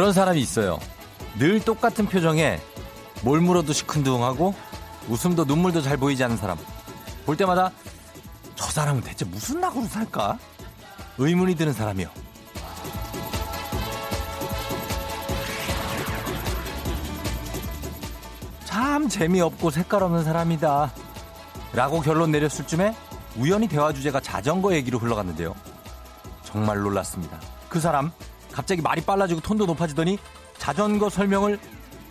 [0.00, 0.78] 그런 사람이 있어요.
[1.38, 2.58] 늘 똑같은 표정에
[3.20, 4.54] 뭘 물어도 시큰둥하고
[5.10, 6.56] 웃음도 눈물도 잘 보이지 않는 사람.
[7.26, 7.70] 볼 때마다
[8.54, 10.38] 저 사람은 대체 무슨 낙으로 살까?
[11.18, 12.08] 의문이 드는 사람이요.
[18.64, 20.94] 참 재미없고 색깔 없는 사람이다.
[21.74, 22.96] 라고 결론 내렸을 쯤에
[23.36, 25.54] 우연히 대화 주제가 자전거 얘기로 흘러갔는데요.
[26.42, 27.38] 정말 놀랐습니다.
[27.68, 28.10] 그 사람
[28.52, 30.18] 갑자기 말이 빨라지고 톤도 높아지더니
[30.58, 31.58] 자전거 설명을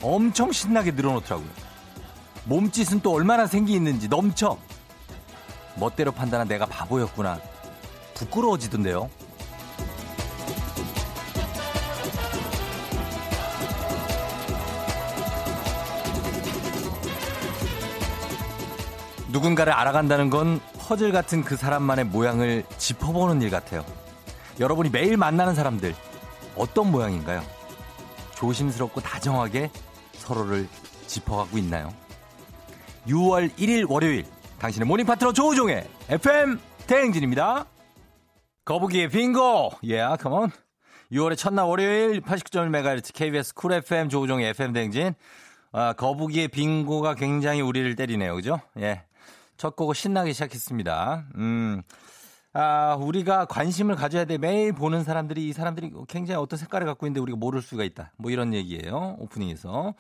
[0.02, 1.48] 엄청 신나게 늘어놓더라고요.
[2.46, 4.58] 몸짓은 또 얼마나 생기 있는지 넘쳐.
[5.76, 7.40] 멋대로 판단한 내가 바보였구나.
[8.16, 9.10] 부끄러워지던데요.
[19.30, 23.86] 누군가를 알아간다는 건 퍼즐 같은 그 사람만의 모양을 짚어보는 일 같아요.
[24.60, 25.94] 여러분이 매일 만나는 사람들
[26.60, 27.42] 어떤 모양인가요?
[28.36, 29.72] 조심스럽고 다정하게
[30.14, 30.68] 서로를
[31.08, 31.94] 짚어가고 있나요?
[33.08, 34.26] 6월 1일 월요일
[34.60, 37.66] 당신의 morning 파트너 조우종의 FM 대행진입니다.
[38.66, 40.52] 거북이의 빙고 예, yeah, come on
[41.12, 45.16] 6월의 첫날 월요일 89.1MHz KBS Cool FM 조우종의 FM 대행진
[45.72, 48.36] 아, 거북이의 빙고가 굉장히 우리를 때리네요.
[48.36, 48.60] 그죠?
[48.78, 49.04] 예.
[49.58, 51.26] 첫 곡을 신나게 시작했습니다.
[51.36, 51.84] 음.
[52.52, 54.40] 아, 우리가 관심을 가져야 돼.
[54.40, 58.12] 매일 보는 사람들이 이 사람들이 굉장히 어떤 색깔을 갖고 있는데 우리가 모를 수가 있다.
[58.18, 59.18] 뭐 이런 얘기예요.
[59.20, 59.94] 오프닝에서.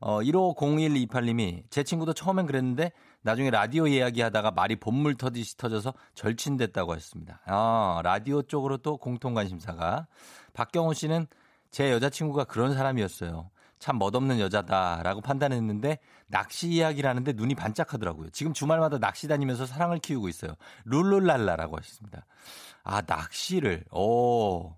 [0.00, 6.92] 어, 150128님이 제 친구도 처음엔 그랬는데 나중에 라디오 이야기 하다가 말이 본물 터듯이 터져서 절친됐다고
[6.92, 7.40] 하셨습니다.
[7.46, 10.06] 아, 라디오 쪽으로 또 공통 관심사가.
[10.52, 11.26] 박경호 씨는
[11.70, 13.48] 제 여자친구가 그런 사람이었어요.
[13.78, 15.98] 참 멋없는 여자다라고 판단했는데
[16.28, 18.30] 낚시 이야기를 하는데 눈이 반짝하더라고요.
[18.30, 20.54] 지금 주말마다 낚시 다니면서 사랑을 키우고 있어요.
[20.84, 22.26] 룰룰랄라라고 하셨습니다.
[22.82, 23.84] 아, 낚시를.
[23.90, 24.74] 오.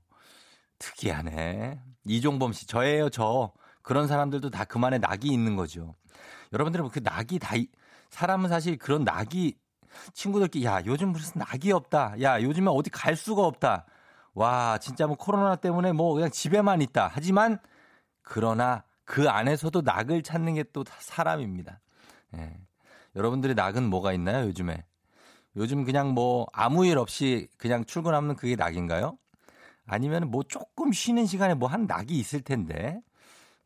[0.78, 1.80] 특이하네.
[2.04, 3.52] 이종범 씨, 저예요, 저.
[3.82, 5.94] 그런 사람들도 다 그만의 낙이 있는 거죠.
[6.52, 7.54] 여러분들은 그 낙이 다,
[8.10, 9.56] 사람은 사실 그런 낙이,
[10.12, 12.20] 친구들끼리, 야, 요즘 무슨 낙이 없다.
[12.20, 13.86] 야, 요즘에 어디 갈 수가 없다.
[14.34, 17.10] 와, 진짜 뭐 코로나 때문에 뭐 그냥 집에만 있다.
[17.12, 17.58] 하지만,
[18.22, 21.80] 그러나 그 안에서도 낙을 찾는 게 또 사람입니다.
[22.36, 22.56] 예.
[23.14, 24.84] 여러분들의 낙은 뭐가 있나요, 요즘에?
[25.56, 29.16] 요즘 그냥 뭐 아무 일 없이 그냥 출근하면 그게 낙인가요?
[29.86, 33.00] 아니면 뭐 조금 쉬는 시간에 뭐 한 낙이 있을 텐데.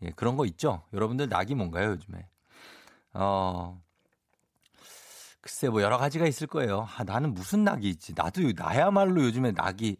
[0.02, 0.84] 예, 그런 거 있죠?
[0.92, 2.28] 여러분들 낙이 뭔가요, 요즘에?
[3.14, 3.80] 어,
[5.40, 6.86] 글쎄 뭐 여러 가지가 있을 거예요.
[6.96, 8.12] 아, 나는 무슨 낙이 있지?
[8.16, 9.96] 나도 나야말로 요즘에 낙이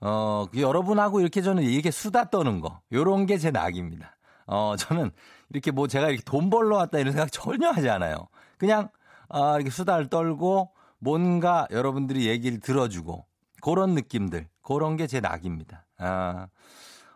[0.00, 2.80] 어, 그 여러분하고 이렇게 저는 이게 수다 떠는 거.
[2.92, 4.15] 요런 게 제 낙입니다.
[4.46, 5.10] 어, 저는
[5.50, 8.28] 이렇게 뭐 제가 이렇게 돈 벌러 왔다 이런 생각 전혀 하지 않아요.
[8.58, 8.88] 그냥,
[9.28, 13.26] 아, 이렇게 수다를 떨고 뭔가 여러분들이 얘기를 들어주고
[13.60, 15.84] 그런 느낌들, 그런 게 제 낙입니다.
[15.98, 16.48] 아,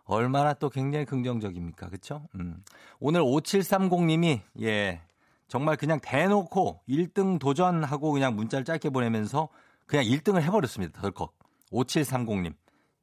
[0.04, 1.88] 얼마나 또 굉장히 긍정적입니까?
[1.88, 2.26] 그쵸?
[2.34, 2.62] 음.
[2.98, 5.00] 오늘 5730님이, 예,
[5.46, 9.48] 정말 그냥 대놓고 1등 도전하고 그냥 문자를 짧게 보내면서
[9.86, 11.00] 그냥 1등을 해버렸습니다.
[11.00, 11.32] 덜컥.
[11.72, 12.54] 5730님.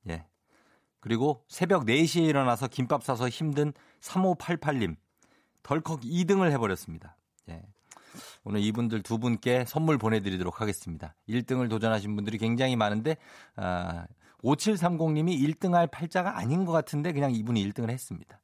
[0.09, 0.25] 예.
[0.99, 4.95] 그리고 새벽 4시에 일어나서 김밥 사서 힘든 3588님.
[5.63, 7.17] 덜컥 2등을 해버렸습니다.
[7.49, 7.61] 예.
[8.43, 11.13] 오늘 이분들 두 분께 선물 보내드리도록 하겠습니다.
[11.27, 13.17] 1등을 도전하신 분들이 굉장히 많은데,
[13.55, 14.05] 아,
[14.43, 18.39] 5730님이 1등할 팔자가 아닌 것 같은데 그냥 이분이 1등을 했습니다.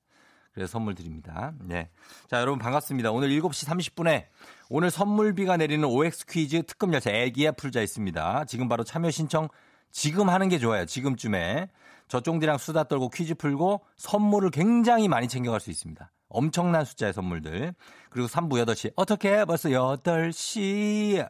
[0.53, 1.53] 그래서 선물 드립니다.
[1.61, 1.89] 네.
[2.27, 3.11] 자, 여러분 반갑습니다.
[3.11, 4.27] 오늘 7시 30분에
[4.69, 8.45] 오늘 선물비가 내리는 OX 퀴즈 특급 열차 애기야 풀자 있습니다.
[8.45, 9.47] 지금 바로 참여 신청
[9.91, 10.85] 지금 하는 게 좋아요.
[10.85, 11.69] 지금쯤에.
[12.13, 16.11] 저 쫑디랑 수다 떨고 퀴즈 풀고 선물을 굉장히 많이 챙겨갈 수 있습니다.
[16.29, 17.73] 엄청난 숫자의 선물들.
[18.11, 18.93] 그리고 3부 8시.
[18.95, 21.27] 어떻게 벌써 8시.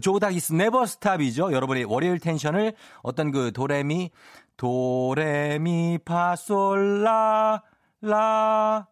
[0.00, 1.52] 조다기스 네버스탑이죠.
[1.52, 2.72] 여러분의 월요일 텐션을
[3.02, 4.10] 어떤 그 도레미,
[4.56, 7.62] 도레미, 파솔라,
[8.00, 8.88] 라,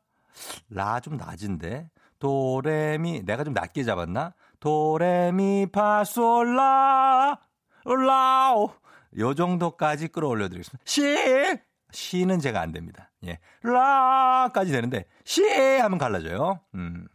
[0.69, 1.89] 라 좀 낮은데.
[2.19, 4.35] 도레미, 내가 좀 낮게 잡았나?
[4.61, 7.39] 도레미, 파솔라,
[7.87, 8.73] 라오.
[9.19, 10.83] 요 정도까지 끌어올려 드리겠습니다.
[10.85, 11.03] 시!
[11.93, 13.11] 시는 제가 안 됩니다.
[13.27, 13.39] 예.
[13.63, 15.43] 라까지 되는데, 시!
[15.45, 16.61] 하면 갈라져요.
[16.75, 17.09] 음.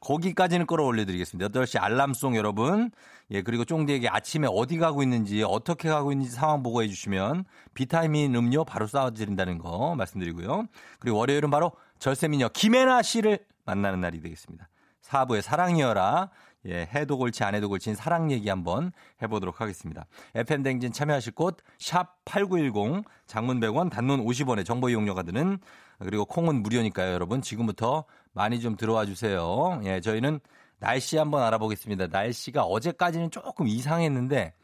[0.00, 1.48] 거기까지는 끌어올려 드리겠습니다.
[1.48, 2.90] 8시 알람송 여러분.
[3.30, 8.64] 예, 그리고 쫑디에게 아침에 어디 가고 있는지, 어떻게 가고 있는지 상황 보고해 주시면 비타민 음료
[8.64, 10.66] 바로 쏴드린다는 거 말씀드리고요.
[10.98, 14.68] 그리고 월요일은 바로 절세미녀 김혜나 씨를 만나는 날이 되겠습니다.
[15.00, 16.30] 사부의 사랑이여라.
[16.66, 20.06] 예, 해도 골치 안 해도 골치인 사랑 얘기 한번 해보도록 하겠습니다.
[20.34, 25.58] FM댕진 참여하실 곳, 샵8910, 장문 100원, 단문 50원의 정보 이용료가 드는,
[25.98, 27.42] 그리고 콩은 무료니까요, 여러분.
[27.42, 29.80] 지금부터 많이 좀 들어와 주세요.
[29.84, 30.40] 예, 저희는
[30.78, 32.08] 날씨 한번 알아보겠습니다.
[32.08, 34.54] 날씨가 어제까지는 조금 이상했는데,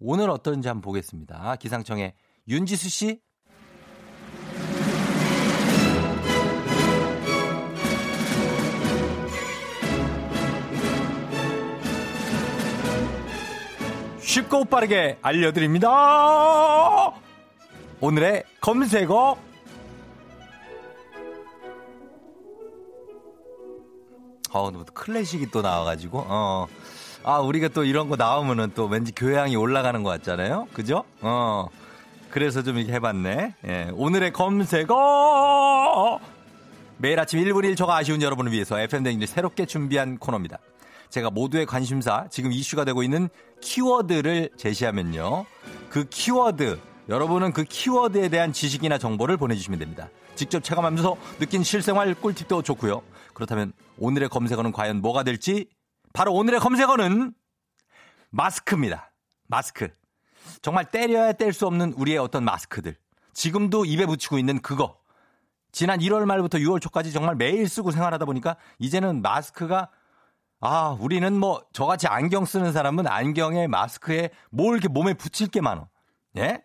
[0.00, 1.56] 오늘 어떤지 한번 보겠습니다.
[1.56, 2.14] 기상청의
[2.48, 3.20] 윤지수 씨?
[14.38, 15.88] 쉽고 빠르게 알려드립니다.
[18.00, 19.36] 오늘의 검색어
[24.50, 26.66] 어, 클래식이 또 나와가지고, 어.
[27.22, 30.68] 아, 우리가 또 이런 거 나오면은 또 왠지 교양이 올라가는 것 같잖아요?
[30.72, 31.04] 그죠?
[31.20, 31.66] 어.
[32.30, 33.54] 그래서 좀 이렇게 해봤네.
[33.66, 33.90] 예.
[33.92, 36.20] 오늘의 검색어!
[36.96, 40.58] 매일 아침 1분 1초가 아쉬운 여러분을 위해서 FM댕진 새롭게 준비한 코너입니다.
[41.10, 43.28] 제가 모두의 관심사, 지금 이슈가 되고 있는
[43.60, 45.46] 키워드를 제시하면요.
[45.90, 46.78] 그 키워드,
[47.08, 50.08] 여러분은 그 키워드에 대한 지식이나 정보를 보내주시면 됩니다.
[50.34, 53.02] 직접 체감하면서 느낀 실생활 꿀팁도 좋고요.
[53.34, 55.68] 그렇다면 오늘의 검색어는 과연 뭐가 될지
[56.12, 57.32] 바로 오늘의 검색어는
[58.30, 59.12] 마스크입니다.
[59.46, 59.88] 마스크.
[60.62, 62.96] 정말 때려야 뗄 수 없는 우리의 어떤 마스크들.
[63.32, 64.98] 지금도 입에 붙이고 있는 그거.
[65.72, 69.90] 지난 1월 말부터 6월 초까지 정말 매일 쓰고 생활하다 보니까 이제는 마스크가
[70.60, 75.88] 아, 우리는 뭐 저같이 안경 쓰는 사람은 안경에 마스크에 뭘 이렇게 몸에 붙일 게 많어.
[76.36, 76.64] 예?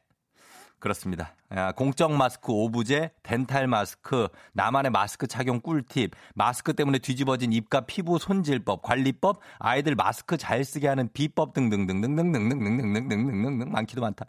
[0.80, 1.36] 그렇습니다.
[1.76, 8.82] 공적 마스크 오브제, 덴탈 마스크, 나만의 마스크 착용 꿀팁, 마스크 때문에 뒤집어진 입과 피부 손질법,
[8.82, 14.26] 관리법, 아이들 마스크 잘 쓰게 하는 비법 등등등등등등등등등등등등등 많기도 많다.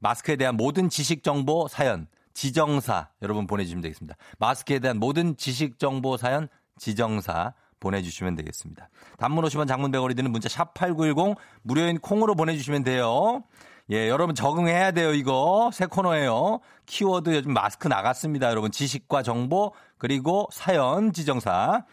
[0.00, 4.16] 마스크에 대한 모든 지식 정보 사연 지정사 여러분 보내주시면 되겠습니다.
[4.38, 6.48] 마스크에 대한 모든 지식 정보 사연
[6.78, 7.52] 지정사
[7.84, 8.88] 보내주시면 되겠습니다.
[9.18, 13.44] 단문 50원 장문 100원이 드는 문자 샵 8910 무료인 콩으로 보내주시면 돼요.
[13.90, 15.70] 예, 여러분 적응해야 돼요, 이거.
[15.72, 16.60] 새 코너예요.
[16.86, 18.70] 키워드 요즘 마스크 나갔습니다, 여러분.
[18.70, 21.84] 지식과 정보, 그리고 사연, 지정사.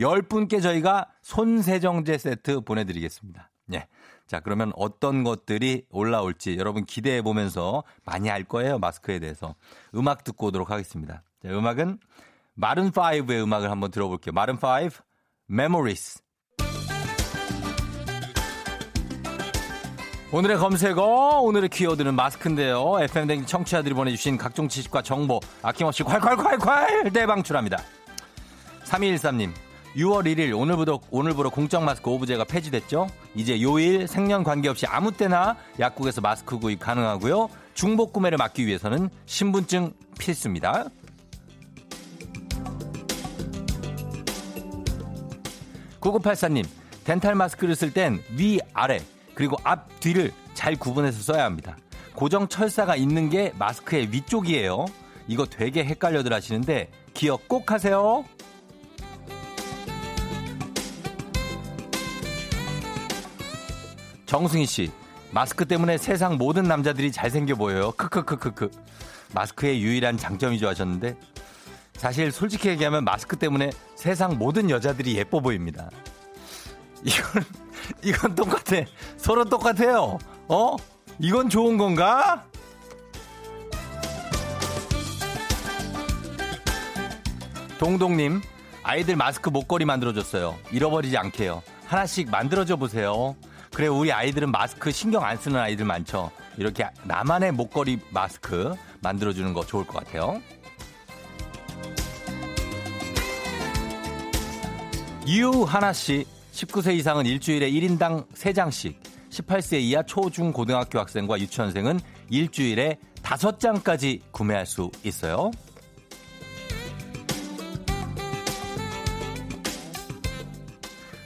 [0.00, 3.50] 10분께 저희가 손세정제 세트 보내드리겠습니다.
[3.74, 3.86] 예.
[4.26, 9.54] 자, 그러면 어떤 것들이 올라올지 여러분 기대해 보면서 많이 알 거예요, 마스크에 대해서.
[9.94, 11.22] 음악 듣고 오도록 하겠습니다.
[11.42, 11.98] 자, 음악은
[12.58, 14.32] 마른5의 음악을 한번 들어볼게요.
[14.32, 14.92] 마른5,
[15.50, 16.20] Memories.
[20.32, 22.96] 오늘의 검색어, 오늘의 키워드는 마스크인데요.
[23.00, 27.78] FM댕 청취자들이 보내주신 각종 지식과 정보 아낌없이 콸콸콸콸 대방출합니다.
[28.84, 29.52] 3213님,
[29.96, 33.06] 6월 1일 오늘부터, 오늘부로 공적 마스크 오브제가 폐지됐죠?
[33.34, 37.48] 이제 요일, 생년 관계없이 아무 때나 약국에서 마스크 구입 가능하고요.
[37.74, 40.86] 중복 구매를 막기 위해서는 신분증 필수입니다.
[46.04, 46.66] 9984님,
[47.04, 49.00] 덴탈 마스크를 쓸 땐 위, 아래,
[49.34, 51.76] 그리고 앞, 뒤를 잘 구분해서 써야 합니다.
[52.14, 54.84] 고정 철사가 있는 게 마스크의 위쪽이에요.
[55.26, 58.24] 이거 되게 헷갈려들 하시는데 기억 꼭 하세요.
[64.26, 64.90] 정승희 씨,
[65.30, 67.92] 마스크 때문에 세상 모든 남자들이 잘생겨 보여요.
[67.92, 68.70] 크크크크크.
[69.34, 71.16] 마스크의 유일한 장점이죠 하셨는데
[71.96, 75.90] 사실 솔직히 얘기하면 마스크 때문에 세상 모든 여자들이 예뻐 보입니다.
[77.02, 77.44] 이건
[78.02, 78.84] 이건 똑같아.
[79.16, 80.18] 서로 똑같아요.
[80.48, 80.76] 어?
[81.18, 82.44] 이건 좋은 건가?
[87.78, 88.40] 동동님,
[88.82, 90.56] 아이들 마스크 목걸이 만들어줬어요.
[90.70, 91.62] 잃어버리지 않게요.
[91.86, 93.36] 하나씩 만들어줘 보세요.
[93.72, 96.30] 그래, 우리 아이들은 마스크 신경 안 쓰는 아이들 많죠.
[96.56, 100.40] 이렇게 나만의 목걸이 마스크 만들어주는 거 좋을 것 같아요.
[105.26, 108.94] 유하나 씨, 19세 이상은 일주일에 1인당 3장씩,
[109.30, 115.50] 18세 이하 초, 중, 고등학교 학생과 유치원생은 일주일에 5장까지 구매할 수 있어요.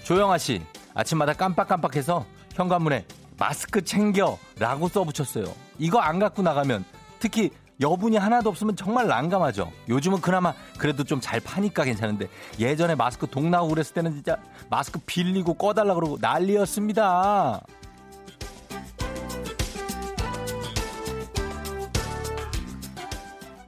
[0.05, 0.63] 조영아 씨,
[0.95, 2.25] 아침마다 깜빡깜빡해서
[2.55, 3.05] 현관문에
[3.37, 5.45] 마스크 챙겨 라고 써붙였어요.
[5.79, 6.85] 이거 안 갖고 나가면
[7.19, 7.51] 특히
[7.81, 9.71] 여분이 하나도 없으면 정말 난감하죠.
[9.89, 14.39] 요즘은 그나마 그래도 좀 잘 파니까 괜찮은데 예전에 마스크 동 나오고 그랬을 때는 진짜
[14.71, 17.61] 마스크 빌리고 꺼달라 그러고 난리였습니다.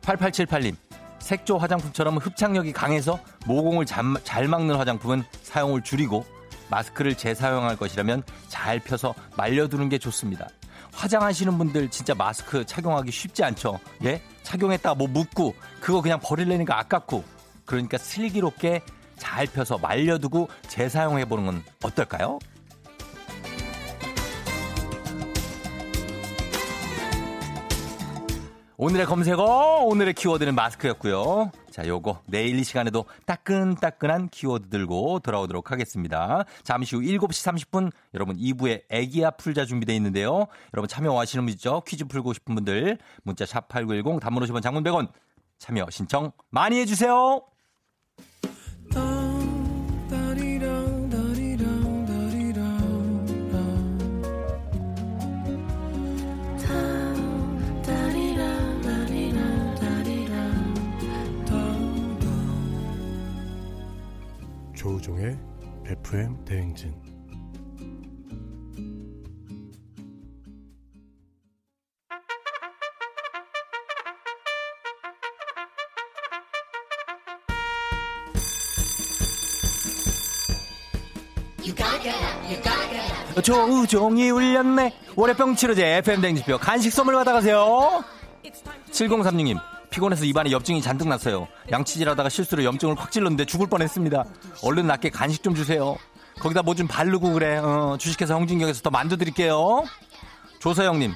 [0.02, 0.74] (8878님)
[1.18, 6.24] 색조 화장품처럼 흡착력이 강해서 모공을 잘 막는 화장품은 사용을 줄이고
[6.70, 10.48] 마스크를 재사용할 것이라면 잘 펴서 말려두는 게 좋습니다.
[10.92, 13.78] 화장하시는 분들 진짜 마스크 착용하기 쉽지 않죠.
[14.04, 14.22] 예?
[14.42, 17.24] 착용했다 뭐 묻고 그거 그냥 버릴래니까 아깝고
[17.64, 18.82] 그러니까 슬기롭게
[19.16, 22.38] 잘 펴서 말려두고 재사용해 보는 건 어떨까요?
[28.82, 31.52] 오늘의 검색어, 오늘의 키워드는 마스크였고요.
[31.70, 36.44] 자, 요거 내일 이 시간에도 따끈따끈한 키워드 들고 돌아오도록 하겠습니다.
[36.62, 40.46] 잠시 후 7시 30분 여러분 2부에 애기야 풀자 준비되어 있는데요.
[40.74, 41.82] 여러분 참여 하시는 분 있죠?
[41.86, 45.08] 퀴즈 풀고 싶은 분들 문자 샵 8910 단문 50원 장문 100원
[45.58, 47.42] 참여 신청 많이 해주세요.
[64.80, 65.38] 조우종의
[65.84, 66.94] FM 대행진
[83.42, 84.94] 조우종이 울렸네.
[85.16, 88.02] 월요병 치료제 FM 댕지표 간식 선물 받아가세요.
[88.90, 89.58] 7036님,
[89.90, 91.48] 피곤해서 입안에 염증이 잔뜩 났어요.
[91.70, 94.24] 양치질하다가 실수로 염증을 확 찔렀는데 죽을 뻔했습니다.
[94.62, 95.96] 얼른 낫게 간식 좀 주세요.
[96.40, 97.58] 거기다 뭐 좀 바르고 그래.
[97.58, 99.84] 어, 주식회사 홍진경에서 더 만두 드릴게요.
[100.60, 101.12] 조서영님,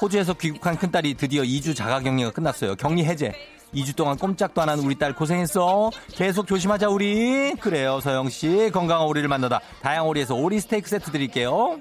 [0.00, 2.76] 호주에서 귀국한 큰딸이 드디어 2주 자가격리가 끝났어요.
[2.76, 3.32] 격리 해제.
[3.74, 5.90] 2주 동안 꼼짝도 안 하는 우리 딸 고생했어.
[6.12, 7.54] 계속 조심하자 우리.
[7.56, 8.70] 그래요 서영 씨.
[8.72, 11.80] 건강한 오리를 만나다 다양 오리에서 오리 스테이크 세트 드릴게요.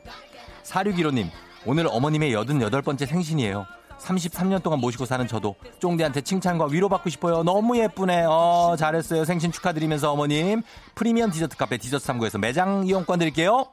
[0.64, 1.30] 4615님
[1.66, 3.66] 오늘 어머님의 88번째 생신이에요.
[4.00, 7.44] 33년 동안 모시고 사는 저도 쫑대한테 칭찬과 위로받고 싶어요.
[7.44, 8.26] 너무 예쁘네.
[8.28, 9.26] 어, 잘했어요.
[9.26, 10.62] 생신 축하드리면서 어머님.
[10.96, 13.66] 프리미엄 디저트 카페 디저트 3구에서 매장 이용권 드릴게요.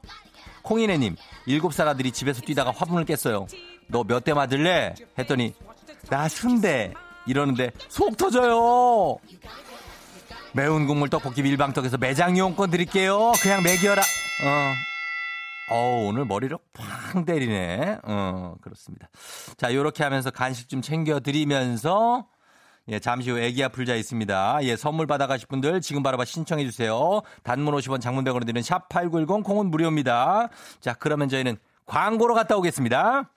[0.62, 1.16] 콩이네님,
[1.48, 3.46] 7살 아들이 집에서 뛰다가 화분을 깼어요.
[3.88, 4.94] 너 몇 대 맞을래?
[5.18, 5.54] 했더니,
[6.08, 6.92] 나 순대.
[7.26, 9.16] 이러는데 속 터져요.
[10.54, 13.32] 매운 국물 떡볶이 밀방떡에서 매장 이용권 드릴게요.
[13.40, 14.02] 그냥 먹여라.
[14.02, 14.91] 어.
[15.72, 18.00] 어 오늘 머리를 팡 때리네.
[18.02, 19.08] 어, 그렇습니다.
[19.56, 22.28] 자, 요렇게 하면서 간식 좀 챙겨드리면서,
[22.88, 24.58] 예, 잠시 후 애기야 풀자 있습니다.
[24.64, 27.22] 예, 선물 받아가실 분들 지금 바로 신청해 주세요.
[27.42, 30.48] 단문 50원 장문 100원을 드는 샵8910 콩은 무료입니다.
[30.80, 33.30] 자, 그러면 저희는 광고로 갔다 오겠습니다.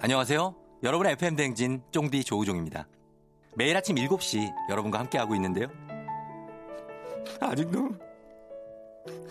[0.00, 0.54] 안녕하세요.
[0.82, 2.88] 여러분의 FM 대행진 쫑디 조우종입니다.
[3.56, 5.68] 매일 아침 7시 여러분과 함께하고 있는데요.
[7.40, 7.88] 아직도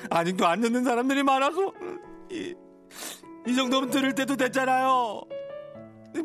[0.10, 1.74] 아직도 안 듣는 사람들이 많아서
[2.32, 2.54] 이,
[3.48, 5.22] 이 정도면 들을 때도 됐잖아요.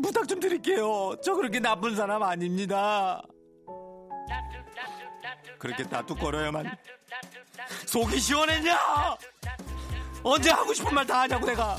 [0.03, 1.15] 부탁 좀 드릴게요.
[1.23, 3.23] 저 그렇게 나쁜 사람 아닙니다.
[5.59, 6.77] 그렇게 다투거려야만
[7.87, 8.79] 속이 시원했냐?
[10.23, 11.77] 언제 하고 싶은 말 다 하냐고 내가.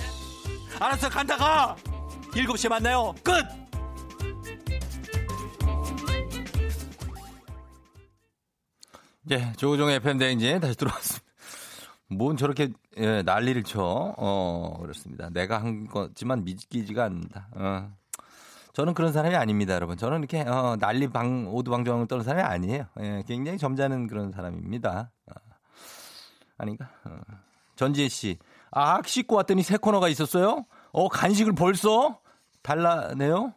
[0.80, 1.75] 알았어 간다 가.
[2.32, 3.13] 7시에 만나요.
[3.24, 3.34] 끝!
[9.32, 11.25] 예, 조우종의 FM대행진 다시 들어왔습니다.
[12.08, 14.13] 뭔 저렇게 예, 난리를 쳐.
[14.17, 15.29] 어, 그렇습니다.
[15.32, 17.48] 내가 한 거지만 믿기지가 않는다.
[17.55, 17.91] 어.
[18.74, 19.98] 저는 그런 사람이 아닙니다, 여러분.
[19.98, 22.86] 저는 이렇게 어, 난리 방 오두방정을 떠는 사람이 아니에요.
[23.00, 25.12] 예, 굉장히 점잖은 그런 사람입니다.
[25.27, 25.34] 어.
[26.58, 26.89] 아닌가?
[27.05, 27.17] 어.
[27.75, 28.38] 전지혜 씨.
[28.72, 30.65] 아, 씻고 왔더니 새 코너가 있었어요?
[30.91, 32.20] 어, 간식을 벌써?
[32.62, 33.53] 달라네요?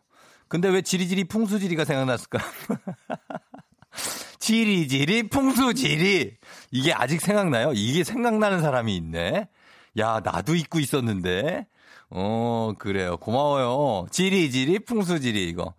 [0.48, 2.38] 근데 왜 지리지리 풍수지리가 생각났을까?
[4.38, 6.36] 지리지리 풍수지리.
[6.70, 7.72] 이게 아직 생각나요?
[7.74, 9.48] 이게 생각나는 사람이 있네.
[9.98, 11.66] 야, 나도 잊고 있었는데.
[12.10, 13.16] 어, 그래요.
[13.18, 14.06] 고마워요.
[14.10, 15.74] 지리지리 풍수지리 이거.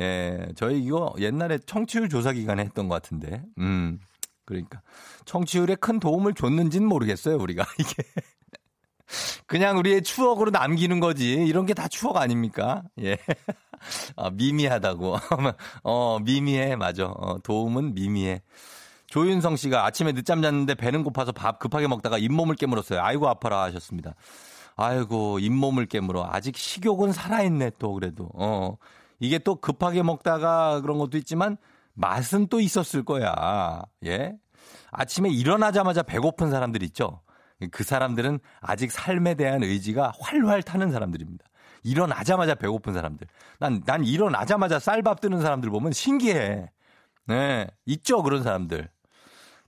[0.00, 3.42] 예, 저희 이거 옛날에 청취율 조사 기간에 했던 것 같은데.
[3.58, 3.98] 음.
[4.44, 4.80] 그러니까
[5.24, 7.66] 청취율에 큰 도움을 줬는지는 모르겠어요, 우리가.
[7.78, 8.02] 이게
[9.46, 11.32] 그냥 우리의 추억으로 남기는 거지.
[11.32, 12.82] 이런 게 다 추억 아닙니까?
[13.02, 13.18] 예.
[14.16, 15.16] 아, 미미하다고.
[15.84, 16.76] 어, 미미해.
[16.76, 17.06] 맞아.
[17.06, 18.42] 어, 도움은 미미해.
[19.06, 23.00] 조윤성 씨가 아침에 늦잠 잤는데 배는 고파서 밥 급하게 먹다가 잇몸을 깨물었어요.
[23.00, 24.14] 아이고 아파라 하셨습니다.
[24.76, 26.28] 아이고 잇몸을 깨물어.
[26.30, 28.28] 아직 식욕은 살아있네 또 그래도.
[28.34, 28.76] 어.
[29.18, 31.56] 이게 또 급하게 먹다가 그런 것도 있지만
[31.94, 33.82] 맛은 또 있었을 거야.
[34.04, 34.36] 예.
[34.90, 37.22] 아침에 일어나자마자 배고픈 사람들 있죠.
[37.72, 41.44] 그 사람들은 아직 삶에 대한 의지가 활활 타는 사람들입니다.
[41.82, 43.26] 일어나자마자 배고픈 사람들.
[43.58, 46.70] 난, 난 일어나자마자 쌀밥 뜨는 사람들 보면 신기해.
[47.26, 47.66] 네.
[47.86, 48.88] 있죠, 그런 사람들.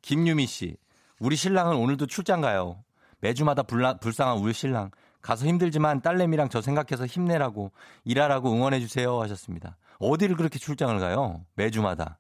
[0.03, 0.77] 김유미 씨.
[1.19, 2.83] 우리 신랑은 오늘도 출장 가요.
[3.21, 4.91] 매주마다 불라, 불쌍한 우리 신랑.
[5.21, 7.73] 가서 힘들지만 딸내미랑 저 생각해서 힘내라고,
[8.05, 9.77] 일하라고 응원해주세요 하셨습니다.
[9.99, 11.45] 어디를 그렇게 출장을 가요?
[11.57, 12.19] 매주마다.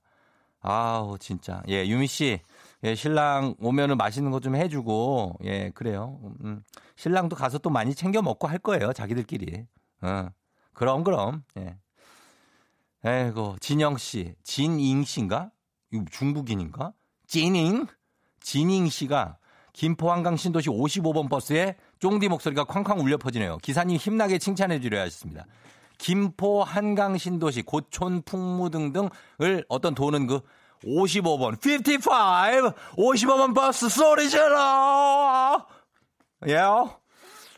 [0.60, 1.62] 아우, 진짜.
[1.68, 2.40] 예, 유미 씨.
[2.84, 6.20] 예, 신랑 오면은 맛있는 거 좀 해주고, 예, 그래요.
[6.44, 6.62] 음,
[6.96, 9.66] 신랑도 가서 또 많이 챙겨 먹고 할 거예요, 자기들끼리.
[10.02, 10.28] 어,
[10.72, 11.76] 그럼, 그럼, 예.
[13.04, 15.50] 에이고, 진영 씨, 진잉 씨인가?
[16.10, 16.92] 중국인인가?
[17.26, 17.86] 진잉?
[18.40, 19.38] 진잉 씨가
[19.72, 23.58] 김포 한강 신도시 55번 버스에 쫑디 목소리가 쾅쾅 울려 퍼지네요.
[23.58, 25.46] 기사님 힘나게 칭찬해 주려 하셨습니다.
[25.98, 30.40] 김포 한강 신도시 고촌 풍무 등등을 어떤 도는 그
[30.84, 35.66] 55번, 55, 55번 버스 소리 질러!
[36.46, 36.54] 예.
[36.56, 36.88] y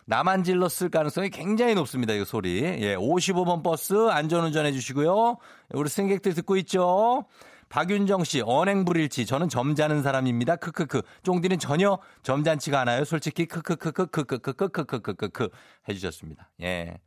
[0.04, 2.62] 나만 질렀을 가능성이 굉장히 높습니다, 이 소리.
[2.62, 5.38] 예, 55번 버스 안전운전 해주시고요.
[5.74, 7.24] 우리 승객들 듣고 있죠?
[7.68, 9.24] 박윤정 씨, 언행 불일치.
[9.24, 10.56] 저는 점잖은 사람입니다.
[10.56, 11.00] 크크크.
[11.22, 13.04] 쫑디는 전혀 점잖지가 않아요.
[13.04, 15.48] 솔직히 크크크크크크크크크크크크크
[15.88, 16.50] 해주셨습니다.
[16.62, 16.98] 예.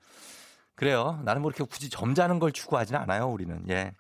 [0.74, 1.20] 그래요.
[1.24, 3.64] 나는 뭐 이렇게 굳이 점잖은 걸 추구하지는 않아요, 우리는.
[3.70, 3.92] 예.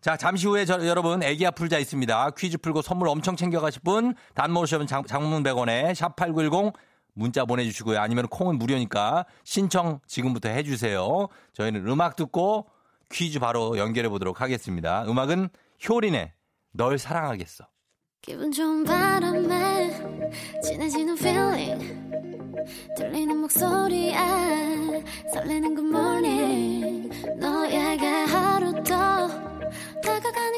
[0.00, 2.30] 자, 잠시 후에 저, 여러분 애기야 풀자 있습니다.
[2.36, 6.72] 퀴즈 풀고 선물 엄청 챙겨가실 분 단모 오시면 장, 장문 100원에 샵8910
[7.14, 8.00] 문자 보내주시고요.
[8.00, 11.28] 아니면 콩은 무료니까 신청 지금부터 해주세요.
[11.52, 12.66] 저희는 음악 듣고
[13.10, 15.04] 퀴즈 바로 연결해 보도록 하겠습니다.
[15.06, 15.48] 음악은
[15.88, 16.32] 효린의
[16.72, 17.66] 널 사랑하겠어.
[18.22, 19.90] 기분 좋은 바람에
[20.62, 22.02] 진해지는 feeling
[22.96, 24.16] 들리는 목소리에
[25.32, 28.91] 설레는 good morning 너에게 하루 더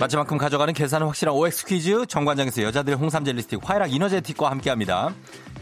[0.00, 5.12] 마지막큼 가져가는 계산은 확실한 OX 퀴즈 정관장에서 여자들의 홍삼 젤리 스틱 화이락 이너제틱과 함께합니다.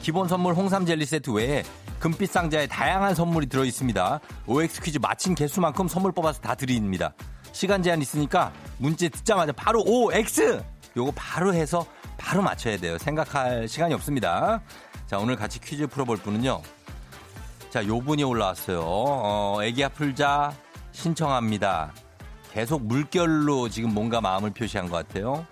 [0.01, 1.65] 기본 선물 홍삼 젤리 세트 외에
[1.99, 4.21] 금빛 상자에 다양한 선물이 들어 있습니다.
[4.47, 7.13] OX 퀴즈 마친 개수만큼 선물 뽑아서 다 드립니다.
[7.51, 10.63] 시간 제한 있으니까 문제 듣자마자 바로 OX
[10.97, 11.85] 요거 바로 해서
[12.17, 12.97] 바로 맞춰야 돼요.
[12.97, 14.63] 생각할 시간이 없습니다.
[15.09, 16.63] 자 오늘 같이 퀴즈 풀어볼 분은요.
[17.71, 18.83] 자 요 분이 올라왔어요.
[18.85, 20.53] 어, 애기야 풀자
[20.93, 21.93] 신청합니다.
[22.53, 25.47] 계속 물결로 지금 뭔가 마음을 표시한 것 같아요.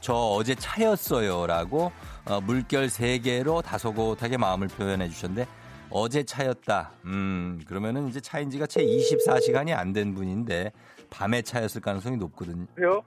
[0.00, 1.46] 저 어제 차였어요.
[1.46, 1.92] 라고
[2.26, 5.46] 어, 물결 3개로 다소곳하게 마음을 표현해 주셨는데
[5.90, 6.90] 어제 차였다.
[7.06, 10.72] 음, 그러면은 이제 차인 지가 채 24시간이 안 된 분인데
[11.10, 12.66] 밤에 차였을 가능성이 높거든요.
[12.78, 13.02] 여보세요?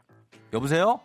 [0.54, 1.00] 여보세요?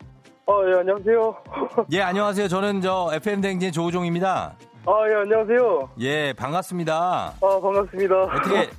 [0.46, 1.37] 아, 예, 안녕하세요.
[1.92, 2.48] 예, 안녕하세요.
[2.48, 4.57] 저는 저 FM 댕진 조우종입니다.
[4.87, 5.90] 아, 예, 안녕하세요.
[6.01, 7.35] 예, 반갑습니다.
[7.40, 8.14] 아, 반갑습니다.
[8.24, 8.70] 어떻게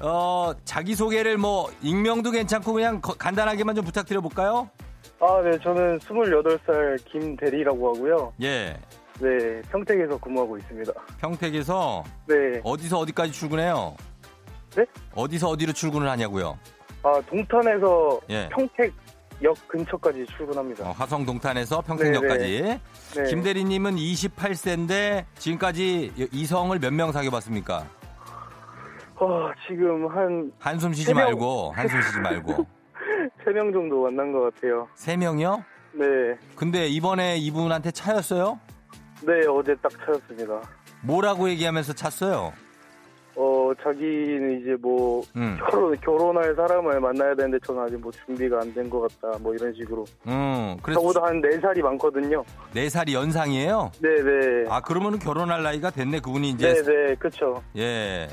[0.00, 4.68] 어, 자기 소개를 뭐 익명도 괜찮고 그냥 거- 간단하게만 좀 부탁드려 볼까요?
[5.20, 8.32] 아, 네, 저는 28살 김대리라고 하고요.
[8.42, 8.76] 예.
[9.20, 10.92] 네, 평택에서 근무하고 있습니다.
[11.18, 12.60] 평택에서 네.
[12.64, 13.96] 어디서 어디까지 출근해요?
[14.76, 14.84] 네?
[15.14, 16.58] 어디서 어디로 출근을 하냐고요?
[17.04, 18.48] 아, 동탄에서 예.
[18.48, 20.88] 평택역 근처까지 출근합니다.
[20.88, 22.62] 어, 화성 동탄에서 평택역까지.
[23.16, 23.24] 네.
[23.30, 27.86] 김대리님은 28세인데 지금까지 이성을 몇 명 사귀어봤습니까?
[29.16, 31.24] 어, 지금 한 한숨 쉬지 세 명.
[31.24, 32.66] 말고 한숨 쉬지 말고
[33.44, 34.88] 3명 정도 만난 것 같아요.
[34.94, 35.64] 세 명이요?
[35.92, 36.04] 네.
[36.56, 38.58] 근데 이번에 이분한테 차였어요?
[39.22, 40.60] 네, 어제 딱 찾았습니다.
[41.02, 42.52] 뭐라고 얘기하면서 찼어요?
[43.36, 48.72] 어, 자기는 이제 뭐, 음, 결혼, 결혼할 사람을 만나야 되는데 저는 아직 뭐 준비가 안
[48.72, 49.36] 된 것 같다.
[49.40, 50.04] 뭐 이런 식으로.
[50.28, 52.44] 음, 그래서 저보다 한 4살이 많거든요.
[52.72, 53.90] 네 살이 연상이에요?
[54.00, 54.64] 네 네.
[54.70, 57.60] 아 그러면은 결혼할 나이가 됐네 그분이 이제 네 네, 그쵸.
[57.76, 58.28] 예.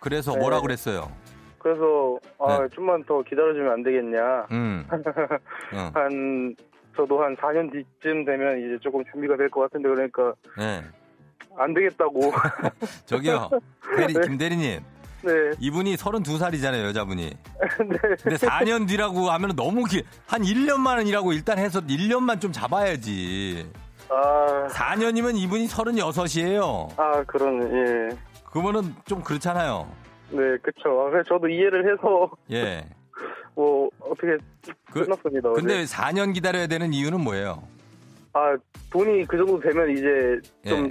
[0.00, 0.38] 그래서 네.
[0.38, 1.10] 뭐라 그랬어요?
[1.58, 2.68] 그래서, 아, 네.
[2.74, 4.46] 좀만 더 기다려주면 안 되겠냐.
[4.52, 4.86] 음.
[5.74, 6.54] 어, 한,
[6.96, 10.82] 저도 한 4년 뒤쯤 되면 이제 조금 준비가 될 것 같은데, 그러니까, 예.
[11.56, 12.20] 안 되겠다고.
[13.06, 13.50] 저기요,
[13.96, 14.20] 대리, 네.
[14.26, 14.80] 김 대리님.
[15.22, 17.22] 네, 이분이 32살이잖아요, 여자분이.
[17.90, 17.98] 네.
[18.22, 23.68] 근데 4년 뒤라고 하면 너무 길, 한 1년만은 일하고 일단 해서 1년만 좀 잡아야지.
[24.10, 26.88] 아, 4년이면 이분이 36이에요.
[26.96, 27.62] 아, 그런,
[28.12, 28.16] 예.
[28.50, 29.88] 그러면은 좀 그렇잖아요.
[30.30, 31.06] 네, 그쵸.
[31.06, 32.84] 아, 그래서 저도 이해를 해서, 예.
[33.54, 34.36] 뭐, 어떻게
[34.92, 35.50] 그- 끝났습니다.
[35.50, 35.60] 어제.
[35.60, 37.62] 근데 4년 기다려야 되는 이유는 뭐예요?
[38.32, 38.56] 아,
[38.90, 40.90] 돈이 그 정도 되면 이제 좀 예.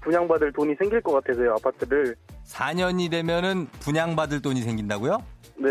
[0.00, 2.14] 분양받을 돈이 생길 것 같아서요, 아파트를.
[2.46, 5.18] 4년이 되면은 분양받을 돈이 생긴다고요?
[5.56, 5.68] 네.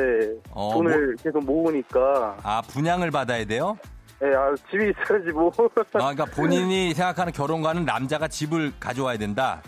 [0.52, 2.38] 어, 돈을 계속 모으니까.
[2.44, 3.78] 아, 분양을 받아야 돼요?
[4.24, 5.52] 예, 아, 집이 있어야지 뭐.
[5.94, 9.62] 아, 그러니까 본인이 생각하는 결혼과는 남자가 집을 가져와야 된다.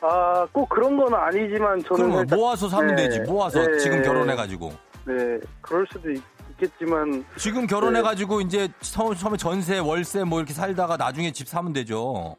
[0.00, 3.08] 아, 꼭 그런 건 아니지만 저는 그러면 살짝- 모아서 사면 네.
[3.08, 3.20] 되지.
[3.20, 3.78] 모아서 네.
[3.78, 4.70] 지금 결혼해 가지고.
[5.04, 6.22] 네, 그럴 수도 있,
[6.58, 11.72] 겠지만 지금 결혼해 가지고 이제 처- 처음에 전세, 월세 뭐 이렇게 살다가 나중에 집 사면
[11.72, 12.36] 되죠.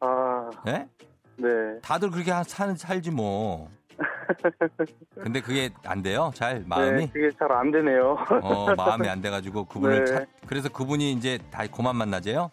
[0.00, 0.86] 아, 예?
[1.36, 1.48] 네.
[1.82, 3.68] 다들 그렇게 하- 사, 살지 뭐.
[5.22, 6.30] 근데 그게 안 돼요?
[6.34, 7.06] 잘 마음이?
[7.06, 8.16] 네, 그게 잘 안 되네요.
[8.42, 10.12] 어, 마음이 안 돼가지고 그분을 네.
[10.12, 12.50] 찾, 그래서 그분이 이제 다 고만 만나재요?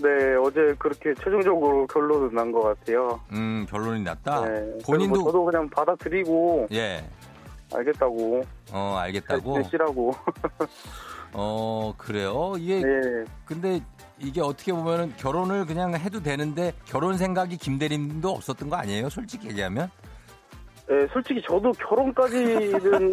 [0.00, 3.20] 네, 어제 그렇게 최종적으로 결론은 난 것 같아요.
[3.32, 4.44] 음, 결론이 났다?
[4.48, 4.78] 네.
[4.84, 7.04] 본인도, 뭐 저도 그냥 받아들이고 예,
[7.74, 8.42] 알겠다고.
[8.72, 9.58] 어, 알겠다고?
[9.58, 10.14] 내시라고.
[11.32, 12.54] 어, 그래요?
[12.58, 13.24] 이게, 네.
[13.44, 13.80] 근데
[14.18, 19.08] 이게 어떻게 보면은 결혼을 그냥 해도 되는데 결혼 생각이 김대림도 없었던 거 아니에요?
[19.10, 19.90] 솔직히 얘기하면?
[20.90, 23.12] 예, 솔직히 저도 결혼까지는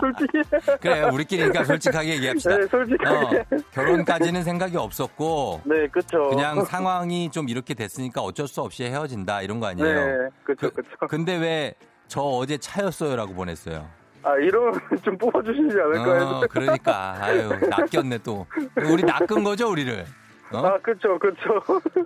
[0.00, 0.42] 솔직히
[0.80, 1.08] 그래요.
[1.12, 2.58] 우리끼리니까 솔직하게 얘기합시다.
[2.58, 6.28] 네, 솔직하게 어, 결혼까지는 생각이 없었고 네, 그쵸.
[6.30, 9.94] 그냥 상황이 좀 이렇게 됐으니까 어쩔 수 없이 헤어진다 이런 거 아니에요.
[9.94, 11.06] 네, 그쵸, 그, 그쵸.
[11.08, 11.74] 근데 왜
[12.08, 13.88] 저 어제 차였어요라고 보냈어요.
[14.22, 16.38] 아, 이러면 좀 뽑아주시지 않을까 해서.
[16.40, 18.46] 어, 그러니까 아유 낚였네 또.
[18.76, 20.04] 우리 낚은 거죠 우리를.
[20.52, 20.58] 어?
[20.58, 21.62] 아, 그쵸, 그쵸.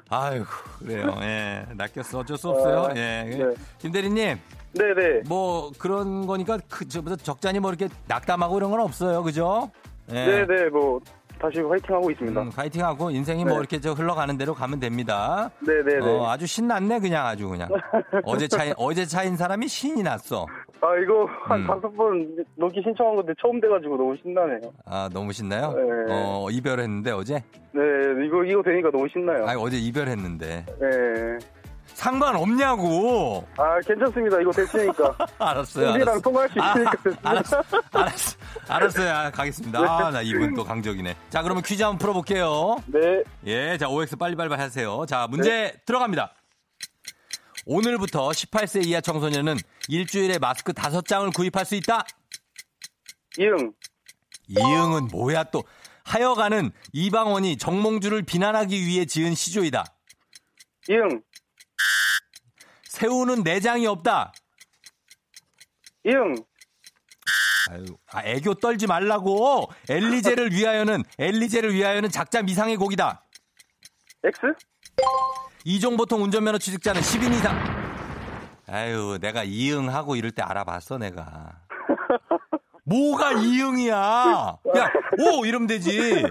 [0.09, 0.45] 아유
[0.79, 1.13] 그래요.
[1.23, 2.85] 예, 낚였어 어쩔 수 없어요.
[2.85, 3.55] 아, 예, 네.
[3.79, 4.39] 김 대리님
[4.79, 5.23] 네네.
[5.29, 9.71] 뭐 그런 거니까 그 저보다 적잖이 뭐 이렇게 낙담하고 이런 건 없어요, 그죠?
[10.13, 10.45] 예.
[10.47, 11.01] 네네, 뭐,
[11.39, 12.41] 다시 화이팅 하고 있습니다.
[12.41, 13.59] 음, 파이팅하고 인생이 뭐 네.
[13.59, 15.51] 이렇게 저 흘러가는 대로 가면 됩니다.
[15.61, 16.07] 네네네.
[16.07, 17.69] 어, 아주 신났네 그냥 아주 그냥.
[18.25, 20.47] 어제 차인 어제 차인 사람이 신이 났어.
[20.81, 21.67] 아, 이거 한 음.
[21.67, 24.61] 다섯 번 넣기 신청한 건데 처음 돼가지고 너무 신나네요.
[24.85, 25.73] 아 너무 신나요?
[25.73, 25.83] 네.
[26.11, 27.35] 어 이별했는데 어제?
[27.73, 27.83] 네,
[28.27, 29.47] 이거, 이거 되니까 너무 신나요.
[29.47, 31.39] 아 어제 이별했는데 네.
[31.97, 33.47] 상관없냐고.
[33.57, 34.39] 아, 괜찮습니다.
[34.41, 35.17] 이거 됐으니까.
[35.39, 35.93] 알았어요.
[35.93, 36.21] 우리랑 알았어.
[36.21, 37.31] 통화할 수 있으니까 아.
[37.31, 37.63] 알았어.
[37.93, 38.37] 알았어.
[38.69, 39.11] 알았어요.
[39.13, 39.79] 아, 가겠습니다.
[39.81, 41.17] 아, 나 이분 또 강적이네.
[41.31, 42.77] 자, 그러면 퀴즈 한번 풀어볼게요.
[42.87, 43.23] 네.
[43.47, 45.07] 예, 자, OX 빨리빨리 하세요.
[45.07, 46.35] 자, 문제 들어갑니다.
[47.65, 49.57] 오늘부터 18세 이하 청소년은
[49.89, 52.05] 일주일에 마스크 5장을 구입할 수 있다.
[53.39, 53.73] 이응.
[54.49, 55.65] 이응은 뭐야 또.
[56.05, 59.85] 하여간은 이방원이 정몽주를 비난하기 위해 지은 시조이다.
[60.89, 61.21] 이응.
[63.01, 64.33] 새우는 내장이 없다.
[66.05, 66.35] 이응.
[67.71, 69.69] 아유, 아, 애교 떨지 말라고.
[69.91, 73.23] 엘리제를 위하여는, 엘리제를 위하여는 작자 미상의 곡이다.
[74.25, 74.41] X?
[75.65, 77.55] 이종 보통 운전면허 취득자는 10인 이상.
[78.67, 81.61] 아유, 내가 이응하고 이럴 때 알아봤어, 내가.
[82.87, 83.95] 뭐가 이응이야?
[83.95, 85.45] 야, 오!
[85.45, 86.25] 이러면 되지.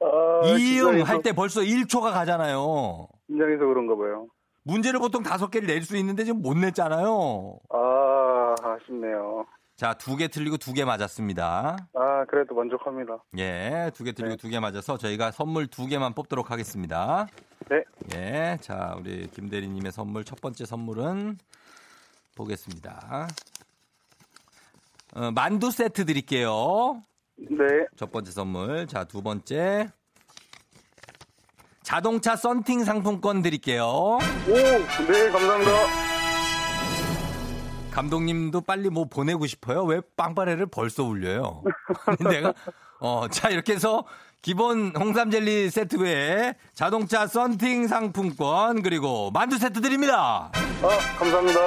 [0.00, 3.06] 아, 이응 할 때 벌써 1초가 가잖아요.
[3.28, 4.26] 긴장해서 그런가 봐요.
[4.64, 7.58] 문제를 보통 다섯 개를 낼 수 있는데 지금 못 냈잖아요.
[7.70, 9.46] 아, 아쉽네요.
[9.76, 11.76] 자, 두 개 틀리고 두 개 맞았습니다.
[11.94, 13.18] 아, 그래도 만족합니다.
[13.38, 14.40] 예, 두 개 틀리고 네.
[14.40, 17.26] 두개 맞아서 저희가 선물 두 개만 뽑도록 하겠습니다.
[17.68, 17.82] 네.
[18.14, 21.38] 예, 자, 우리 김대리님의 선물 첫 번째 선물은
[22.36, 23.28] 보겠습니다.
[25.16, 27.02] 어, 만두 세트 드릴게요.
[27.36, 27.86] 네.
[27.96, 28.86] 첫 번째 선물.
[28.86, 29.88] 자, 두 번째.
[31.84, 33.84] 자동차 썬팅 상품권 드릴게요.
[33.84, 34.18] 오,
[34.48, 35.70] 네, 감사합니다.
[37.92, 39.84] 감독님도 빨리 뭐 보내고 싶어요.
[39.84, 41.62] 왜 빵빠레를 벌써 울려요?
[42.28, 42.52] 내가
[42.98, 44.04] 어, 자 이렇게 해서
[44.42, 50.50] 기본 홍삼 젤리 세트 외에 자동차 썬팅 상품권 그리고 만두 세트 드립니다.
[50.82, 51.60] 아, 감사합니다.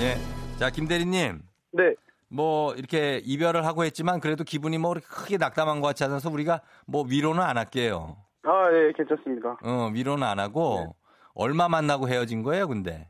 [0.00, 0.18] 예.
[0.58, 1.42] 자, 김 대리님.
[1.72, 1.94] 네.
[2.34, 6.62] 뭐 이렇게 이별을 하고 했지만 그래도 기분이 뭐 그렇게 크게 낙담한 것 같지 않아서 우리가
[6.86, 8.16] 뭐 위로는 안 할게요.
[8.42, 9.56] 아, 예, 괜찮습니다.
[9.62, 10.96] 어, 위로는 안 하고
[11.34, 13.08] 얼마 만나고 헤어진 거예요, 근데?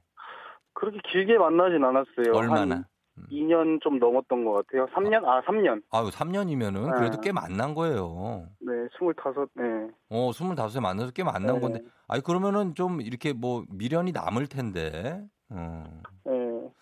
[0.74, 2.34] 그렇게 길게 만나진 않았어요.
[2.34, 2.74] 얼마나?
[2.76, 2.84] 한
[3.30, 4.86] 2년 좀 넘었던 것 같아요.
[4.86, 5.24] 3년?
[5.24, 5.82] 아, 3년.
[5.92, 7.20] 아유, 3년이면은 그래도 네.
[7.22, 8.48] 꽤 만난 거예요.
[8.60, 9.12] 네, 25,
[9.54, 9.62] 네.
[10.10, 11.60] 어, 25에 만나서 꽤 만난 네.
[11.60, 11.80] 건데.
[12.08, 15.22] 아니, 그러면은 좀 이렇게 뭐 미련이 남을 텐데.
[15.48, 15.84] 어.
[16.24, 16.32] 네.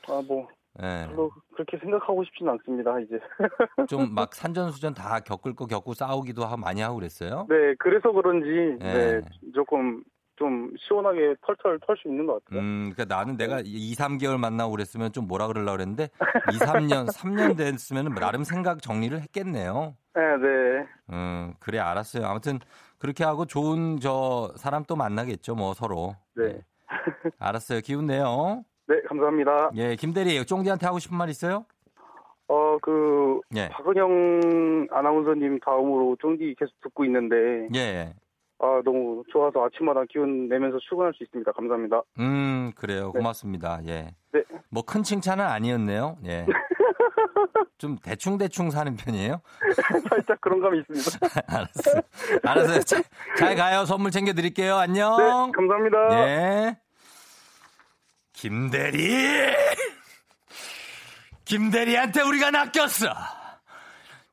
[0.09, 0.49] 아, 뭐,
[0.83, 1.07] 예.
[1.09, 3.19] 별로 그렇게 생각하고 싶진 않습니다, 이제.
[3.89, 7.47] 좀 막 산전수전 다 겪을 거 겪고 싸우기도 하고 많이 하고 그랬어요?
[7.49, 9.21] 네, 그래서 그런지, 네.
[9.21, 9.21] 네,
[9.55, 10.03] 조금,
[10.37, 12.61] 좀 시원하게 털털 털 수 있는 것 같아요.
[12.61, 16.09] 음, 그러니까 나는 내가 2, 3개월 만나고 그랬으면 좀 뭐라 그러려고 그랬는데
[16.53, 19.95] 2, 3년, 3년 됐으면 나름 생각 정리를 했겠네요.
[20.15, 20.87] 네, 네.
[21.13, 22.27] 음, 그래 알았어요.
[22.27, 22.59] 아무튼
[22.99, 26.17] 그렇게 하고 좋은 저 사람 또 만나겠죠, 뭐 서로.
[26.35, 26.63] 네.
[27.39, 27.81] 알았어요.
[27.83, 28.65] 기운 내요.
[28.89, 29.71] 네, 감사합니다.
[29.77, 31.65] 예, 김대리 쫑디한테 하고 싶은 말 있어요?
[32.49, 33.69] 어, 그, 예.
[33.71, 38.15] 박은영 아나운서님 다음으로 쫑디 계속 듣고 있는데, 예.
[38.59, 41.51] 아, 너무 좋아서 아침마다 기운 내면서 출근할 수 있습니다.
[41.53, 42.03] 감사합니다.
[42.21, 43.11] 음, 그래요.
[43.13, 43.19] 네.
[43.19, 43.81] 고맙습니다.
[43.87, 44.15] 예.
[44.33, 44.43] 네.
[44.71, 46.17] 뭐 큰 칭찬은 아니었네요.
[46.27, 46.47] 예.
[47.79, 49.41] 좀 대충대충 사는 편이에요?
[50.09, 51.27] 살짝 그런 감이 있습니다.
[51.49, 52.03] 알았어요.
[52.45, 52.81] 알았어요.
[52.83, 53.03] 잘,
[53.37, 53.85] 잘 가요.
[53.85, 54.77] 선물 챙겨드릴게요.
[54.77, 55.17] 안녕.
[55.17, 56.29] 네, 감사합니다.
[56.29, 56.79] 예.
[58.43, 59.55] 김대리!
[61.45, 63.15] 김대리한테 우리가 낚였어!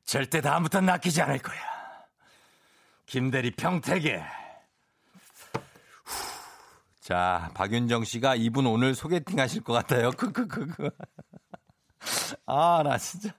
[0.03, 1.59] 절대 다음부터 낚이지 않을 거야.
[3.05, 4.25] 김대리 평택에.
[6.05, 6.13] 후.
[7.01, 10.09] 자, 박윤정 씨가 이분 오늘 소개팅 하실 것 같아요.
[10.09, 10.89] 크크크크.
[12.47, 13.29] 아, 나 진짜.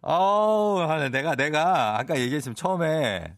[0.00, 3.36] 어우, 내가, 내가 아까 얘기했지만 처음에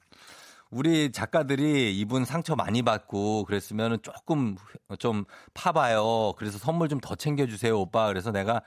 [0.71, 4.57] 우리 작가들이 이분 상처 많이 받고 그랬으면 조금
[4.99, 5.25] 좀
[5.55, 6.35] 파봐요.
[6.37, 8.09] 그래서 선물 좀 더 챙겨주세요, 오빠.
[8.09, 8.63] 그래서 내가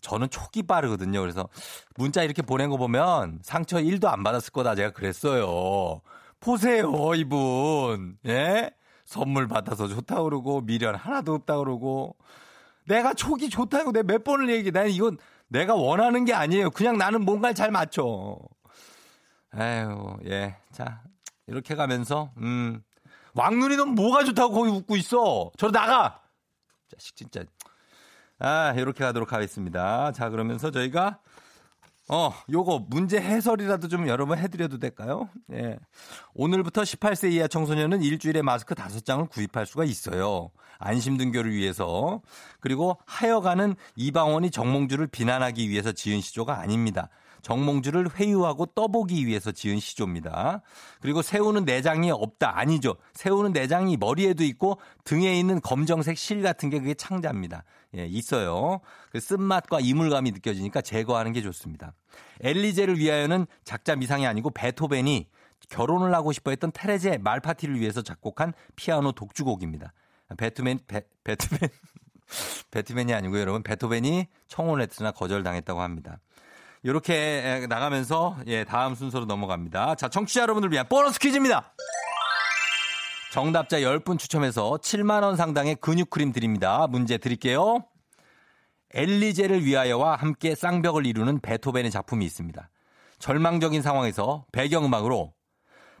[0.00, 1.20] 저는 촉이 빠르거든요.
[1.20, 1.48] 그래서
[1.96, 4.74] 문자 이렇게 보낸 거 보면 상처 1도 안 받았을 거다.
[4.74, 6.00] 제가 그랬어요.
[6.40, 8.18] 보세요, 이분.
[8.26, 8.70] 예?
[9.04, 12.14] 선물 받아서 좋다 그러고 미련 하나도 없다 그러고
[12.86, 14.70] 내가 촉이 좋다고 내가 몇 번을 얘기해.
[14.70, 15.16] 난 이건
[15.48, 16.70] 내가 원하는 게 아니에요.
[16.70, 18.36] 그냥 나는 뭔가를 잘 맞춰.
[19.58, 20.56] 에휴, 예.
[20.72, 21.00] 자,
[21.48, 22.82] 이렇게 가면서, 음.
[23.34, 25.50] 왕눈이 넌 뭐가 좋다고 거기 웃고 있어?
[25.56, 26.22] 저로 나가!
[26.90, 27.44] 자식, 진짜.
[28.38, 30.12] 아, 이렇게 가도록 하겠습니다.
[30.12, 31.18] 자, 그러면서 저희가
[32.10, 35.28] 어, 요거 문제 해설이라도 좀 여러분 해드려도 될까요?
[35.52, 35.78] 예.
[36.34, 40.50] 오늘부터 18세 이하 청소년은 일주일에 마스크 5장을 구입할 수가 있어요.
[40.78, 42.22] 안심 등교를 위해서.
[42.60, 47.10] 그리고 하여가는 이방원이 정몽주를 비난하기 위해서 지은 시조가 아닙니다.
[47.42, 50.62] 정몽주를 회유하고 떠보기 위해서 지은 시조입니다.
[51.00, 52.58] 그리고 새우는 내장이 없다.
[52.58, 52.96] 아니죠.
[53.14, 57.64] 새우는 내장이 머리에도 있고 등에 있는 검정색 실 같은 게 그게 창자입니다.
[57.96, 58.80] 예, 있어요.
[59.10, 61.94] 그 쓴맛과 이물감이 느껴지니까 제거하는 게 좋습니다.
[62.40, 65.28] 엘리제를 위하여는 작자 미상이 아니고 베토벤이
[65.68, 69.92] 결혼을 하고 싶어 했던 테레제 말파티를 위해서 작곡한 피아노 독주곡입니다.
[70.36, 71.60] 베트맨, 베, 베트맨,
[72.70, 76.20] 베트맨이 아니고 여러분, 베토벤이 청혼했으나 거절당했다고 합니다.
[76.88, 79.96] 이렇게 나가면서 예, 다음 순서로 넘어갑니다.
[79.96, 81.74] 자, 청취자 여러분들 위한 보너스 퀴즈입니다.
[83.30, 86.86] 정답자 10분 추첨해서 7만 원 상당의 근육 크림 드립니다.
[86.86, 87.84] 문제 드릴게요.
[88.94, 92.70] 엘리제를 위하여와 함께 쌍벽을 이루는 베토벤의 작품이 있습니다.
[93.18, 95.34] 절망적인 상황에서 배경음악으로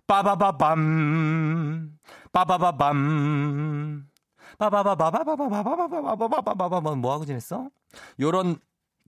[0.06, 1.90] 빠바바밤
[2.32, 4.06] 빠바바밤
[4.56, 7.68] 빠바바바바바바바바바바바바바바바 뭐 하고 지냈어?
[8.18, 8.58] 요런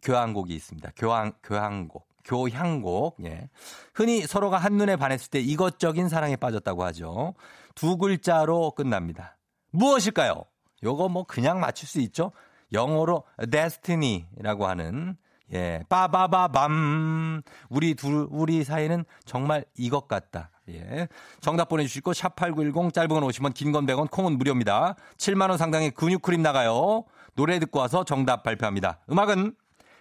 [0.03, 0.91] 교향곡이 있습니다.
[0.97, 2.09] 교향 교향곡.
[2.25, 3.17] 교향곡.
[3.25, 3.49] 예.
[3.95, 7.35] 흔히 서로가 한눈에 반했을 때 이것적인 사랑에 빠졌다고 하죠.
[7.75, 9.37] 두 글자로 끝납니다.
[9.73, 10.45] 무엇일까요?
[10.83, 12.33] 요거 뭐 그냥 맞출 수 있죠.
[12.73, 15.17] 영어로 destiny라고 하는
[15.53, 17.43] 예, 빠바바밤.
[17.71, 20.51] 우리 둘, 우리 사이는 정말 이것 같다.
[20.69, 21.09] 예.
[21.41, 24.95] 정답 보내주시고, 샵8910, 짧은 건 50원, 긴 건 100원, 콩은 무료입니다.
[25.17, 27.05] 7만원 상당의 근육크림 나가요.
[27.35, 29.01] 노래 듣고 와서 정답 발표합니다.
[29.11, 29.55] 음악은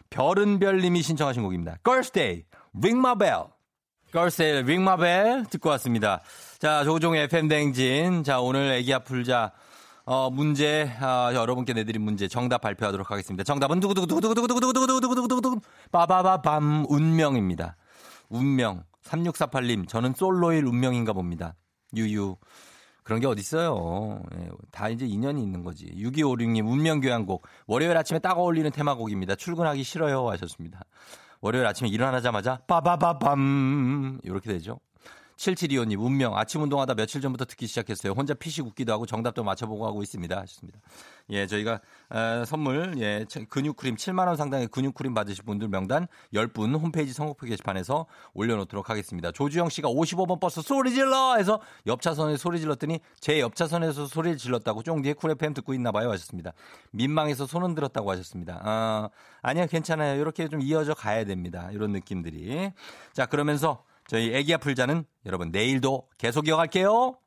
[0.09, 1.77] 별은별님이 신청하신 곡입니다.
[1.83, 2.43] Girls Day,
[2.73, 3.43] Ring My Bell.
[4.11, 6.21] Girls Day, Ring My Bell 듣고 왔습니다.
[6.57, 8.23] 자, 조종의 FM댕진.
[8.23, 9.51] 자, 오늘 애기 아플자.
[10.05, 13.43] 어, 문제, 아, 여러분께 내드린 문제 정답 발표하도록 하겠습니다.
[13.43, 15.59] 정답은 두구두구두구두구두구두구두구두구두구두구
[15.91, 17.77] 빠바바밤 운명입니다.
[18.29, 18.83] 운명.
[19.03, 21.55] 3648님, 저는 솔로일 운명인가 봅니다.
[21.95, 22.37] 유유.
[23.09, 24.21] 그런 게 어딨어요.
[24.35, 25.87] 예, 다 이제 인연이 있는 거지.
[25.87, 27.41] 6256님, 운명교향곡.
[27.65, 29.33] 월요일 아침에 딱 어울리는 테마곡입니다.
[29.33, 30.29] 출근하기 싫어요.
[30.29, 30.81] 하셨습니다.
[31.41, 34.19] 월요일 아침에 일어나자마자 빠바바밤.
[34.21, 34.79] 이렇게 되죠.
[35.37, 36.37] 7725님, 운명.
[36.37, 38.13] 아침 운동하다 며칠 전부터 듣기 시작했어요.
[38.13, 40.37] 혼자 피식 웃기도 하고 정답도 맞춰보고 하고 있습니다.
[40.41, 40.77] 하셨습니다.
[41.31, 46.07] 예, 저희가, 어, 선물, 예, 근육 크림 7만 원 상당의 근육 크림 받으실 분들 명단
[46.33, 49.31] 10분 홈페이지 선곡표 게시판에서 올려 놓도록 하겠습니다.
[49.31, 51.35] 조주영 씨가 55번 버스 소리 질러!
[51.35, 56.09] 해서 옆차선에 소리 질렀더니 제 옆차선에서 소리를 질렀다고 쫑디에 Cool FM 듣고 있나 봐요.
[56.11, 56.53] 하셨습니다.
[56.91, 58.59] 민망해서 손은 들었다고 하셨습니다.
[58.63, 59.09] 아,
[59.41, 60.19] 아니요, 괜찮아요.
[60.19, 61.69] 이렇게 좀 이어져 가야 됩니다.
[61.71, 62.71] 이런 느낌들이.
[63.13, 67.17] 자, 그러면서 저희 애기야 풀자는 여러분 내일도 계속 이어갈게요.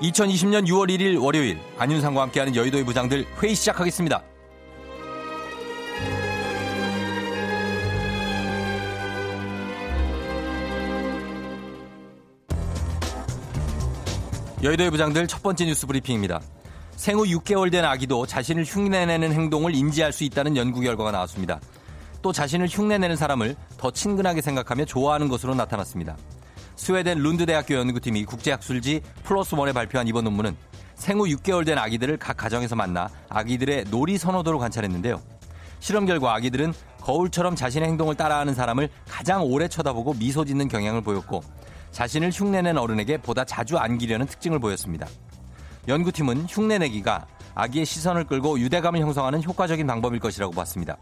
[0.00, 4.22] (2020년 6월 1일) 월요일 안윤상과 함께하는 여의도의 부장들 회의 시작하겠습니다.
[14.62, 16.40] 여의도의 부장들 첫 번째 뉴스 브리핑입니다.
[16.96, 21.60] 생후 6개월 된 아기도 자신을 흉내내는 행동을 인지할 수 있다는 연구 결과가 나왔습니다.
[22.20, 26.16] 또 자신을 흉내내는 사람을 더 친근하게 생각하며 좋아하는 것으로 나타났습니다.
[26.80, 30.56] 스웨덴 룬드 대학교 연구팀이 국제학술지 플러스 원에 발표한 이번 논문은
[30.94, 35.20] 생후 6개월 된 아기들을 각 가정에서 만나 아기들의 놀이 선호도를 관찰했는데요.
[35.80, 41.42] 실험 결과 아기들은 거울처럼 자신의 행동을 따라하는 사람을 가장 오래 쳐다보고 미소 짓는 경향을 보였고
[41.92, 45.06] 자신을 흉내낸 어른에게 보다 자주 안기려는 특징을 보였습니다.
[45.86, 50.96] 연구팀은 흉내내기가 아기의 시선을 끌고 유대감을 형성하는 효과적인 방법일 것이라고 봤습니다.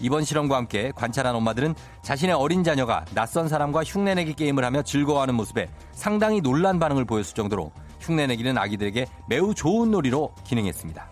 [0.00, 5.68] 이번 실험과 함께 관찰한 엄마들은 자신의 어린 자녀가 낯선 사람과 흉내내기 게임을 하며 즐거워하는 모습에
[5.92, 11.10] 상당히 놀란 반응을 보였을 정도로 흉내내기는 아기들에게 매우 좋은 놀이로 기능했습니다.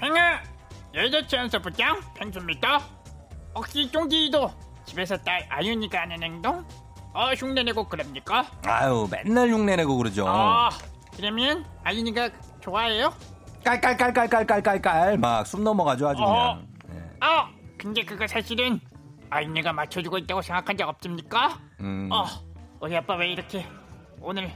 [0.00, 0.40] 팽아,
[0.94, 2.80] 여자치안서 부장 팽수입니다.
[3.54, 4.50] 혹시 쫑디도
[4.86, 6.64] 집에서 딸 아윤이가 하는 행동
[7.12, 8.44] 어 흉내내고 그럽니까?
[8.64, 10.26] 아유 맨날 흉내내고 그러죠.
[10.26, 10.70] 아
[11.16, 12.28] 그러면 아윤이가
[12.60, 13.12] 좋아해요?
[13.64, 16.26] 깔깔깔깔깔깔깔깔 막 숨 넘어가죠 아주 어.
[16.26, 16.66] 그냥.
[16.88, 17.16] 네.
[17.20, 17.48] 아
[17.84, 18.80] 근데 그거 사실은
[19.28, 21.60] 아윤이가 맞춰주고 있다고 생각한 적 없습니까?
[21.80, 22.08] 음.
[22.10, 22.24] 어
[22.80, 23.66] 우리 아빠 왜 이렇게
[24.22, 24.50] 오늘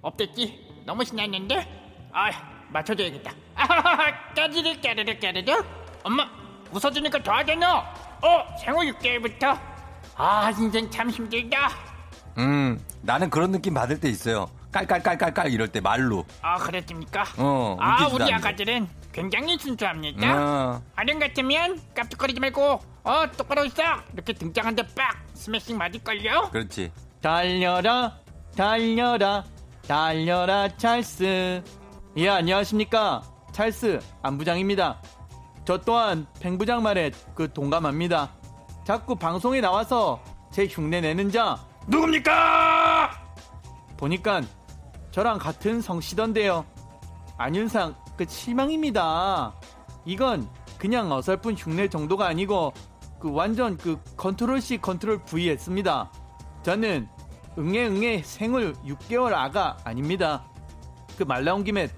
[0.00, 0.82] 업됐지?
[0.86, 2.08] 너무 신났는데?
[2.10, 2.30] 아
[2.70, 3.32] 맞춰줘야겠다.
[3.54, 5.62] 아하하, 까르르 까르르 까르르.
[6.04, 6.26] 엄마,
[6.72, 7.66] 웃어주니까 더 하겠노.
[7.66, 9.60] 어, 생후 6개월부터.
[10.16, 11.68] 아, 인생 참 힘들다.
[12.38, 14.48] 음, 나는 그런 느낌 받을 때 있어요.
[14.72, 16.24] 깔깔깔깔깔 이럴 때 말로.
[16.42, 17.24] 아, 그랬습니까?
[17.38, 18.32] 어, 아, 우리.
[18.32, 20.34] 아가들은 굉장히 순수합니다.
[20.36, 23.82] 어, 아령 같으면 깜짝거리지 말고, 어, 똑바로 있어.
[24.12, 25.16] 이렇게 등장한데 빡!
[25.34, 26.50] 스매싱 맞을걸요?
[26.52, 26.92] 그렇지.
[27.20, 28.16] 달려라
[28.56, 29.44] 달려라
[29.86, 31.62] 달려라 찰스
[32.16, 35.00] 예 안녕하십니까 찰스 안부장입니다
[35.66, 38.30] 저 또한 팽부장 말에 그 동감합니다
[38.86, 43.10] 자꾸 방송에 나와서 제 흉내 내는 자 누굽니까?
[43.98, 44.40] 보니까
[45.10, 46.64] 저랑 같은 성씨던데요.
[47.36, 49.54] 안윤상 그 실망입니다.
[50.04, 52.72] 이건 그냥 어설픈 흉내 정도가 아니고
[53.18, 56.10] 그 완전 그 control C control V였습니다.
[56.62, 57.08] 저는
[57.58, 60.44] 응애 응애 생후 6개월 아가 아닙니다.
[61.16, 61.88] 그 말 나온 김에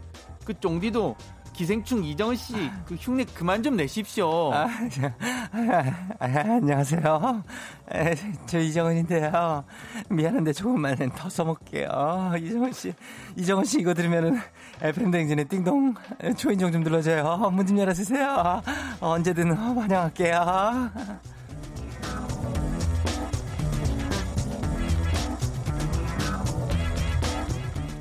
[0.45, 1.15] 그 쫑디도
[1.53, 2.55] 기생충 이정은 씨
[2.87, 4.53] 그 흉내 그만 좀 내십시오.
[4.53, 5.85] 아, 저, 아,
[6.19, 7.45] 아, 안녕하세요.
[7.93, 8.15] 에,
[8.47, 9.65] 저 이정은인데요.
[10.09, 12.33] 미안한데 조금만 더 써먹게요.
[12.41, 12.95] 이정은 씨,
[13.37, 14.41] 이정은 씨 이거 들으면은
[14.81, 15.95] FM 댕진의 띵동
[16.37, 17.51] 초인종 좀 눌러줘요.
[17.53, 18.63] 문 좀 열어주세요.
[19.01, 20.91] 언제든 환영할게요.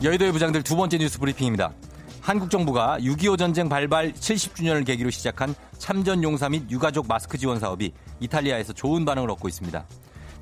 [0.03, 1.71] 여의도의 부장들 두 번째 뉴스 브리핑입니다.
[2.21, 7.91] 한국 정부가 6.25 전쟁 발발 70주년을 계기로 시작한 참전 용사 및 유가족 마스크 지원 사업이
[8.19, 9.83] 이탈리아에서 좋은 반응을 얻고 있습니다.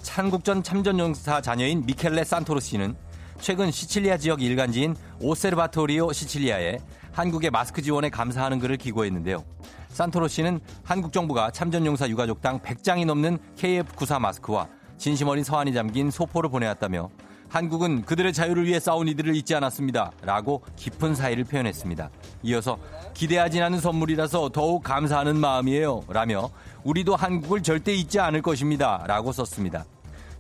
[0.09, 2.97] 한국 전 참전 용사 자녀인 미켈레 산토로 씨는
[3.39, 6.79] 최근 시칠리아 지역 일간지인 오세르바토리오 시칠리아에
[7.13, 9.45] 한국의 마스크 지원에 감사하는 글을 기고했는데요.
[9.87, 16.11] 산토로 씨는 한국 정부가 참전 용사 유가족당 100장이 넘는 KF94 마스크와 진심 어린 서한이 담긴
[16.11, 17.09] 소포를 보내왔다며
[17.49, 20.11] 한국은 그들의 자유를 위해 싸운 이들을 잊지 않았습니다.
[20.21, 22.09] 라고 깊은 사의를 표현했습니다.
[22.43, 22.77] 이어서
[23.13, 26.03] 기대하진 않은 선물이라서 더욱 감사하는 마음이에요.
[26.09, 26.49] 라며
[26.83, 29.03] 우리도 한국을 절대 잊지 않을 것입니다.
[29.07, 29.85] 라고 썼습니다.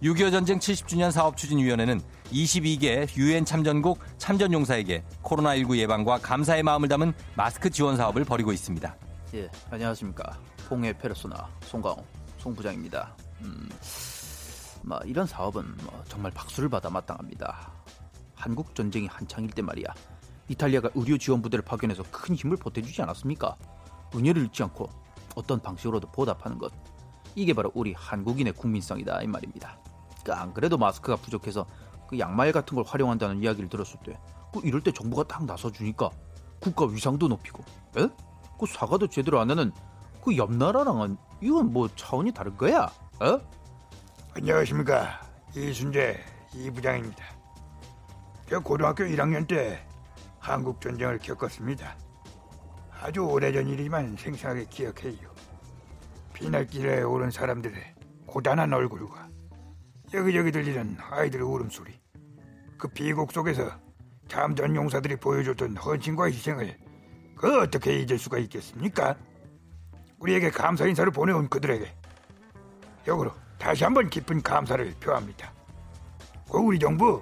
[0.03, 1.99] 6.25 전쟁 70주년 사업추진위원회는
[2.31, 8.95] 22개 유엔 참전국 참전용사에게 코로나19 예방과 감사의 마음을 담은 마스크 지원 사업을 벌이고 있습니다.
[9.35, 10.37] 예 안녕하십니까
[10.69, 12.05] 홍해 페르소나 송강호
[12.37, 13.13] 송 부장입니다.
[13.41, 13.67] 음,
[14.83, 17.71] 뭐 이런 사업은 뭐 정말 박수를 받아 마땅합니다.
[18.35, 19.87] 한국 전쟁이 한창일 때 말이야.
[20.47, 23.55] 이탈리아가 의료 지원 부대를 파견해서 큰 힘을 보태주지 않았습니까?
[24.15, 24.89] 은혜를 잊지 않고
[25.35, 26.71] 어떤 방식으로도 보답하는 것.
[27.35, 29.77] 이게 바로 우리 한국인의 국민성이다 이 말입니다.
[30.23, 31.65] 그안 그래도 마스크가 부족해서
[32.07, 34.19] 그 양말 같은 걸 활용한다는 이야기를 들었을 때,
[34.51, 36.09] 그 이럴 때 정부가 딱 나서 주니까
[36.59, 37.63] 국가 위상도 높이고,
[37.97, 38.09] 에?
[38.59, 39.71] 그 사과도 제대로 안 하는
[40.21, 42.91] 그 옆 나라랑은 이건 뭐 차원이 다른 거야?
[43.19, 43.39] 어?
[44.41, 45.19] 안녕하십니까
[45.53, 46.17] 이순재
[46.55, 47.25] 이 부장입니다.
[48.47, 49.85] 저 고등학교 1학년 때
[50.39, 51.97] 한국 전쟁을 겪었습니다.
[53.01, 55.35] 아주 오래전 일이지만 생생하게 기억해요.
[56.31, 57.95] 비날길에 오른 사람들의
[58.27, 59.27] 고단한 얼굴과
[60.13, 61.99] 여기저기 들리는 아이들의 울음소리,
[62.77, 63.69] 그 비곡 속에서
[64.29, 66.77] 참전 용사들이 보여줬던 헌신과 희생을
[67.35, 69.17] 그 어떻게 잊을 수가 있겠습니까?
[70.19, 71.93] 우리에게 감사 인사를 보내온 그들에게
[73.05, 75.53] 역으로 다시 한번 깊은 감사를 표합니다.
[76.49, 77.21] 그 우리 정부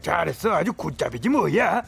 [0.00, 1.82] 잘했어 아주 굿잡이지 뭐야.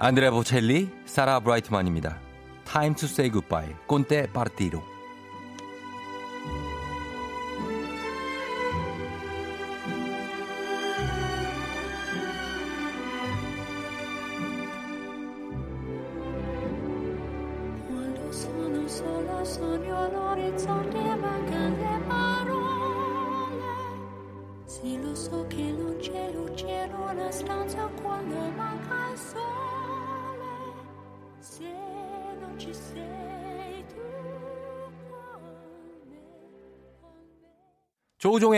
[0.00, 2.18] 안드레 보첼리, 사라 브라이트만입니다.
[2.64, 3.74] Time to say goodbye.
[3.86, 4.97] 꼰대 파르티로.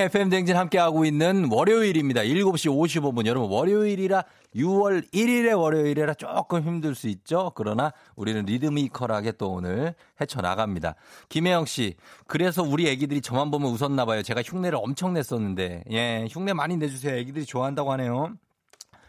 [0.00, 2.22] 조우종의 FM 댕진 함께하고 있는 월요일입니다.
[2.22, 3.26] 7시 55분.
[3.26, 4.24] 여러분, 월요일이라
[4.56, 7.52] 6월 1일의 월요일이라 조금 힘들 수 있죠?
[7.54, 10.94] 그러나 우리는 리드미컬하게 또 오늘 헤쳐나갑니다.
[11.28, 11.96] 김혜영 씨,
[12.26, 14.22] 그래서 우리 애기들이 저만 보면 웃었나봐요.
[14.22, 15.84] 제가 흉내를 엄청 냈었는데.
[15.90, 17.16] 예, 흉내 많이 내주세요.
[17.16, 18.34] 애기들이 좋아한다고 하네요.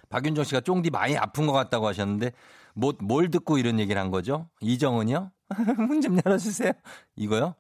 [0.10, 2.32] 박윤정 씨가 쫑디 많이 아픈 것 같다고 하셨는데,
[2.76, 4.48] 뭐, 뭘 듣고 이런 얘기를 한 거죠?
[4.60, 5.32] 이정은이요?
[5.88, 6.74] 문 좀 열어주세요.
[7.16, 7.56] 이거요?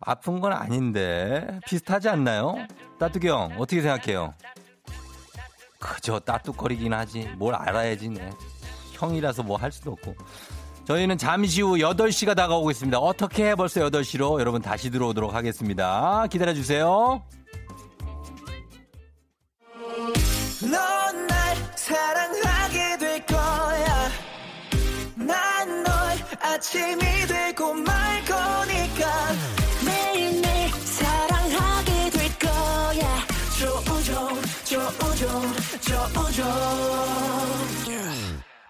[0.00, 2.54] 아픈 건 아닌데 비슷하지 않나요?
[2.98, 4.34] 따뚜기 형 어떻게 생각해요?
[5.78, 8.30] 그저 따뚜거리긴 하지 뭘 알아야지 네.
[8.92, 10.14] 형이라서 뭐 할 수도 없고
[10.86, 12.98] 저희는 잠시 후 8시가 다가오고 있습니다.
[12.98, 16.26] 어떻게 해 벌써 8시로 여러분 다시 들어오도록 하겠습니다.
[16.28, 17.22] 기다려주세요.
[20.62, 24.08] 넌날 사랑하게 될 거야.
[25.16, 25.84] 난널
[26.40, 26.98] 아침이
[27.28, 27.99] 되고 말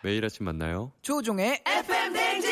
[0.02, 0.92] 매일 아침 만나요.
[1.02, 2.50] 조종의 FM 댕진!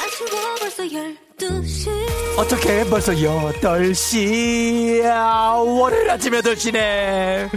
[0.00, 1.88] 아쉬워 벌써 12시
[2.38, 5.02] 어떻게 벌써 8시야.
[5.80, 7.50] 월요일 아침 8시네.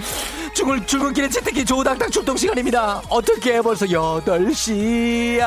[0.55, 3.03] 출근, 출근길에 채택기 조당당 출동 시간입니다.
[3.09, 5.41] 어떻게 벌써 8시야.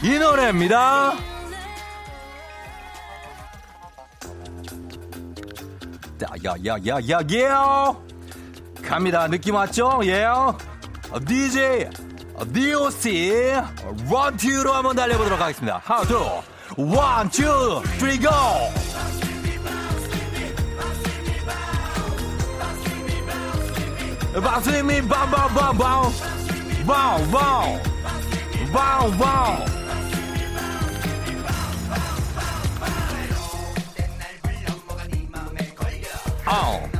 [0.03, 1.13] 이 노래입니다.
[6.43, 7.95] 야야야야야
[8.83, 9.27] 갑니다.
[9.29, 10.01] 느낌 왔죠?
[10.03, 10.25] 예
[11.25, 11.87] DJ
[12.53, 13.53] DOC
[14.09, 15.81] one two로 한번 달려보도록 하겠습니다.
[15.85, 16.17] 하나 둘
[16.75, 18.29] one two three go
[24.41, 26.11] 박수미 바바바바우
[26.85, 27.79] 바우 바우
[28.71, 29.65] 바우 바우
[36.45, 36.97] 아우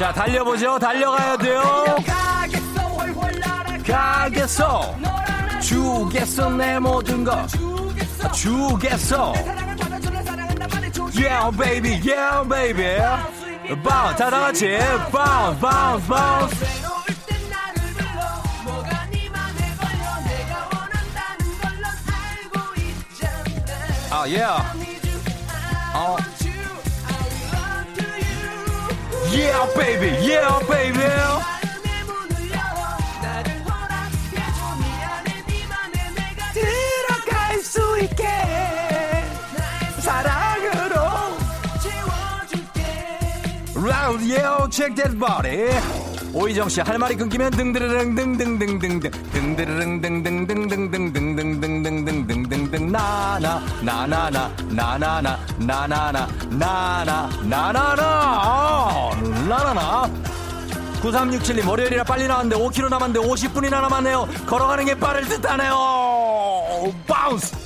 [0.00, 0.78] 자 달려보죠.
[0.78, 1.62] 달려가야 돼요.
[3.86, 4.94] 가겠어.
[5.60, 6.48] 주겠어.
[6.48, 7.69] 내 모든 것.
[8.32, 9.34] 주겠어
[11.14, 12.96] Yeah baby yeah baby
[13.82, 14.78] 바운 다 같이
[15.10, 16.48] 바운 바운 바운
[24.12, 24.60] 아 yeah
[25.94, 26.16] 어
[29.32, 31.49] Yeah baby yeah baby
[44.30, 45.66] Yeah check that body
[46.32, 49.00] 오이정 씨 할 말이 끊기면 등드르릉 등등등등등
[49.32, 59.10] 등드르릉 등등등등등등등등등등등등등 나나 나나나 나나나 나나나 나나 나나나
[59.48, 60.08] 나나나
[61.02, 67.56] 9367님 월요일이라 빨리 나왔는데 5km 남았는데 50분이나 남았네요 걸어가는 게 빠를 듯하네요 바운스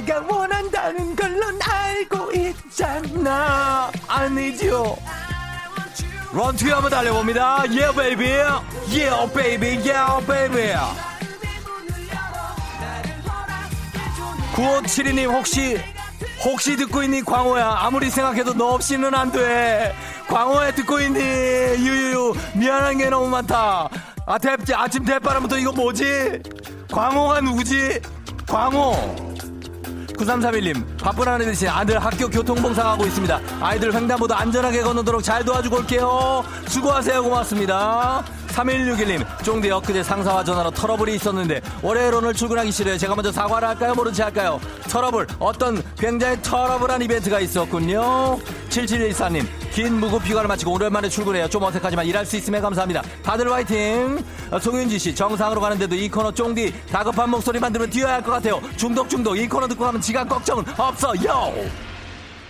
[0.00, 3.90] 내가 원한다는 걸 넌 알고 있잖아.
[4.08, 4.96] 아니죠
[6.32, 7.58] 런투 한번 달려봅니다.
[7.70, 8.30] Yeah baby.
[8.88, 9.88] Yeah baby.
[9.88, 10.74] Yeah baby.
[14.54, 15.80] 9572님 혹시
[16.44, 17.76] 혹시 듣고 있니 광호야?
[17.80, 19.94] 아무리 생각해도 너 없이는 안돼.
[20.28, 21.20] 광호야 듣고 있니?
[21.20, 23.88] 유유유 미안한 게 너무 많다.
[24.26, 26.40] 아 대, 아침 대바람부터 이거 뭐지?
[26.90, 28.00] 광호가 누구지?
[28.48, 29.33] 광호
[30.24, 33.40] 9331님, 바쁜 하늘 대신 아들 학교 교통봉사하고 있습니다.
[33.60, 36.44] 아이들 횡단보도 안전하게 건너도록 잘 도와주고 올게요.
[36.66, 37.22] 수고하세요.
[37.22, 38.24] 고맙습니다.
[38.48, 42.96] 3161님, 쫑디 엊그제 상사와 전화로 터러블이 있었는데, 월요일 오늘 출근하기 싫어요.
[42.96, 43.94] 제가 먼저 사과를 할까요?
[43.94, 44.60] 모른 체 할까요?
[44.88, 48.38] 터러블, 어떤 굉장히 터러블한 이벤트가 있었군요.
[48.70, 49.44] 7714님,
[49.74, 51.48] 긴 무급 휴가를 마치고 오랜만에 출근해요.
[51.48, 53.02] 좀 어색하지만 일할 수 있음에 감사합니다.
[53.24, 54.24] 다들 화이팅!
[54.52, 58.60] 어, 송윤지 씨, 정상으로 가는데도 이 코너 쫑디 다급한 목소리만 들으면 뛰어야 할 것 같아요.
[58.76, 61.52] 중독 중독, 이 코너 듣고 가면 지각 걱정은 없어요!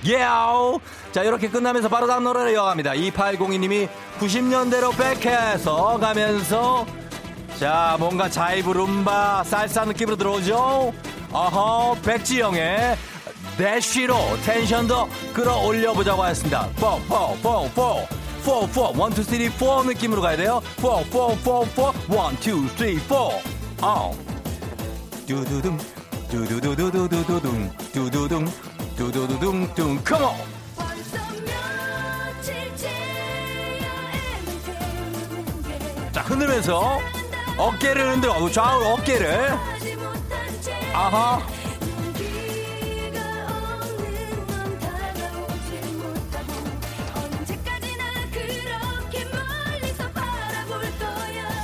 [0.06, 0.78] 예아우!
[1.12, 2.92] 자, 이렇게 끝나면서 바로 다음 노래를 이어갑니다.
[2.92, 3.88] 2802님이
[4.20, 6.84] 90년대로 백해서 가면서
[7.58, 10.92] 자, 뭔가 자이브 룸바 살사 느낌으로 들어오죠?
[11.32, 12.96] 어허, 백지영의
[13.56, 16.68] 대쉬로 텐션 더 끌어올려보자고 하였습니다.
[16.76, 18.06] 4, 4, 4, 4.
[18.44, 20.62] 4, 4, 1, 2, 3, 4 느낌으로 가야 돼요.
[20.76, 21.92] 4, 4, 4, 4,
[22.42, 23.86] 1, 2, 3, 4.
[23.86, 24.12] 어.
[25.26, 25.78] 두두둥,
[26.30, 28.44] 두두두두두두둥, 두두둥,
[28.96, 29.98] 두두두둥둥,
[32.44, 32.92] 며칠째야
[34.36, 37.00] 애매해 자, 흔들면서
[37.56, 38.50] 어깨를 흔들어.
[38.50, 39.58] 좌우로 어깨를.
[40.92, 41.63] 아하.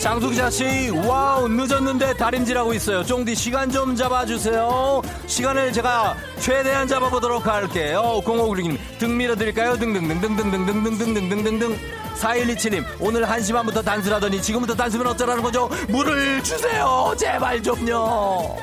[0.00, 3.04] 장수기자 씨, wow, 늦었는데 다림질하고 있어요.
[3.04, 5.02] 쫑디 시간 좀 잡아주세요.
[5.26, 8.22] 시간을 제가 최대한 잡아보도록 할게요.
[8.24, 9.76] 0596님, 등 밀어드릴까요?
[9.76, 11.76] 등등등등등등등등등등등등등.
[12.18, 15.68] 4127님, 오늘 1시 반부터 단수라더니 지금부터 단수면 어쩌라는 거죠?
[15.88, 17.14] 물을 주세요.
[17.18, 18.56] 제발 좀요.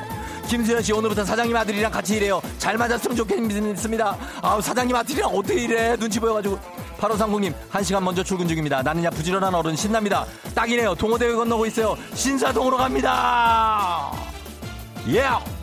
[0.48, 2.42] 김수현 씨, 오늘부터 사장님 아들이랑 같이 일해요.
[2.58, 4.18] 잘 맞았으면 좋겠습니다.
[4.42, 5.96] 아우, 사장님 아들이랑 어떻게 일해?
[5.96, 6.58] 눈치 보여가지고.
[6.98, 8.82] 8530님, 한 시간 먼저 출근 중입니다.
[8.82, 10.26] 나는야 부지런한 어른 신납니다.
[10.54, 10.94] 딱이네요.
[10.94, 11.96] 동호대회 건너고 있어요.
[12.14, 14.10] 신사동으로 갑니다.
[15.08, 15.20] 예!
[15.20, 15.57] Yeah.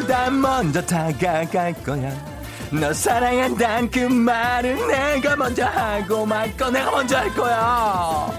[0.00, 2.12] 너 보다 먼저 다가갈 거야.
[2.70, 8.30] 너 사랑한단 그 말을 내가 먼저 하고 말 거, 내가 먼저 할 거야.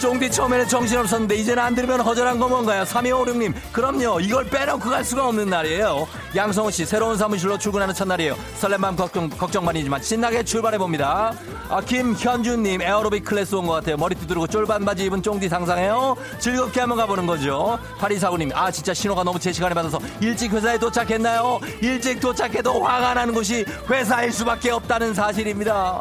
[0.00, 2.82] 쫑디 처음에는 정신없었는데 이제는 안 들으면 허전한 거 뭔가요?
[2.82, 8.36] 3256님 그럼요 이걸 빼놓고 갈 수가 없는 날이에요 양성호 씨 새로운 사무실로 출근하는 첫날이에요.
[8.56, 11.32] 설렘만 걱정, 걱정반이지만 신나게 출발해 봅니다.
[11.68, 13.96] 아, 김현주님 에어로빅 클래스 온 것 같아요.
[13.98, 16.16] 머리 두드리고 쫄반 바지 입은 쫑디 상상해요?
[16.38, 17.78] 즐겁게 한번 가보는 거죠.
[17.98, 21.60] 8249님 아 진짜 신호가 너무 제 시간에 받아서 일찍 회사에 도착했나요?
[21.82, 26.00] 일찍 도착해도 화가 나는 곳이 회사일 수밖에 없다는 사실입니다.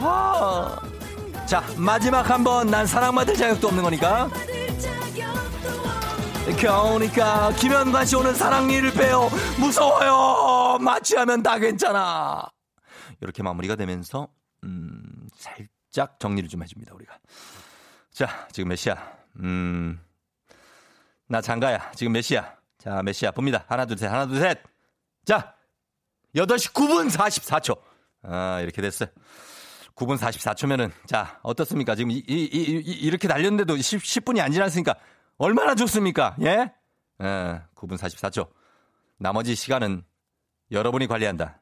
[0.00, 0.76] 아.
[1.46, 4.28] 자 마지막 한번 난 사랑받을 자격도 없는 거니까
[6.72, 9.28] 겨우니까 김현관 씨 오늘 사랑니를 빼요.
[9.58, 10.78] 무서워요.
[10.78, 12.48] 마취하면 다 괜찮아.
[13.20, 14.28] 이렇게 마무리가 되면서
[14.62, 17.18] 음 살짝 정리를 좀 해줍니다 우리가.
[18.12, 18.96] 자 지금 몇 시야?
[19.40, 19.98] 음
[21.28, 21.92] 나 장가야.
[21.96, 22.54] 지금 몇 시야?
[22.78, 23.32] 자 몇 시야?
[23.32, 23.64] 봅니다.
[23.66, 24.62] 하나 둘 셋 하나 둘 셋
[25.24, 25.54] 자
[26.36, 27.76] 8시 9분 44초.
[28.22, 29.08] 아 이렇게 됐어요.
[29.96, 31.94] 9분 44초면은 자 어떻습니까?
[31.96, 34.94] 지금 이, 이, 이, 렇게 달렸는데도 10, 분이 안 지났으니까
[35.42, 36.36] 얼마나 좋습니까?
[36.42, 36.72] 예?
[37.20, 38.48] 예, 9분 44초.
[39.18, 40.04] 나머지 시간은
[40.70, 41.60] 여러분이 관리한다.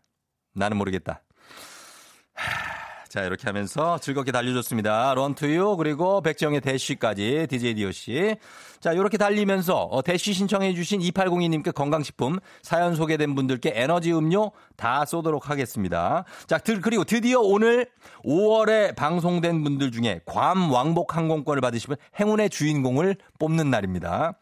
[0.53, 1.23] 나는 모르겠다.
[2.35, 2.80] 하,
[3.11, 5.15] 자 이렇게 하면서 즐겁게 달려줬습니다.
[5.15, 8.37] 런투유 그리고 백지영의 대쉬까지 DJ 디오씨.
[8.79, 15.05] 자 이렇게 달리면서 어, 대쉬 신청해 주신 2802님께 건강식품 사연 소개된 분들께 에너지 음료 다
[15.05, 16.23] 쏘도록 하겠습니다.
[16.47, 17.89] 자 드, 그리고 드디어 오늘
[18.25, 24.35] 5월에 방송된 분들 중에 괌 왕복 항공권을 받으시면 행운의 주인공을 뽑는 날입니다.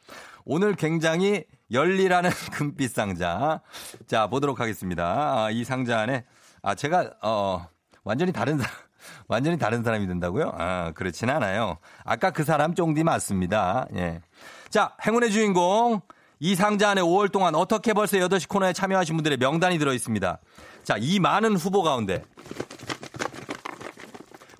[0.45, 3.63] 오늘 굉장히 열리라는 금빛 상자.
[4.07, 5.45] 자 보도록 하겠습니다.
[5.45, 6.27] 아, 이 상자 안에
[6.61, 7.67] 아 제가 어
[8.09, 8.73] 완전히 다른 사람,
[9.29, 10.51] 완전히 다른 사람이 된다고요?
[10.57, 11.77] 아, 그렇진 않아요.
[12.05, 13.87] 아까 그 사람 쫑디 맞습니다.
[13.97, 14.23] 예.
[14.71, 16.01] 자, 행운의 주인공.
[16.41, 20.39] 이 상자 안에 5월 동안 어떻게 벌써 8시 코너에 참여하신 분들의 명단이 들어 있습니다.
[20.85, 22.23] 자, 이 많은 후보 가운데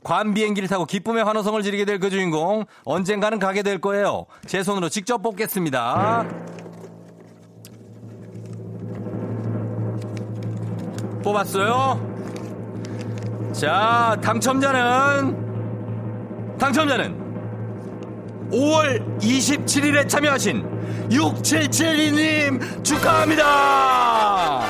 [0.03, 4.27] 관 비행기를 타고 기쁨의 환호성을 지르게 될 그 주인공 언젠가는 가게 될 거예요.
[4.47, 6.27] 제 손으로 직접 뽑겠습니다.
[11.23, 12.08] 뽑았어요.
[13.59, 15.37] 자, 당첨자는
[16.61, 24.61] 당첨자는 5월 27일에 참여하신 6772님 축하합니다.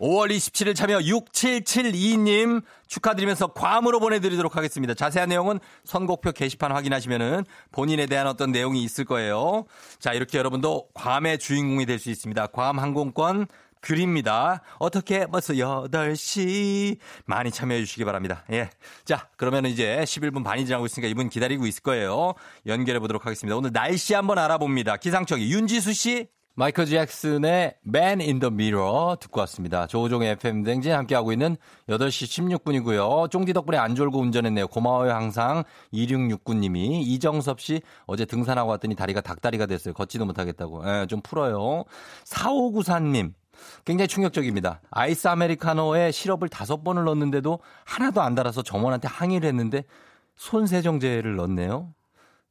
[0.00, 8.26] (5월 27일) 참여 (6772님) 축하드리면서 괌으로 보내드리도록 하겠습니다 자세한 내용은 선곡표 게시판 확인하시면은 본인에 대한
[8.26, 9.66] 어떤 내용이 있을 거예요
[9.98, 13.46] 자 이렇게 여러분도 괌의 주인공이 될 수 있습니다 괌 항공권
[13.82, 14.62] 드립니다.
[14.78, 18.44] 어떻게 벌써 8시 많이 참여해 주시기 바랍니다.
[18.52, 18.70] 예.
[19.04, 22.34] 자, 그러면 이제 11분 반이 지나고 있으니까 이분 기다리고 있을 거예요.
[22.66, 23.56] 연결해 보도록 하겠습니다.
[23.56, 24.96] 오늘 날씨 한번 알아봅니다.
[24.98, 26.28] 기상청이 윤지수 씨.
[26.54, 29.86] 마이클 잭슨의 Man in the Mirror 듣고 왔습니다.
[29.86, 31.56] 조우종의 FM 댕진 함께하고 있는
[31.88, 33.30] 8시 16분이고요.
[33.30, 34.68] 쫑디 덕분에 안 졸고 운전했네요.
[34.68, 39.94] 고마워요 항상 2669님이 이정섭 씨 어제 등산하고 왔더니 다리가 닭다리가 됐어요.
[39.94, 40.82] 걷지도 못하겠다고.
[40.86, 41.84] 예, 좀 풀어요.
[42.24, 43.32] 4594님
[43.84, 44.80] 굉장히 충격적입니다.
[44.90, 49.84] 아이스 아메리카노에 시럽을 다섯 번을 넣었는데도 하나도 안 달아서 점원한테 항의를 했는데
[50.36, 51.92] 손세정제를 넣었네요.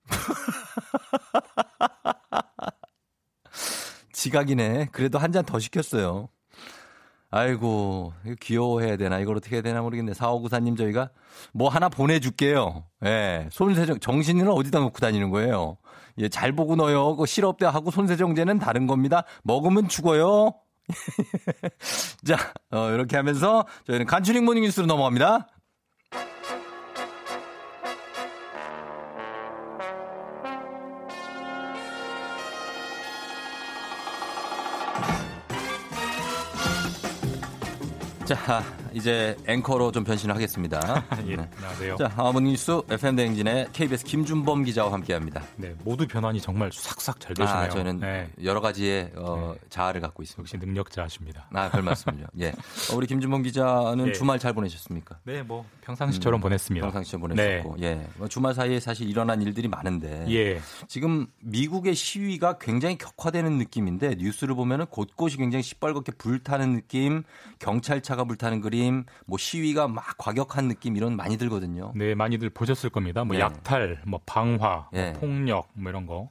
[4.20, 4.90] 지각이네.
[4.92, 6.28] 그래도 한 잔 더 시켰어요.
[7.32, 8.12] 아이고,
[8.42, 9.20] 귀여워해야 되나?
[9.20, 10.14] 이걸 어떻게 해야 되나 모르겠네.
[10.14, 11.12] 4594님 저희가
[11.54, 12.86] 뭐 하나 보내줄게요.
[13.06, 13.48] 예.
[13.52, 15.78] 손세정, 정신은 어디다 놓고 다니는 거예요?
[16.18, 17.16] 예, 잘 보고 넣어요.
[17.16, 19.24] 그 시럽대 하고 손세정제는 다른 겁니다.
[19.44, 20.56] 먹으면 죽어요.
[22.26, 22.36] 자,
[22.72, 25.48] 어, 이렇게 하면서 저희는 간추린 모닝 뉴스로 넘어갑니다.
[38.30, 38.64] 자,
[38.94, 41.06] 이제 앵커로 좀 변신을 하겠습니다.
[41.28, 41.50] 예, 네.
[41.56, 41.96] 안녕하세요.
[41.98, 45.44] 자, 아무 뉴스 FM 대행진의 KBS 김준범 기자와 함께합니다.
[45.56, 47.64] 네, 모두 변환이 정말 싹싹 잘 되시네요.
[47.64, 50.42] 아, 저는 네, 여러 가지의 어, 자아를 갖고 있습니다.
[50.42, 51.48] 역시 능력자십니다.
[51.54, 52.26] 아, 별 말씀을요.
[52.40, 52.50] 예.
[52.50, 54.14] 어, 우리 김준범 기자는 예.
[54.14, 55.20] 주말 잘 보내셨습니까?
[55.24, 56.86] 네, 뭐 평상시처럼 보냈습니다.
[56.86, 58.08] 음, 평상시에 보냈었고, 예.
[58.18, 64.56] 뭐 주말 사이에 사실 일어난 일들이 많은데, 예, 지금 미국의 시위가 굉장히 격화되는 느낌인데 뉴스를
[64.56, 67.24] 보면은 곳곳이 굉장히 시뻘겋게 불타는 느낌,
[67.60, 68.79] 경찰차가 불타는 그림,
[69.26, 71.92] 뭐 시위가 막 과격한 느낌 이런 많이 들거든요.
[71.96, 73.24] 네 많이들 보셨을 겁니다.
[73.24, 73.42] 뭐 네.
[73.42, 75.12] 약탈, 뭐 방화, 예.
[75.12, 76.30] 뭐 폭력, 뭐 이런 거.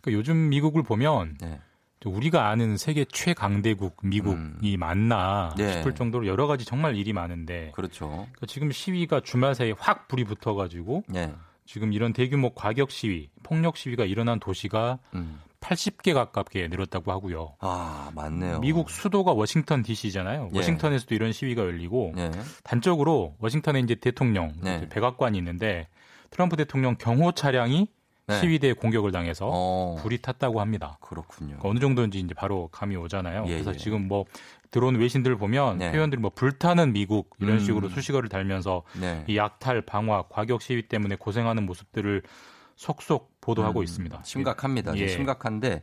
[0.00, 1.60] 그러니까 요즘 미국을 보면 네.
[2.04, 5.72] 우리가 아는 세계 최강대국 미국이 맞나 예.
[5.72, 8.08] 싶을 정도로 여러 가지 정말 일이 많은데 그렇죠.
[8.08, 11.34] 그러니까 지금 시위가 주말 사이에 확 불이 붙어가지고 예.
[11.66, 15.40] 지금 이런 대규모 과격 시위, 폭력 시위가 일어난 도시가 음.
[15.60, 17.56] 80개 가깝게 늘었다고 하고요.
[17.60, 18.60] 아, 맞네요.
[18.60, 20.50] 미국 수도가 워싱턴 DC잖아요.
[20.52, 20.56] 예.
[20.56, 22.30] 워싱턴에서도 이런 시위가 열리고 예.
[22.64, 24.78] 단적으로 워싱턴에 이제 대통령 네.
[24.78, 25.88] 이제 백악관이 있는데
[26.30, 27.88] 트럼프 대통령 경호 차량이
[28.26, 28.40] 네.
[28.40, 29.96] 시위대에 공격을 당해서 어.
[30.00, 30.98] 불이 탔다고 합니다.
[31.00, 31.56] 그렇군요.
[31.58, 33.44] 그러니까 어느 정도인지 이제 바로 감이 오잖아요.
[33.48, 33.76] 예, 그래서 예.
[33.76, 34.24] 지금 뭐
[34.70, 35.92] 들어온 외신들 보면 네.
[35.92, 37.58] 표현들이 뭐 불타는 미국 이런 음.
[37.58, 39.24] 식으로 수식어를 달면서 네.
[39.26, 42.22] 이 약탈, 방화, 과격 시위 때문에 고생하는 모습들을
[42.76, 44.20] 속속 보도하고 음, 있습니다.
[44.24, 44.96] 심각합니다.
[44.96, 45.08] 예.
[45.08, 45.82] 심각한데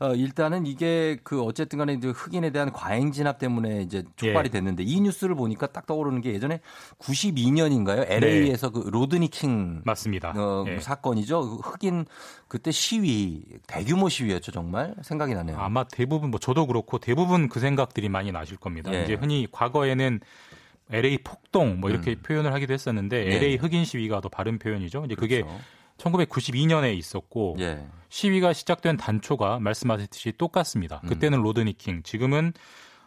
[0.00, 4.50] 어, 일단은 이게 그 어쨌든 간에 이제 흑인에 대한 과잉 진압 때문에 이제 촉발이 예.
[4.50, 6.60] 됐는데 이 뉴스를 보니까 딱 떠오르는 게 예전에
[6.98, 8.04] 92년인가요?
[8.10, 10.32] LA에서 그 로드니 킹 맞습니다.
[10.36, 10.80] 어, 예.
[10.80, 11.58] 사건이죠.
[11.58, 12.06] 그 흑인
[12.48, 15.58] 그때 시위 대규모 시위였죠, 정말 생각이 나네요.
[15.58, 18.92] 아마 대부분 뭐 저도 그렇고 대부분 그 생각들이 많이 나실 겁니다.
[18.92, 19.04] 예.
[19.04, 20.20] 이제 흔히 과거에는
[20.90, 22.22] LA 폭동 뭐 이렇게 음.
[22.22, 23.36] 표현을 하기도 했었는데 예.
[23.36, 25.04] LA 흑인 시위가 더 바른 표현이죠.
[25.06, 25.60] 이제 그게 그렇죠.
[25.98, 27.86] 1992년에 있었고 예.
[28.08, 31.00] 시위가 시작된 단초가 말씀하셨듯이 똑같습니다.
[31.04, 31.08] 음.
[31.08, 32.52] 그때는 로드니 킹, 지금은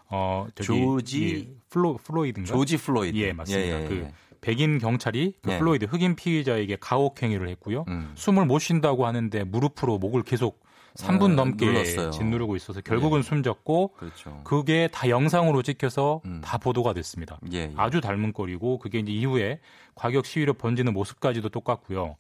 [0.09, 2.51] 어 저기 조지- 이 플로 플로이드인가?
[2.53, 3.17] 조지 플로이드.
[3.17, 3.77] 예, 맞습니다.
[3.79, 4.13] 예, 예, 그 예.
[4.39, 5.59] 백인 경찰이 그 예.
[5.59, 7.85] 플로이드 흑인 피의자에게 가혹 행위를 했고요.
[7.89, 8.11] 음.
[8.15, 10.65] 숨을 못 쉰다고 하는데 무릎으로 목을 계속
[10.95, 12.09] 3분 어, 넘게 눌렀어요.
[12.11, 14.41] 짓누르고 있어서 결국은 숨졌고 그렇죠.
[14.43, 16.41] 그게 다 영상으로 찍혀서 음.
[16.43, 17.39] 다 보도가 됐습니다.
[17.51, 17.73] 예, 예.
[17.75, 19.59] 아주 닮은 꼴이고 그게 이제 이후에
[19.93, 22.15] 과격 시위로 번지는 모습까지도 똑같고요.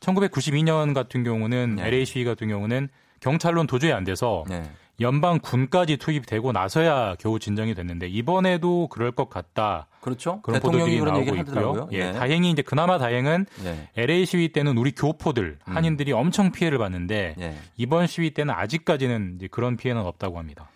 [0.00, 1.86] 1992년 같은 경우는 네.
[1.86, 2.88] LA 시위 같은 경우는
[3.20, 4.62] 경찰로는 도저히 안 돼서 네.
[5.00, 9.86] 연방 군까지 투입되고 나서야 겨우 진정이 됐는데 이번에도 그럴 것 같다.
[10.00, 10.40] 그렇죠.
[10.42, 11.88] 그런 대통령이 보도들이 그런 나오고 얘기 있고요.
[11.92, 13.88] 예, 다행히 이제 그나마 다행은 예.
[13.96, 15.76] LA 시위 때는 우리 교포들 음.
[15.76, 17.56] 한인들이 엄청 피해를 봤는데 예.
[17.76, 20.69] 이번 시위 때는 아직까지는 그런 피해는 없다고 합니다.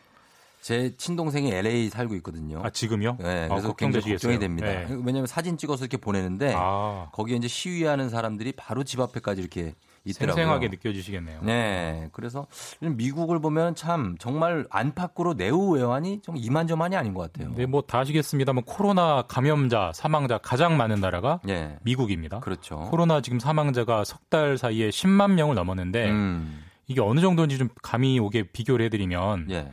[0.65, 2.63] 제 친동생이 LA 살고 있거든요.
[2.65, 3.19] 아 지금요?
[3.21, 4.15] 네, 아, 그래서 굉장히 걱정되시겠어요.
[4.17, 4.67] 걱정이 됩니다.
[4.67, 4.87] 네.
[5.05, 9.75] 왜냐하면 사진 찍어서 이렇게 보내는데 아, 거기에 이제 시위하는 사람들이 바로 집 앞에까지 이렇게
[10.07, 10.35] 있더라고요.
[10.37, 11.41] 생생하게 느껴지시겠네요.
[11.43, 12.47] 네, 그래서
[12.81, 17.53] 미국을 보면 참 정말 안팎으로 내후 외환이 좀 이만저만이 아닌 것 같아요.
[17.55, 22.41] 네, 뭐 다 아시겠습니다만 코로나 감염자, 사망자 가장 많은 나라가 예, 미국입니다.
[22.41, 22.79] 그렇죠.
[22.91, 28.19] 코로나 지금 사망자가 석 달 사이에 10만 명을 넘었는데 음, 이게 어느 정도인지 좀 감이
[28.19, 29.71] 오게 비교를 해드리면 예,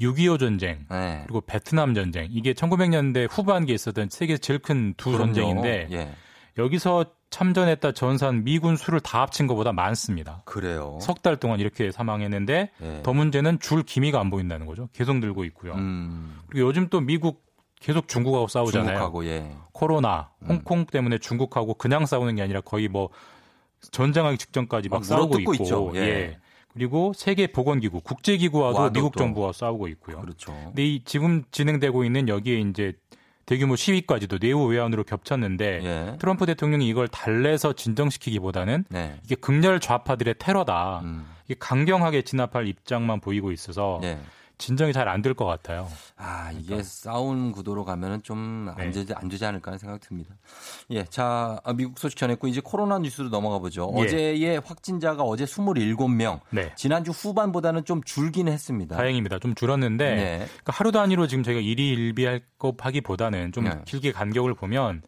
[0.00, 1.22] 6.25 전쟁 네.
[1.24, 5.16] 그리고 베트남 전쟁 이게 1900년대 후반기에 있었던 세계 제일 큰 두.
[5.16, 6.14] 전쟁인데 예,
[6.58, 10.42] 여기서 참전했다 전사한 미군 수를 다 합친 것보다 많습니다.
[10.46, 10.98] 그래요.
[11.00, 13.02] 석 달 동안 이렇게 사망했는데 예.
[13.02, 14.88] 더 문제는 줄 기미가 안 보인다는 거죠.
[14.92, 15.74] 계속 늘고 있고요.
[15.74, 17.44] 음, 그리고 요즘 또 미국
[17.78, 18.88] 계속 중국하고 싸우잖아요.
[18.88, 20.48] 중국하고 예, 코로나, 음.
[20.48, 23.10] 홍콩 때문에 중국하고 그냥 싸우는 게 아니라 거의 뭐
[23.92, 25.92] 전쟁하기 직전까지 막 막 싸우고 있고, 있죠.
[25.94, 26.38] 예.
[26.72, 29.18] 그리고 세계 보건기구, 국제기구와도 와도 미국 또.
[29.18, 30.20] 정부와 싸우고 있고요.
[30.20, 30.52] 그렇죠.
[30.66, 32.92] 근데 이 지금 진행되고 있는 여기에 이제
[33.46, 40.36] 대규모 시위까지도 내후 외환으로 겹쳤는데 예, 트럼프 대통령이 이걸 달래서 진정시키기보다는 네, 이게 극렬 좌파들의
[40.38, 41.00] 테러다.
[41.02, 44.20] 음, 이게 강경하게 진압할 입장만 보이고 있어서 예.
[44.60, 45.88] 진정이 잘 안 될 것 같아요.
[46.16, 48.90] 아, 이게 싸운 구도로 가면은 좀안 네.
[48.90, 50.34] 되지, 안 되지 않을까 하는 생각이 듭니다.
[50.90, 53.90] 예, 자, 아, 미국 소식 전했고, 이제 코로나 뉴스로 넘어가 보죠.
[53.96, 54.02] 예.
[54.02, 56.72] 어제의 확진자가 어제 27명, 네.
[56.76, 58.96] 지난주 후반보다는 좀 줄긴 했습니다.
[58.96, 59.38] 다행입니다.
[59.38, 60.36] 좀 줄었는데 네.
[60.46, 63.70] 그러니까 하루 단위로 지금 저희가 일희일비할 법하기보다는 좀 네.
[63.86, 65.02] 길게 간격을 보면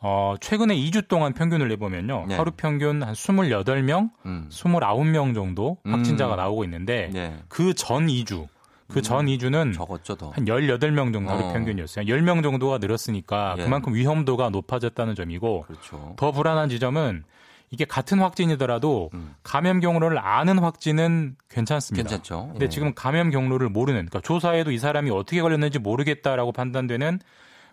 [0.00, 2.26] 어, 최근에 2주 동안 평균을 내보면요.
[2.28, 2.36] 네.
[2.36, 4.48] 하루 평균 한 28명, 음.
[4.50, 6.36] 29명 정도 확진자가 음.
[6.36, 7.36] 나오고 있는데 네.
[7.48, 8.46] 그전 2주,
[8.88, 10.30] 그전 2주는 적었죠, 더.
[10.30, 11.52] 한 18명 정도 하루 어.
[11.52, 12.06] 평균이었어요.
[12.06, 13.64] 10명 정도가 늘었으니까 예.
[13.64, 16.14] 그만큼 위험도가 높아졌다는 점이고 그렇죠.
[16.16, 17.24] 더 불안한 지점은
[17.70, 19.34] 이게 같은 확진이더라도 음.
[19.42, 22.08] 감염 경로를 아는 확진은 괜찮습니다.
[22.08, 22.48] 괜찮죠.
[22.52, 22.68] 근데 예.
[22.70, 27.20] 지금 감염 경로를 모르는, 그러니까 조사에도 이 사람이 어떻게 걸렸는지 모르겠다라고 판단되는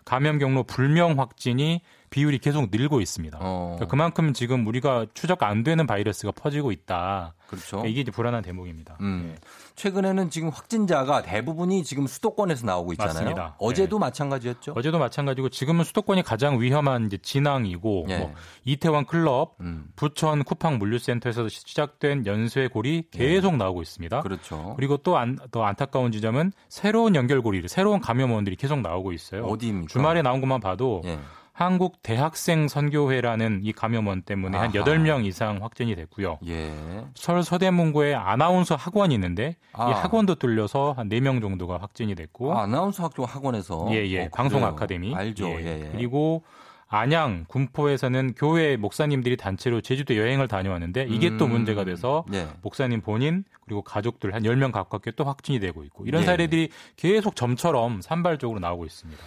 [0.04, 1.80] 감염 경로 불명 확진이
[2.10, 3.38] 비율이 계속 늘고 있습니다.
[3.40, 7.34] 어, 그러니까 그만큼 지금 우리가 추적 안 되는 바이러스가 퍼지고 있다.
[7.48, 7.78] 그렇죠.
[7.78, 8.96] 그러니까 이게 이제 불안한 대목입니다.
[9.00, 9.32] 음.
[9.34, 9.40] 예.
[9.76, 13.14] 최근에는 지금 확진자가 대부분이 지금 수도권에서 나오고 있잖아요.
[13.14, 13.56] 맞습니다.
[13.58, 14.00] 어제도 네.
[14.00, 14.72] 마찬가지였죠.
[14.74, 18.18] 어제도 마찬가지고 지금은 수도권이 가장 위험한 이제 진앙이고 예.
[18.18, 18.34] 뭐
[18.64, 19.86] 이태원 클럽, 음.
[19.96, 24.16] 부천 쿠팡 물류센터에서 시작된 연쇄고리 계속 나오고 있습니다.
[24.16, 24.20] 예.
[24.22, 24.74] 그렇죠.
[24.76, 29.44] 그리고 또 안, 더 안타까운 지점은 새로운 연결고리, 새로운 감염원들이 계속 나오고 있어요.
[29.44, 29.92] 어디입니까?
[29.92, 31.18] 주말에 나온 것만 봐도 예.
[31.56, 34.84] 한국 대학생 선교회라는 이 감염원 때문에 한 아하.
[34.84, 36.38] 8명 이상 확진이 됐고요.
[36.46, 36.70] 예.
[37.14, 39.88] 서울 서대문구에 아나운서 학원이 있는데 아.
[39.88, 44.26] 이 학원도 뚫려서 한 4명 정도가 확진이 됐고 아, 아나운서 학교 학원에서 예, 예.
[44.26, 44.74] 어, 방송 그래요.
[44.74, 45.14] 아카데미.
[45.14, 45.48] 알죠.
[45.48, 45.64] 예.
[45.64, 45.88] 예, 예.
[45.92, 46.44] 그리고
[46.88, 51.52] 안양, 군포에서는 교회 목사님들이 단체로 제주도 여행을 다녀왔는데 이게 또 음.
[51.52, 52.48] 문제가 돼서 예.
[52.60, 56.26] 목사님 본인 그리고 가족들 한 10명 가깝게 또 확진이 되고 있고 이런 예.
[56.26, 59.22] 사례들이 계속 점처럼 산발적으로 나오고 있습니다.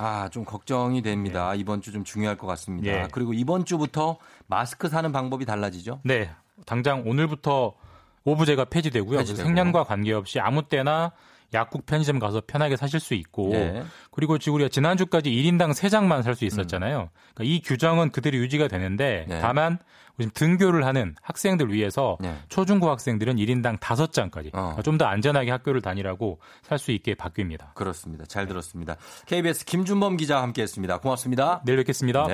[0.00, 1.54] 아, 좀 걱정이 됩니다.
[1.54, 2.88] 이번 주 좀 중요할 것 같습니다.
[2.88, 3.08] 예.
[3.12, 6.00] 그리고 이번 주부터 마스크 사는 방법이 달라지죠?
[6.04, 6.30] 네.
[6.66, 7.74] 당장 오늘부터
[8.24, 9.18] 오부제가 폐지되고요.
[9.18, 9.46] 폐지되고.
[9.46, 11.12] 생년과 관계없이 아무 때나
[11.54, 13.84] 약국 편의점 가서 편하게 사실 수 있고 예.
[14.10, 17.10] 그리고 지금 우리가 지난주까지 1인당 3장만 살 수 있었잖아요.
[17.34, 19.40] 그러니까 이 규정은 그대로 유지가 되는데 네.
[19.40, 19.78] 다만
[20.18, 22.34] 지금 등교를 하는 학생들 위해서 네.
[22.48, 24.76] 초중고 학생들은 1인당 5장까지 어.
[24.82, 27.74] 좀더 안전하게 학교를 다니라고 살 수 있게 바뀝니다.
[27.74, 28.24] 그렇습니다.
[28.26, 28.96] 잘 들었습니다.
[29.26, 30.98] KBS 김준범 기자 함께 했습니다.
[30.98, 31.62] 고맙습니다.
[31.64, 32.26] 내일 뵙겠습니다.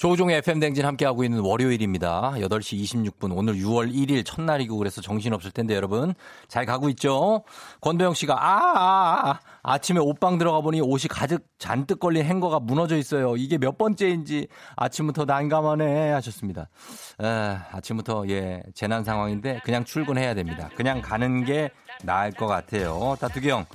[0.00, 0.08] 네.
[0.08, 2.32] 조종의 FM 댕진 함께하고 있는 월요일입니다.
[2.36, 3.36] 8시 26분.
[3.36, 6.14] 오늘 6월 1일 첫날이고 그래서 정신없을 텐데 여러분.
[6.48, 7.44] 잘 가고 있죠?
[7.82, 12.60] 권도영 씨가 아, 아, 아, 아 침에 옷방 들어가 보니 옷이 가득 잔뜩 걸린 행거가
[12.60, 13.36] 무너져 있어요.
[13.36, 16.70] 이게 몇 번째인지 아침부터 난감하네 하셨습니다.
[17.18, 20.70] 아, 아침부터 예, 재난 상황인데 그냥 출근해야 됩니다.
[20.76, 21.70] 그냥 가는 게
[22.02, 23.16] 나을 것 같아요.
[23.20, 23.66] 다투기 형.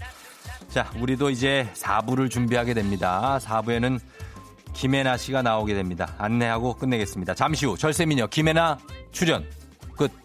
[0.69, 3.38] 자, 우리도 이제 4부를 준비하게 됩니다.
[3.41, 3.99] 4부에는
[4.76, 6.13] 김혜나 씨가 나오게 됩니다.
[6.17, 7.34] 안내하고 끝내겠습니다.
[7.34, 8.78] 잠시 후 절세미녀 김혜나
[9.11, 9.45] 출연
[9.97, 10.24] 끝.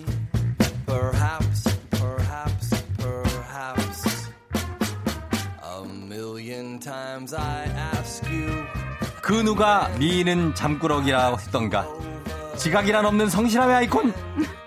[9.21, 11.87] 그 누가 미인은 잠꾸러기라 했던가.
[12.57, 14.11] 지각이란 없는 성실함의 아이콘.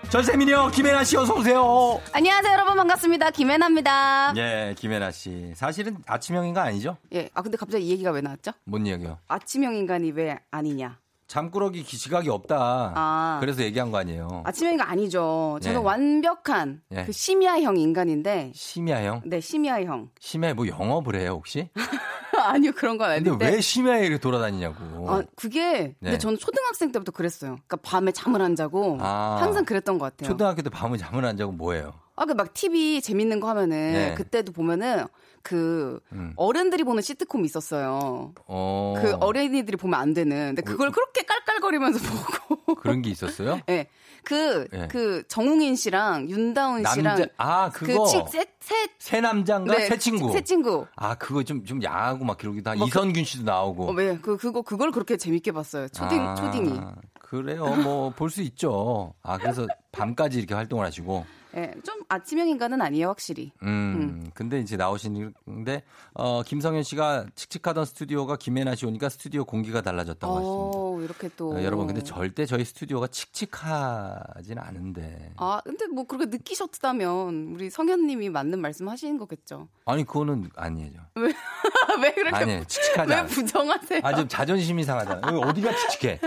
[0.09, 1.99] 전세민이요, 김혜나 씨 어서 오세요.
[2.13, 3.31] 안녕하세요, 여러분 반갑습니다.
[3.31, 4.33] 김혜나입니다.
[4.37, 5.51] 예, 김혜나 씨.
[5.55, 6.95] 사실은 아침형 인간 아니죠?
[7.13, 8.51] 예, 아 근데 갑자기 이 얘기가 왜 나왔죠?
[8.63, 9.17] 뭔 얘기요?
[9.27, 10.97] 아침형 인간이 왜 아니냐?
[11.27, 12.93] 잠꾸러기 기- 지각이 없다.
[12.95, 13.37] 아.
[13.39, 14.43] 그래서 얘기한 거 아니에요.
[14.45, 15.57] 아침형 인간 아니죠.
[15.61, 15.83] 저는 예.
[15.83, 17.03] 완벽한 예.
[17.05, 19.23] 그 심야형 인간인데, 심야형?
[19.25, 20.09] 네 심야형.
[20.19, 21.69] 심야에 뭐 영업을 해요, 혹시?
[22.37, 23.49] 아니요 그런 건 근데 아닌데.
[23.49, 25.09] 왜 심야에 이렇게 돌아다니냐고.
[25.09, 26.17] 아, 그게 근데 네.
[26.17, 27.51] 저는 초등학생 때부터 그랬어요.
[27.65, 29.37] 그러니까 밤에 잠을 안 자고 아.
[29.39, 30.29] 항상 그랬던 것 같아요.
[30.29, 31.93] 초등학교 때 밤을 잠을 안 자고 뭐예요?
[32.17, 34.13] 아, 그막 TV 재밌는 거 하면은 네.
[34.15, 35.05] 그때도 보면은
[35.45, 36.33] 그 음.
[36.37, 38.33] 어른들이 보는 시트콤 있었어요.
[38.47, 38.93] 어.
[38.99, 40.55] 그 어린이들이 보면 안 되는.
[40.55, 41.99] 근데 그걸 그렇게 깔깔거리면서
[42.49, 42.73] 보고.
[42.75, 43.59] 그런 게 있었어요?
[43.69, 43.85] 예.
[44.23, 44.87] 그, 예.
[44.87, 47.03] 그, 정웅인 씨랑 윤다운 씨랑.
[47.17, 48.05] 남자, 아, 그거.
[48.05, 49.77] 그 치, 새, 새, 새 남자인가?
[49.77, 50.31] 네, 새 친구.
[50.31, 50.87] 새 친구.
[50.95, 52.79] 아, 그거 좀, 좀 야하고 막 그러기도 하고.
[52.79, 53.89] 뭐 그- 이선균 씨도 나오고.
[53.89, 55.87] 어, 왜, 그, 그거, 그걸 그렇게 재밌게 봤어요.
[55.89, 56.79] 초딩, 아, 초딩이.
[57.21, 57.65] 그래요.
[57.83, 59.13] 뭐, 볼 수 있죠.
[59.21, 61.23] 아, 그래서 밤까지 이렇게 활동을 하시고.
[61.57, 63.51] 예, 좀 아침형 인간은 아니에요, 확실히.
[63.63, 65.83] 음, 근데 이제 나오시는데,
[66.13, 70.77] 어, 김성현 씨가 칙칙하던 스튜디오가 김혜나 씨 오니까 스튜디오 공기가 달라졌다고 하셨습니다.
[70.77, 71.53] 어, 이렇게 또.
[71.53, 75.31] 어, 여러분, 근데 절대 저희 스튜디오가 칙칙하진 않은데.
[75.37, 79.69] 아, 근데 뭐 그렇게 느끼셨다면 우리 성현 님이 맞는 말씀 하시는 거겠죠.
[79.85, 80.99] 아니, 그거는 아니에요.
[82.01, 82.63] 왜 그렇게 아니에요.
[82.65, 83.27] 칙칙하지 왜 않아요.
[83.27, 84.01] 부정하세요?
[84.03, 85.21] 아, 좀 자존심이 상하잖아.
[85.31, 86.19] 여기 어디가 칙칙해?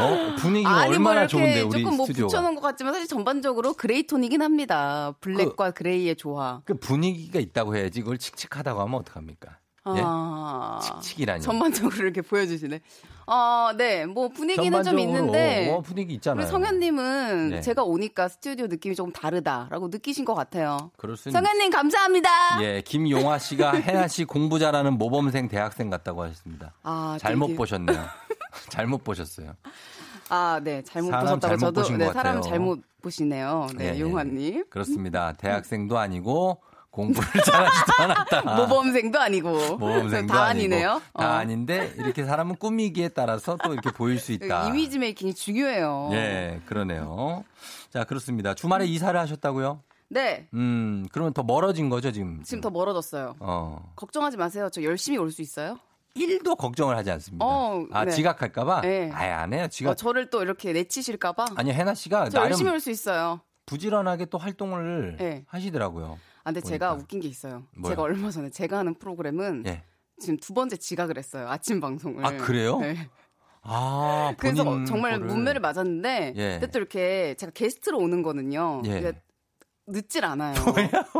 [0.00, 0.34] 어?
[0.38, 2.28] 분위기가 아니, 얼마나 뭐 좋은데, 우리 조금 뭐 스튜디오가.
[2.28, 5.14] 붙여놓은 것 같지만 사실 전반적으로 gray 톤이긴 합니다.
[5.20, 6.60] black과 gray의 조화.
[6.64, 9.58] 그 분위기가 있다고 해야지 그걸 칙칙하다고 하면 어떡합니까?
[9.96, 10.02] 예?
[10.04, 11.40] 아, 칙칙이라니.
[11.42, 12.80] 전반적으로 이렇게 보여주시네.
[13.30, 16.44] 아, 네, 뭐 분위기는 좀 있는데 어, 분위기 있잖아요.
[16.44, 17.60] 우리 성현님은 네.
[17.62, 20.90] 제가 오니까 스튜디오 느낌이 조금 다르다라고 느끼신 것 같아요.
[20.98, 22.28] 그럴 수 성현님 감사합니다.
[22.62, 26.74] 예, 김용화 씨가 혜나 씨 공부 잘하는 모범생 대학생 같다고 하셨습니다.
[26.82, 27.98] 아, 잘못 되게- 보셨네요.
[28.70, 29.52] 잘못 보셨어요.
[30.30, 32.42] 아, 네, 잘못 보셨다고 저도 보신 네, 것 사람.
[32.42, 33.66] 잘못 보시네요.
[33.76, 34.00] 네, 예, 예.
[34.00, 34.64] 용화님.
[34.68, 35.32] 그렇습니다.
[35.32, 38.42] 대학생도 아니고 공부를 잘하지도 않았다.
[38.56, 41.02] 모범생도 아니고 모범생도 다 아니고, 아니네요.
[41.14, 41.32] 다 어.
[41.32, 44.66] 아닌데 이렇게 사람은 꾸미기에 따라서 또 이렇게 보일 수 있다.
[44.68, 46.10] 이미지 메이킹이 중요해요.
[46.12, 47.44] 예, 그러네요.
[47.90, 48.54] 자, 그렇습니다.
[48.54, 49.80] 주말에 이사를 하셨다고요?
[50.10, 52.42] 네, 음, 그러면 더 멀어진 거죠, 지금?
[52.42, 53.36] 지금 더 멀어졌어요.
[53.40, 53.92] 어.
[53.96, 54.68] 걱정하지 마세요.
[54.72, 55.78] 저 열심히 올 수 있어요.
[56.18, 57.44] 1도 걱정을 하지 않습니다.
[57.44, 58.10] 어, 아, 네.
[58.10, 58.80] 지각할까봐?
[58.82, 59.10] 네.
[59.12, 59.66] 아예 안 해요.
[59.70, 59.90] 지각.
[59.90, 61.46] 어, 저를 또 이렇게 내치실까봐.
[61.56, 63.40] 아니, 혜나 씨가 저 열심히 올 수 있어요.
[63.66, 65.44] 부지런하게 또 활동을 네.
[65.46, 66.18] 하시더라고요.
[66.44, 67.02] 아, 근데 제가 보니까.
[67.02, 67.64] 웃긴 게 있어요.
[67.76, 67.92] 뭐요?
[67.92, 69.82] 제가 얼마 전에 제가 하는 프로그램은 예.
[70.18, 71.48] 지금 두 번째 지각을 했어요.
[71.50, 72.24] 아침 방송을.
[72.24, 72.78] 아, 그래요?
[72.78, 72.96] 네.
[73.62, 75.26] 아, 그래서 정말 거를.
[75.26, 76.50] 문매를 맞았는데 예.
[76.52, 78.82] 근데 또 이렇게 제가 게스트로 오는 거는요.
[78.86, 78.98] 예.
[78.98, 79.12] 이게
[79.86, 80.54] 늦질 않아요.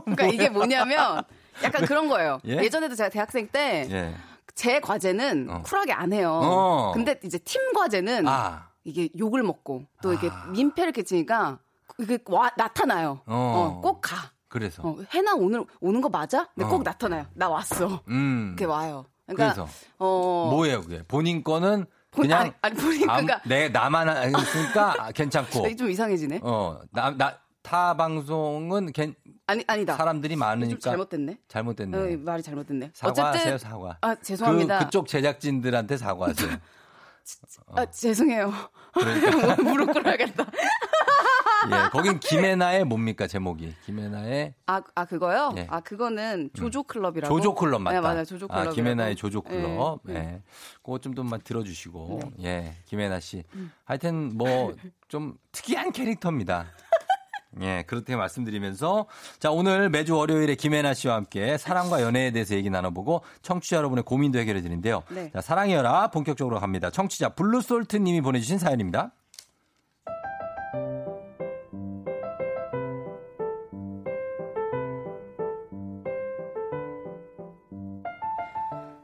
[0.04, 1.22] 그러니까 이게 뭐냐면
[1.62, 2.38] 약간 그런 거예요.
[2.46, 2.58] 예?
[2.62, 2.68] 예?
[2.70, 4.14] 전에도 제가 대학생 때
[4.58, 4.80] 제 예.
[4.80, 5.62] 과제는 어.
[5.62, 6.32] 쿨하게 안 해요.
[6.42, 6.90] 어.
[6.92, 10.46] 근데 이제 팀 과제는 아, 이게 욕을 먹고 또 이게 아.
[10.48, 11.60] 민폐를 끼치니까
[12.00, 13.20] 이게 와 나타나요.
[13.26, 13.76] 어.
[13.76, 14.16] 어, 꼭 가.
[14.48, 14.82] 그래서.
[14.84, 16.48] 어, 해나 오늘 오는 거 맞아?
[16.56, 16.70] 근데 어.
[16.70, 17.26] 꼭 나타나요.
[17.34, 18.02] 나 왔어.
[18.08, 18.48] 음.
[18.58, 19.06] 이렇게 와요.
[19.26, 21.04] 그러니까 그래서 어 뭐예요, 그게?
[21.06, 25.76] 본인 거는 본- 그냥 아니, 아니, 본인 거가- 내 나만 했으니까 괜찮고.
[25.76, 26.40] 좀 이상해지네.
[26.42, 29.14] 어, 나, 나, 타 방송은 괜,
[29.48, 29.96] 아니 아니다.
[29.96, 30.78] 사람들이 좀 많으니까.
[30.78, 31.38] 잘못됐네.
[31.48, 31.96] 잘못됐네.
[31.98, 32.90] 어, 말이 잘못됐네.
[32.92, 33.96] 사과하세요, 어쨌든 사과.
[34.02, 34.78] 아 죄송합니다.
[34.80, 36.50] 그, 그쪽 제작진들한테 사과하세요.
[37.74, 38.52] 아 죄송해요.
[38.92, 39.56] 그러니까.
[39.64, 40.44] 무릎 꿇어야겠다.
[41.70, 43.74] 예, 거긴 김혜나의 뭡니까, 제목이.
[43.84, 45.52] 김혜나의 아, 아 그거요?
[45.56, 45.66] 예.
[45.68, 47.34] 아 그거는 조조 클럽이라고.
[47.34, 47.96] 조조 클럽 맞다.
[47.96, 48.24] 네, 맞아요.
[48.24, 48.68] 조조 클럽.
[48.68, 50.00] 아, 김혜나의 조조 클럽.
[50.08, 50.12] 예.
[50.12, 50.42] 네.
[50.82, 52.20] 그거 좀더만 들어주시고.
[52.36, 52.44] 네.
[52.44, 53.44] 예, 김혜나 씨.
[53.54, 53.72] 음.
[53.84, 54.74] 하여튼 뭐
[55.08, 56.66] 좀 특이한 캐릭터입니다.
[57.60, 59.06] 예, 그렇게 말씀드리면서
[59.38, 64.38] 자, 오늘 매주 월요일에 김혜나 씨와 함께 사랑과 연애에 대해서 얘기 나눠보고 청취자 여러분의 고민도
[64.38, 65.02] 해결해 드리는데요.
[65.10, 65.30] 네.
[65.32, 66.90] 자, 사랑이여라 본격적으로 갑니다.
[66.90, 69.12] 청취자 블루솔트 님이 보내주신 사연입니다.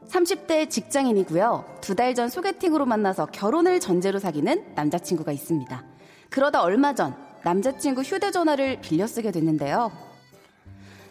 [0.07, 1.65] 30대 직장인이고요.
[1.81, 5.83] 두 달 전 소개팅으로 만나서 결혼을 전제로 사귀는 남자친구가 있습니다.
[6.29, 7.15] 그러다 얼마 전
[7.45, 9.91] 남자친구 휴대전화를 빌려 쓰게 됐는데요.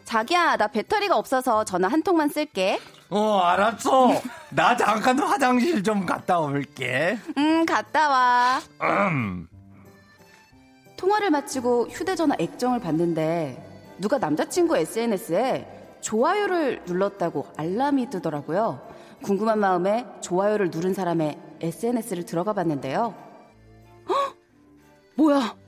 [0.05, 2.81] 자기야, 나 배터리가 없어서 전화 한 통만 쓸게.
[3.09, 4.21] 어, 알았어.
[4.51, 7.17] 나 잠깐 화장실 좀 갔다 올게.
[7.39, 8.61] 음, 갔다 와.
[8.83, 9.47] 음.
[10.97, 18.81] 통화를 마치고 휴대전화 액정을 봤는데 누가 남자친구 SNS에 좋아요를 눌렀다고 알람이 뜨더라고요.
[19.23, 23.15] 궁금한 마음에 좋아요를 누른 사람의 SNS를 들어가 봤는데요.
[24.09, 24.37] 헉!
[25.17, 25.64] 뭐야?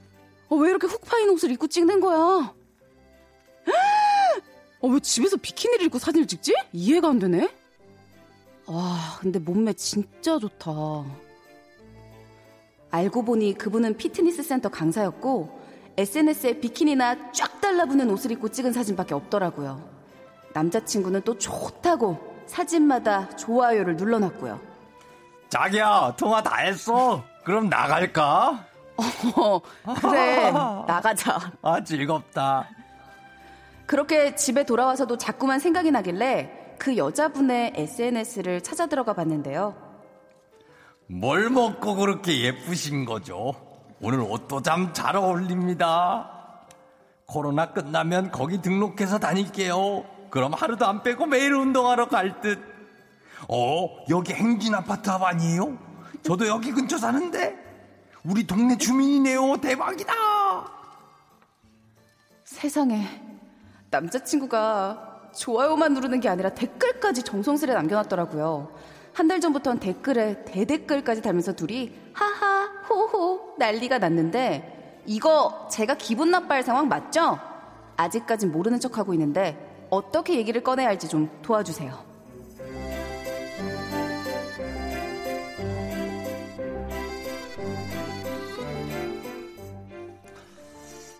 [0.49, 2.55] 어, 왜 이렇게 훅 파인 옷을 입고 찍는 거야?
[4.81, 6.55] 어, 왜 집에서 비키니를 입고 사진을 찍지?
[6.73, 7.51] 이해가 안 되네.
[8.67, 10.71] 와, 근데 몸매 진짜 좋다.
[12.91, 15.61] 알고 보니 그분은 피트니스 센터 강사였고
[15.97, 19.83] SNS에 비키니나 쫙 달라붙는 옷을 입고 찍은 사진밖에 없더라고요.
[20.53, 24.61] 남자친구는 또 좋다고 사진마다 좋아요를 눌러놨고요.
[25.49, 27.25] 자기야, 통화 다 했어.
[27.45, 28.67] 그럼 나갈까?
[28.97, 29.61] 어,
[30.01, 30.51] 그래,
[30.87, 31.53] 나가자.
[31.63, 32.69] 아, 즐겁다.
[33.87, 39.75] 그렇게 집에 돌아와서도 자꾸만 생각이 나길래 그 여자분의 SNS를 찾아 들어가 봤는데요.
[41.09, 43.55] 뭘 먹고 그렇게 예쁘신 거죠?
[44.01, 46.33] 오늘 옷도 참 잘 어울립니다.
[47.27, 50.05] 코로나 끝나면 거기 등록해서 다닐게요.
[50.31, 52.59] 그럼 하루도 안 빼고 매일 운동하러 갈 듯.
[53.49, 55.79] 어, 여기 행진 아파트 앞 아니에요?
[56.23, 57.57] 저도 여기 근처 사는데.
[58.29, 59.57] 우리 동네 주민이네요.
[59.61, 60.13] 대박이다.
[62.45, 63.07] 세상에
[63.91, 68.71] 남자친구가 좋아요만 누르는 게 아니라 댓글까지 정성스레 남겨놨더라고요.
[69.13, 76.63] 한 달 전부터는 댓글에 대댓글까지 달면서 둘이 하하 호호 난리가 났는데 이거 제가 기분 나빠할
[76.63, 77.39] 상황 맞죠?
[77.97, 82.16] 아직까진 모르는 척하고 있는데 어떻게 얘기를 꺼내야 할지 좀 도와주세요.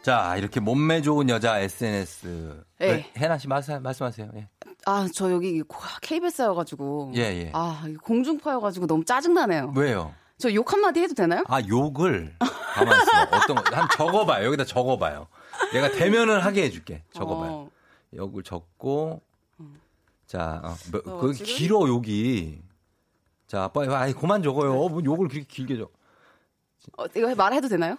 [0.07, 2.63] 자, 이렇게 몸매 좋은 여자 SNS.
[2.81, 2.87] 예.
[2.87, 4.31] 네, 해나 씨 말씀, 말씀하세요.
[4.37, 4.49] 예.
[4.85, 5.65] 아 저 여기
[6.01, 7.51] KBS여가지고 예, 예.
[7.53, 9.73] 아 공중파여가지고 너무 짜증나네요.
[9.75, 10.15] 왜요?
[10.39, 11.43] 저 욕 한마디 해도 되나요?
[11.49, 12.37] 아, 욕을.
[12.39, 13.11] 가만 있어.
[13.37, 13.77] 어떤 거.
[13.77, 14.47] 한 적어봐요.
[14.47, 15.27] 여기다 적어봐요.
[15.73, 17.03] 내가 대면을 하게 해줄게.
[17.13, 17.51] 적어봐요.
[17.51, 17.71] 어.
[18.15, 19.21] 욕을 적고.
[20.29, 21.01] 자, 어, 뭐,
[21.31, 21.47] 어, 지금?
[21.53, 22.61] 길어, 욕이.
[23.49, 24.73] 자, 빨리, 아이, 그만 적어요.
[24.89, 25.93] 뭐 욕을 그렇게 길게 적.
[26.97, 27.97] 어, 이거 말해도 되나요?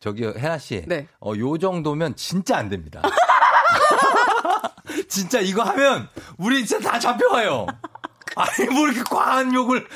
[0.00, 0.82] 저기, 혜나 씨.
[0.86, 1.06] 네.
[1.20, 3.02] 어, 요 정도면 진짜 안 됩니다.
[5.08, 7.66] 진짜 이거 하면, 우리 진짜 다 잡혀가요.
[8.36, 9.86] 아니, 뭐 이렇게 과한 욕을,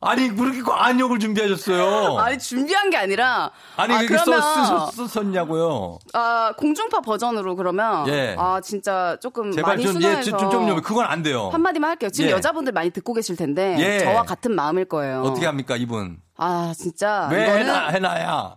[0.00, 2.18] 아니, 뭐 이렇게 과한 욕을 준비하셨어요.
[2.18, 5.98] 아니 준비한 게 아니라 아니, 아, 그러면 쓰, 썼냐고요.
[6.12, 8.36] 아 공중파 버전으로 그러면 예.
[8.38, 11.48] 아 진짜 조금 제발 많이 좀, 예, 순화해서 좀, 좀, 좀, 그건 안 돼요.
[11.48, 12.10] 한 마디만 할게요.
[12.10, 12.34] 지금 예.
[12.34, 14.00] 여자분들 많이 듣고 계실 텐데 예.
[14.00, 15.22] 저와 같은 마음일 거예요.
[15.22, 16.18] 어떻게 합니까, 이분?
[16.36, 18.56] 아 진짜 왜 해나, 해나야?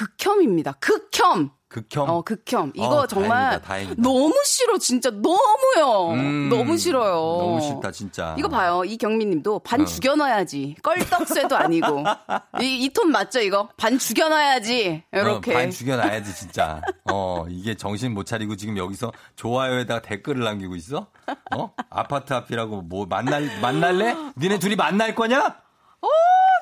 [0.00, 0.72] 극혐입니다.
[0.72, 1.50] 극혐.
[1.68, 2.08] 극혐.
[2.08, 2.70] 어 극혐.
[2.74, 4.02] 이거 어, 정말 다행이다, 다행이다.
[4.02, 6.12] 너무 싫어 진짜 너무요.
[6.12, 7.12] 음, 너무 싫어요.
[7.14, 8.34] 너무 싫다, 진짜.
[8.38, 8.84] 이거 봐요.
[8.84, 9.84] 이경민님도 반 어.
[9.86, 10.76] 죽여놔야지.
[10.82, 12.04] 껄떡쇠도 아니고.
[12.62, 13.68] 이 톤 맞죠 이거?
[13.78, 15.04] 반 죽여놔야지.
[15.12, 15.50] 이렇게.
[15.50, 16.80] 어, 반 죽여놔야지, 진짜.
[17.10, 21.08] 어, 이게 정신 못 차리고 지금 여기서 좋아요에다가 댓글을 남기고 있어?
[21.56, 21.72] 어?
[21.90, 24.14] 아파트 앞이라고 뭐 만날, 만날래?
[24.38, 25.56] 니네 둘이 만날 거냐?
[26.02, 26.08] 어,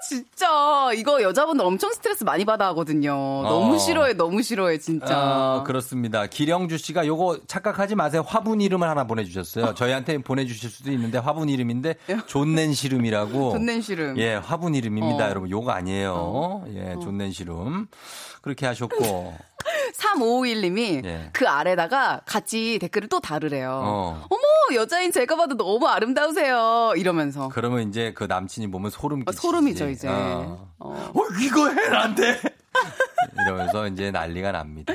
[0.09, 3.13] 진짜 이거 여자분들 엄청 스트레스 많이 받아 하거든요.
[3.13, 3.79] 너무 어.
[3.79, 5.57] 싫어해, 너무 싫어해, 진짜.
[5.59, 6.27] 어, 그렇습니다.
[6.27, 8.25] 기령주 씨가 요거 착각하지 마세요.
[8.27, 9.75] 화분 이름을 하나 보내주셨어요.
[9.75, 13.53] 저희한테 보내주실 수도 있는데 화분 이름인데 존넨 시름이라고.
[13.53, 14.19] 존넨 시름.
[14.19, 15.29] 예, 화분 이름입니다, 어.
[15.29, 15.51] 여러분.
[15.51, 16.65] 요거 아니에요.
[16.75, 17.89] 예, 존넨 시름.
[18.43, 19.35] 그렇게 하셨고.
[19.97, 21.31] 3551님이 예.
[21.33, 23.81] 그 아래다가 같이 댓글을 또 다르래요.
[23.83, 24.27] 어.
[24.29, 26.93] 어머, 여자인 제가 봐도 너무 아름다우세요.
[26.97, 27.49] 이러면서.
[27.53, 29.33] 그러면 이제 그 남친이 보면 소름 어.
[29.33, 30.09] 소름이죠, 이제.
[30.09, 30.71] 어.
[30.79, 31.13] 어.
[31.15, 32.41] 어, 이거 해란데
[33.47, 34.93] 이러면서 이제 난리가 납니다.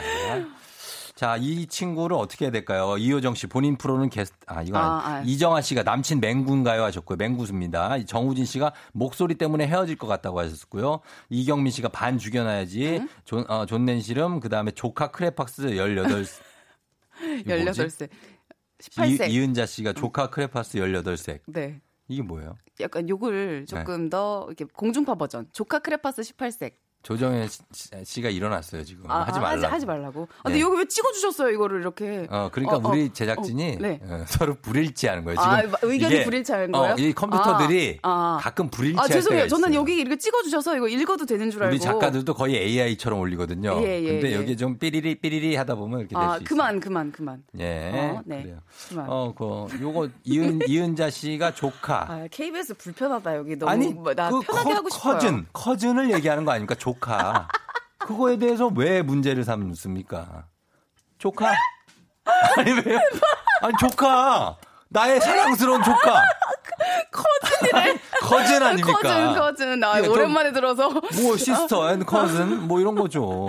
[1.19, 2.95] 자, 이 친구를 어떻게 해야 될까요?
[2.97, 5.21] 이효정 씨 본인 프로는 게스트 아 이거 아, 아.
[5.25, 7.17] 이정아 씨가 남친 맹구인가요 하셨고요.
[7.17, 8.05] 맹구수입니다.
[8.05, 11.01] 정우진 씨가 목소리 때문에 헤어질 것 같다고 하셨고요.
[11.30, 13.01] 이경민 씨가 반 죽여놔야지.
[13.25, 16.25] 존 어, 존넨 씨름 그다음에 조카 크레팍스 18
[17.39, 17.82] 이거 뭐지?
[17.82, 18.09] 18세.
[18.80, 19.30] 18세.
[19.30, 21.41] 이, 이은자 씨가 조카 크레파스 18색.
[21.47, 21.82] 네.
[22.10, 22.57] 이게 뭐예요?
[22.82, 24.10] 약간 요걸 조금 네.
[24.10, 25.47] 더 이렇게 공중파 버전.
[25.53, 26.74] 조카 크레파스 18색.
[27.01, 27.61] 조정혜 씨-
[28.03, 29.09] 씨가 일어났어요, 지금.
[29.09, 29.73] 아, 하지 아, 말라고.
[29.73, 30.27] 하지 말라고.
[30.39, 30.61] 아, 근데 네.
[30.61, 32.27] 여기 왜 찍어주셨어요, 이거를 이렇게.
[32.29, 33.99] 어, 그러니까 어, 어, 우리 제작진이 어, 네.
[34.03, 35.37] 어, 서로 불일치하는 거예요.
[35.39, 36.95] 지금 아, 의견이 불일치하는 어, 거예요?
[36.99, 38.39] 이 컴퓨터들이 아, 아.
[38.41, 39.43] 가끔 불일치할 아, 죄송해요.
[39.43, 39.79] 때가 저는 있어요.
[39.81, 41.73] 여기 이렇게 찍어주셔서 이거 읽어도 되는 줄 알고.
[41.73, 43.81] 우리 작가들도 거의 AI처럼 올리거든요.
[43.81, 44.35] 예, 예, 근데 예.
[44.35, 46.45] 여기 좀 삐리리 삐리리 하다 보면 이렇게 될수 아, 있어요.
[46.45, 47.43] 그만, 그만, 그만.
[47.59, 47.91] 예.
[47.93, 48.43] 어, 네.
[48.43, 48.57] 그래요.
[48.89, 49.05] 그만.
[49.09, 52.05] 어, 그 요거 이은 이은자 씨가 조카.
[52.11, 53.55] 아, KBS 불편하다, 여기.
[53.57, 53.71] 너무.
[53.71, 55.13] 아니, 뭐, 나그 편하게 커, 하고 싶어요.
[55.13, 56.75] 커즌, 커즌을 얘기하는 거 아닙니까?
[56.75, 57.47] 조 카.
[57.99, 60.45] 그거에 대해서 왜 문제를 삼습니까?
[61.17, 61.53] 조카?
[62.57, 62.99] 아니, 왜요?
[63.61, 64.55] 아니, 조카!
[64.89, 66.23] 나의 사랑스러운 조카!
[67.11, 67.99] cousin이래.
[68.21, 68.93] cousin 아닙니까?
[68.93, 69.84] cousin, cousin.
[69.83, 70.89] 아, 예, 좀 오랜만에 들어서.
[70.89, 72.67] 뭐, sister and cousin?
[72.67, 73.47] 뭐 이런 거죠.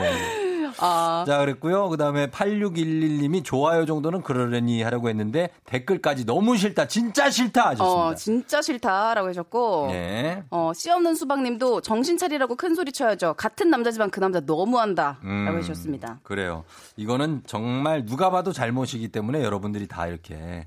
[0.81, 1.24] 아.
[1.26, 1.89] 자, 그랬고요.
[1.89, 6.89] 그 다음에 8611님이 좋아요 정도는 그러려니 하려고 했는데 댓글까지 너무 싫다.
[6.89, 7.70] 진짜 싫다.
[7.70, 7.85] 하셨습니다.
[7.85, 9.89] 어, 진짜 싫다라고 하셨고.
[9.93, 10.43] 예.
[10.51, 13.35] 어, 씨 없는 수박님도 정신 차리라고 큰 소리 쳐야죠.
[13.35, 15.18] 같은 남자지만 그 남자 너무한다.
[15.24, 16.20] 음, 라고 하셨습니다.
[16.22, 16.64] 그래요.
[16.97, 20.66] 이거는 정말 누가 봐도 잘못이기 때문에 여러분들이 다 이렇게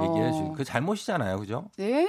[0.00, 0.32] 얘기해 어.
[0.32, 1.38] 주그 잘못이잖아요.
[1.38, 1.68] 그죠?
[1.76, 2.08] 네.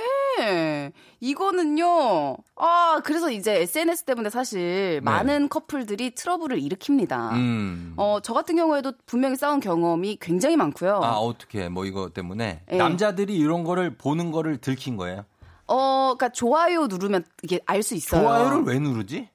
[1.20, 2.38] 이거는요.
[2.56, 7.32] 아, 그래서 이제 SNS 때문에 사실 많은 커플들이 트러블을 일으킵니다.
[7.34, 7.38] 네.
[7.38, 7.94] 음.
[7.98, 11.02] 어, 저 같은 경우에도 분명히 싸운 경험이 굉장히 많고요.
[11.04, 12.78] 아, 어떻게 뭐 이거 때문에 예.
[12.78, 15.26] 남자들이 이런 거를 보는 거를 들킨 거예요.
[15.68, 18.22] 어, 그러니까 좋아요 누르면 이게 알 수 있어요.
[18.22, 19.30] 좋아요를 왜 누르지?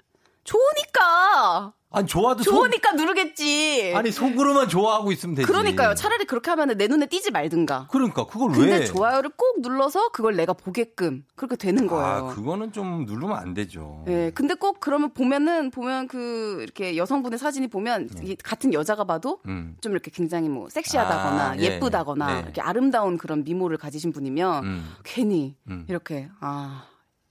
[0.44, 1.72] 좋으니까.
[1.90, 3.92] 아니 좋아도 속- 좋으니까 누르겠지.
[3.94, 5.46] 아니 속으로만 좋아하고 있으면 되지.
[5.46, 5.94] 그러니까요.
[5.94, 7.88] 차라리 그렇게 하면 내 눈에 띄지 말든가.
[7.90, 8.84] 그러니까 그걸 근데 왜?
[8.84, 12.04] 좋아요를 꼭 눌러서 그걸 내가 보게끔 그렇게 되는 거예요.
[12.06, 14.04] 아, 그거는 좀 누르면 안 되죠.
[14.08, 19.40] 예, 근데 꼭 그러면 보면은 보면 그 이렇게 여성분의 사진이 보면 이게 같은 여자가 봐도
[19.44, 19.52] 네.
[19.52, 19.76] 음.
[19.80, 21.62] 좀 이렇게 굉장히 뭐 섹시하다거나 아, 예.
[21.62, 22.40] 예쁘다거나 네.
[22.40, 24.94] 이렇게 아름다운 그런 미모를 가지신 분이면 음.
[25.04, 25.86] 괜히 음.
[25.88, 26.84] 이렇게 아.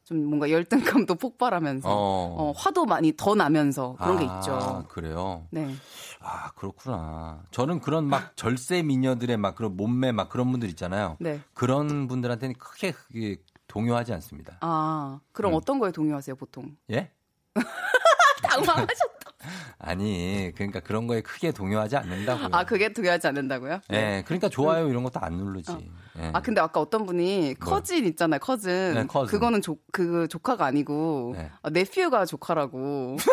[0.06, 2.36] 좀 뭔가 열등감도 폭발하면서 어.
[2.38, 4.86] 어, 화도 많이 더 나면서 그런 게 아, 있죠.
[4.88, 5.48] 그래요.
[5.50, 5.74] 네.
[6.22, 7.44] 아 그렇구나.
[7.50, 11.18] 저는 그런 막 절세 미녀들의 막 그런 몸매 막 그런 분들 있잖아요.
[11.20, 11.42] 네.
[11.56, 13.38] 그런 분들한테는 크게 그게
[13.68, 14.58] 동요하지 않습니다.
[14.62, 15.58] 아, 그럼 음.
[15.58, 16.78] 어떤 거에 동요하세요, 보통?
[16.92, 17.12] 예?
[18.44, 19.15] 당황하셨다.
[19.80, 22.50] 아니 그러니까 그런 거에 크게 동요하지 않는다고요.
[22.52, 23.82] 아, 그게 동요하지 않는다고요?
[23.94, 25.72] 예, 그러니까 좋아요 이런 것도 안 누르지.
[26.20, 26.32] 예.
[26.34, 29.32] 아 근데 아까 어떤 분이 커진 있잖아요 커즌 네, 커즌.
[29.32, 31.52] 그거는 조, 그 조카가 아니고 네.
[31.62, 33.18] 아, 네피유가 조카라고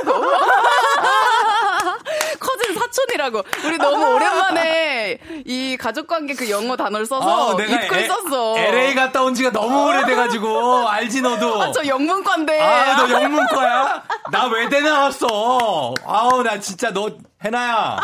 [2.40, 2.61] 커즌
[2.92, 8.58] 사촌이라고 우리 너무 오랜만에 이 가족관계 그 영어 단어를 써서 아, 내가 입글 에- 썼어
[8.58, 11.62] LA 갔다 온 지가 너무 오래돼가지고 알지 너도.
[11.62, 14.02] 아, 저 영문과인데 아, 너 영문과야?
[14.30, 15.94] 나 외대 나왔어.
[16.04, 17.10] 아우, 나 진짜 너,
[17.44, 17.98] 해나야.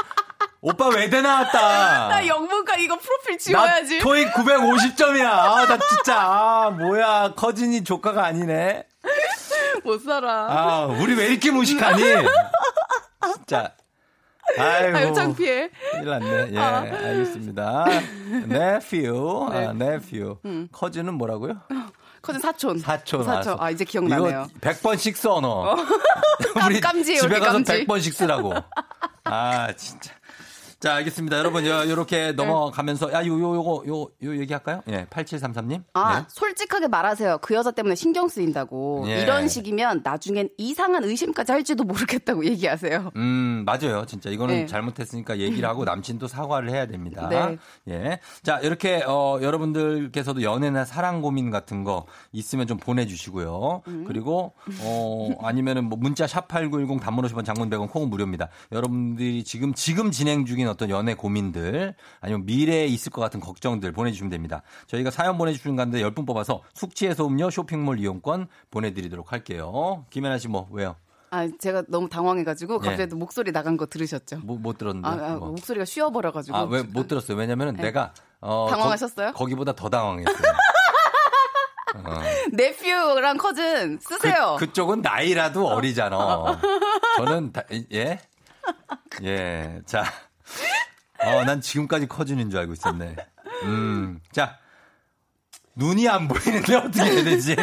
[0.61, 2.09] 오빠 외대 나왔다.
[2.09, 5.25] 나 영문과 이거 프로필 지워야지 나 토익 950점이야.
[5.27, 7.35] 아, 나 진짜, 아, 뭐야.
[7.37, 8.85] 커진이 조카가 아니네.
[9.85, 12.03] 못 살아 아, 우리 왜 이렇게 무식하니?
[13.35, 13.73] 진짜.
[14.57, 14.97] 아이고.
[14.97, 16.49] 아유 창피해 큰일 났네.
[16.53, 16.79] 예, 아.
[16.81, 17.85] 알겠습니다.
[18.49, 19.49] nephew.
[19.51, 19.67] 네.
[19.67, 20.37] 아, nephew.
[20.45, 20.69] 음.
[20.73, 21.61] 커진은 뭐라고요?
[22.23, 23.25] 커즌 사촌 사촌.
[23.25, 23.57] 사촌 알았어.
[23.61, 25.77] 아 이제 기억나네요 이거 100번씩 써, 너.
[26.55, 27.87] 깜- 깜지예요, 집에 여기 가서 깜지.
[27.87, 28.53] 100번씩 쓰라고.
[29.25, 30.13] 아, 진짜.
[30.81, 31.37] 자, 알겠습니다.
[31.39, 34.83] 여러분, 요, 요렇게 넘어가면서, 야, 요, 요, 요거, 요, 요 얘기할까요?
[34.89, 35.83] 예, 8733님.
[35.95, 37.39] 아, 솔직하게 말하세요.
[37.43, 39.05] 그 여자 때문에 신경 쓰인다고.
[39.09, 39.23] 예.
[39.23, 43.11] 이런 식이면 나중엔 이상한 의심까지 할지도 모르겠다고 얘기하세요.
[43.17, 44.07] 음, 맞아요.
[44.07, 44.67] 진짜 이거는 네.
[44.67, 47.29] 잘못했으니까 얘기를 하고 남친도 사과를 해야 됩니다.
[47.29, 47.59] 네.
[47.89, 48.21] 예.
[48.45, 53.83] 자, 이렇게 어 여러분들께서도 연애나 사랑 고민 같은 거 있으면 좀 보내 주시고요.
[53.89, 54.05] 음.
[54.07, 54.53] 그리고
[54.83, 58.49] 어 아니면은 뭐 문자 샵8910 단문 50원 장문 100원 콩은 무료입니다.
[58.71, 64.11] 여러분들이 지금 지금 진행 중인 어떤 연애 고민들 아니면 미래에 있을 것 같은 걱정들 보내
[64.13, 64.63] 주시면 됩니다.
[64.87, 70.05] 저희가 사연 보내 주시는 가운데 10분 뽑아서 숙취해소 음료 쇼핑몰 이용권 보내 드리도록 할게요.
[70.11, 70.97] 김연아 씨 뭐 왜요?
[71.31, 72.89] 아, 제가 너무 당황해가지고 네.
[72.89, 74.39] 갑자기 목소리 나간 거 들으셨죠?
[74.45, 75.07] 뭐, 못 들었는데.
[75.09, 75.49] 아, 아, 뭐.
[75.51, 76.57] 목소리가 쉬어버려가지고.
[76.57, 77.37] 아, 왜 못 들었어요?
[77.37, 77.83] 왜냐면 은 네.
[77.83, 79.33] 내가 어 당황하셨어요?
[79.33, 80.33] 거, 기보다더 당황했어요.
[81.97, 82.21] 어.
[82.53, 84.57] 네퓨랑 커즌 쓰세요.
[84.59, 86.61] 그, 그쪽은 나이라도 어리잖아.
[87.19, 87.63] 저는 다,
[87.93, 88.21] 예?
[89.23, 89.81] 예.
[89.87, 90.05] 자.
[91.21, 93.17] 어, 난 지금까지 커지는 줄 알고 있었네.
[93.65, 94.21] 음.
[94.33, 94.59] 자.
[95.81, 97.55] 눈이 안 보이는데 어떻게 해야 되지?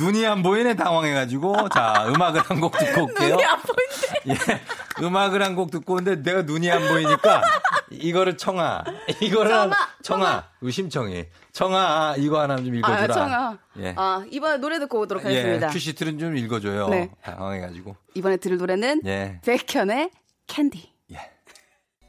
[0.00, 3.28] 눈이 안 보이네 당황해가지고 자 음악을 한 곡 듣고 올게요.
[3.34, 4.52] 눈이 안 보이는데.
[4.54, 7.42] 예, 음악을 한 곡 듣고 오는데 내가 눈이 안 보이니까
[7.90, 8.84] 이거를 청아,
[9.20, 9.70] 이거를 청아,
[10.02, 13.02] 청아, 의심청이 청아 이거 하나 좀 읽어주라.
[13.02, 13.58] 아, 청아.
[13.80, 13.94] 예.
[13.98, 15.68] 아, 이번에 노래 듣고 오도록 예, 하겠습니다.
[15.68, 16.88] 큐시트는 좀 읽어줘요.
[16.88, 17.10] 네.
[17.22, 17.96] 당황해가지고.
[18.14, 19.42] 이번에 들을 노래는 예.
[19.44, 20.10] 백현의
[20.46, 20.90] 캔디.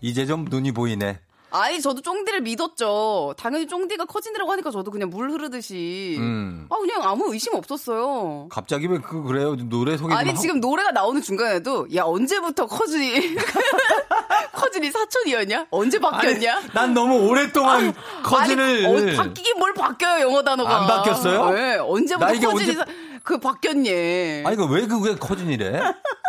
[0.01, 1.19] 이제 좀 눈이 보이네.
[1.49, 3.33] 아니, 저도 쫑디를 믿었죠.
[3.37, 6.17] 당연히 쫑디가 cousin이라고 하니까 저도 그냥 물 흐르듯이.
[6.19, 6.67] 음.
[6.69, 8.47] 아, 그냥 아무 의심 없었어요.
[8.51, 9.55] 갑자기 왜 그 그래요?
[9.55, 10.41] 노래 소개 좀 아니 하고.
[10.41, 13.35] 지금 노래가 나오는 중간에도 야 언제부터 cousin이
[14.53, 15.67] cousin이 사촌이었냐?
[15.71, 16.57] 언제 바뀌었냐?
[16.57, 17.93] 아니, 난 너무 오랫동안
[18.23, 21.51] 커진을 아니, 어, 바뀌긴 뭘 바뀌어요 영어 단어가 안 바뀌었어요?
[21.51, 22.85] 네, 언제부터 커진이 언제- 사-
[23.23, 24.43] 그 바뀌었니?
[24.45, 25.79] 아니 그왜 그게 커진이래?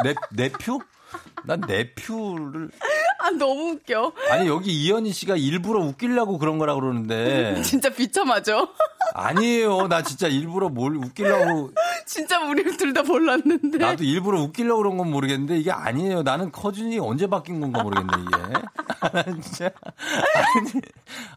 [0.05, 0.79] 내 내퓨?
[1.45, 2.71] 난 내퓨를
[3.21, 4.13] 아 너무 웃겨.
[4.31, 8.69] 아니 여기 이현희 씨가 일부러 웃기려고 그런 거라 그러는데 진짜 비참하죠?
[9.15, 9.89] 아니에요.
[9.89, 11.71] 나 진짜 일부러 뭘 웃기려고
[12.07, 13.79] 진짜 우리 둘 다 몰랐는데.
[13.79, 16.23] 나도 일부러 웃기려고 그런 건 모르겠는데 이게 아니에요.
[16.23, 18.53] 나는 커진이 언제 바뀐 건가 모르겠네 이게.
[19.01, 19.71] 아, 진짜
[20.57, 20.83] 아니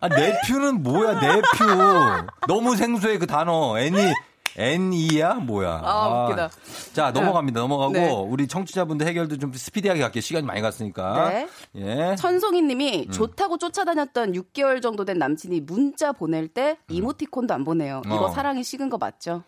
[0.01, 4.13] 아 내 퓨는 뭐야 내 퓨 너무 생소해 그 단어 애니
[4.57, 5.43] N2야?
[5.43, 5.81] 뭐야.
[5.83, 6.49] 아, 웃기다.
[6.93, 7.59] 자, 넘어갑니다.
[7.59, 8.11] 넘어가고, 네.
[8.27, 10.21] 우리 청취자분들 해결도 좀 스피디하게 갈게요.
[10.21, 11.29] 시간이 많이 갔으니까.
[11.29, 11.47] 네.
[11.75, 12.15] 예.
[12.15, 13.11] 천송이 님이 음.
[13.11, 18.01] 좋다고 쫓아다녔던 6개월 정도 된 남친이 문자 보낼 때 이모티콘도 안 보내요.
[18.05, 18.29] 이거 어.
[18.29, 19.43] 사랑이 식은 거 맞죠?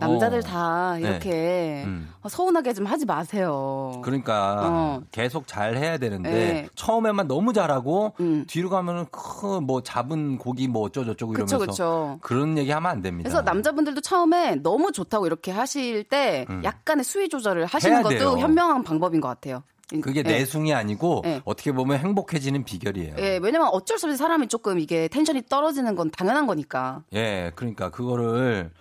[0.00, 0.42] 남자들 어.
[0.42, 1.84] 다 이렇게 네.
[1.86, 2.12] 음.
[2.28, 4.00] 서운하게 좀 하지 마세요.
[4.02, 5.02] 그러니까 어.
[5.12, 6.68] 계속 잘 해야 되는데 네.
[6.74, 8.44] 처음에만 너무 잘하고 음.
[8.48, 12.18] 뒤로 가면은 크뭐 잡은 고기 뭐 어쩌고 저쩌고 그쵸, 이러면서 그쵸.
[12.34, 13.28] 런 얘기 하면 안 됩니다.
[13.28, 16.62] 그래서 남자분들도 처음에 너무 좋다고 이렇게 하실 때 음.
[16.64, 18.38] 약간의 수위 조절을 하시는 것도 돼요.
[18.38, 19.62] 현명한 방법인 것 같아요.
[20.02, 20.22] 그게 예.
[20.22, 21.42] 내숭이 아니고 네.
[21.44, 23.16] 어떻게 보면 행복해지는 비결이에요.
[23.18, 27.02] 예, 왜냐면 어쩔 수 없이 사람이 조금 이게 텐션이 떨어지는 건 당연한 거니까.
[27.12, 28.80] 예, 그러니까 그거를 어,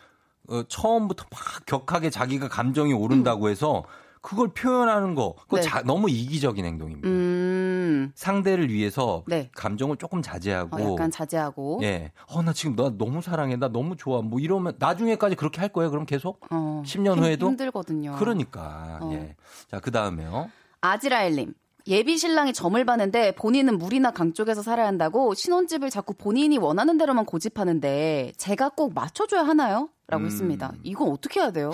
[0.68, 3.84] 처음부터 막 격하게 자기가 감정이 오른다고 해서
[4.22, 5.62] 그걸 표현하는 거 그거 네.
[5.62, 7.08] 자- 너무 이기적인 행동입니다.
[7.08, 9.50] 음, 상대를 위해서 네.
[9.56, 11.80] 감정을 조금 자제하고 어, 약간 자제하고.
[11.84, 12.12] 예.
[12.28, 13.56] 어, 나 지금 너 너무 사랑해.
[13.56, 14.22] 나 너무 좋아.
[14.22, 15.90] 뭐 이러면 나중에까지 그렇게 할 거예요.
[15.90, 16.46] 그럼 계속?
[16.52, 17.48] 어, 10년 힘- 후에도?
[17.48, 18.16] 힘들거든요.
[18.20, 19.00] 그러니까.
[19.02, 19.10] 어.
[19.14, 19.36] 예.
[19.72, 20.50] 자, 그 다음에요.
[20.82, 21.54] 아지라엘님.
[21.88, 27.26] 예비 신랑이 점을 봤는데 본인은 물이나 강 쪽에서 살아야 한다고 신혼집을 자꾸 본인이 원하는 대로만
[27.26, 29.90] 고집하는데 제가 꼭 맞춰줘야 하나요?
[30.10, 30.26] 라고 음.
[30.26, 30.74] 했습니다.
[30.84, 31.72] 이건 어떻게 해야 돼요?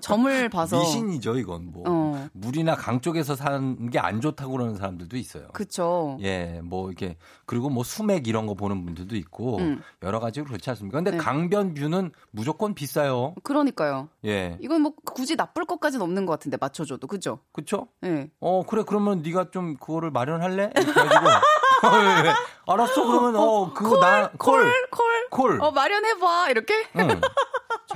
[0.00, 0.78] 점을 봐서.
[0.80, 1.84] 미신이죠, 이건 뭐.
[1.86, 2.28] 어.
[2.32, 5.48] 물이나 강 쪽에서 사는 게 안 좋다고 그러는 사람들도 있어요.
[5.52, 6.18] 그쵸.
[6.22, 9.82] 예, 뭐 이렇게 그리고 뭐 수맥 이런 거 보는 분들도 있고 음.
[10.02, 10.98] 여러 가지로 그렇지 않습니까?
[10.98, 11.16] 근데 네.
[11.18, 13.34] 강변 뷰는 무조건 비싸요.
[13.42, 14.08] 그러니까요.
[14.24, 14.56] 예.
[14.60, 17.40] 이건 뭐 굳이 나쁠 것까지는 없는 것 같은데 맞춰줘도 그죠?
[17.52, 17.88] 그쵸?
[18.04, 18.30] 예.
[18.40, 20.70] 어, 그래, 그러면 네가 좀 그거를 마련할래?
[20.74, 21.26] 이렇게 해가지고.
[21.26, 22.32] 왜, 왜?
[22.66, 25.28] 알았어, 그러면, 어, 그거 나, 콜, 콜.
[25.30, 25.60] 콜.
[25.62, 26.74] 어 마련해봐 이렇게.
[26.96, 27.20] 응.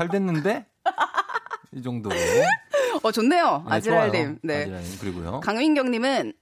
[0.02, 0.66] 잘 됐는데?
[1.74, 2.14] 이 정도로.
[3.02, 3.64] 어 좋네요.
[3.66, 4.38] 네, 아지랄님.
[4.42, 4.62] 네.
[4.62, 4.98] 아지랄님.
[5.00, 5.40] 그리고요.
[5.40, 6.32] 강민경님은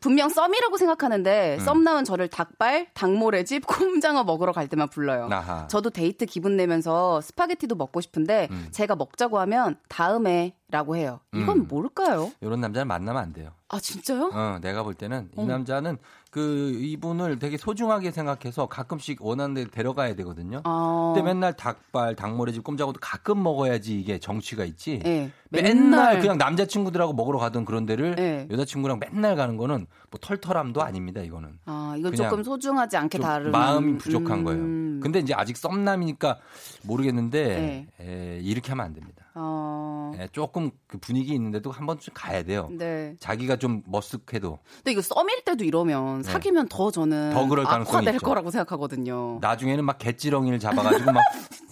[0.00, 1.64] 분명 썸이라고 생각하는데 음.
[1.64, 5.28] 썸 나온 저를 닭발, 닭모래집, 꼼장어 먹으러 갈 때만 불러요.
[5.30, 5.68] 아하.
[5.68, 8.68] 저도 데이트 기분 내면서 스파게티도 먹고 싶은데 음.
[8.72, 11.20] 제가 먹자고 하면 다음에라고 해요.
[11.34, 11.68] 이건 음.
[11.68, 12.32] 뭘까요?
[12.40, 13.50] 이런 남자를 만나면 안 돼요.
[13.68, 14.30] 아 진짜요?
[14.34, 15.44] 어, 내가 볼 때는 이 어.
[15.44, 15.98] 남자는
[16.30, 20.60] 그 이분을 되게 소중하게 생각해서 가끔씩 원하는 데 데려가야 되거든요.
[20.62, 25.02] 아, 근데 맨날 닭발, 닭모래집, 꼼장어도 가끔 먹어야지 이게 정취가 있지.
[25.04, 25.32] 예.
[25.48, 28.46] 맨날, 그냥 남자친구들하고 먹으러 가던 그런 데를 예.
[28.48, 31.58] 여자친구랑 맨날 가는 거는 뭐 털털함도 아닙니다, 이거는.
[31.66, 34.44] 아 이건 조금 소중하지 않게 좀 다루는 마음이 부족한 음.
[34.44, 35.00] 거예요.
[35.02, 36.38] 근데 이제 아직 썸남이니까
[36.84, 39.19] 모르겠는데 에, 이렇게 하면 안 됩니다.
[39.34, 42.68] 어, 에, 조금 그 분위기 있는데도 한 번쯤 가야 돼요.
[42.72, 43.14] 네.
[43.20, 46.30] 자기가 좀 머쓱해도 근데 이거 썸일 때도 이러면 네.
[46.30, 48.26] 사귀면 더 저는 더 그럴 가능성이 악화될 있죠.
[48.26, 49.38] 거라고 생각하거든요.
[49.40, 51.22] 나중에는 막 개찌렁이를 잡아가지고 막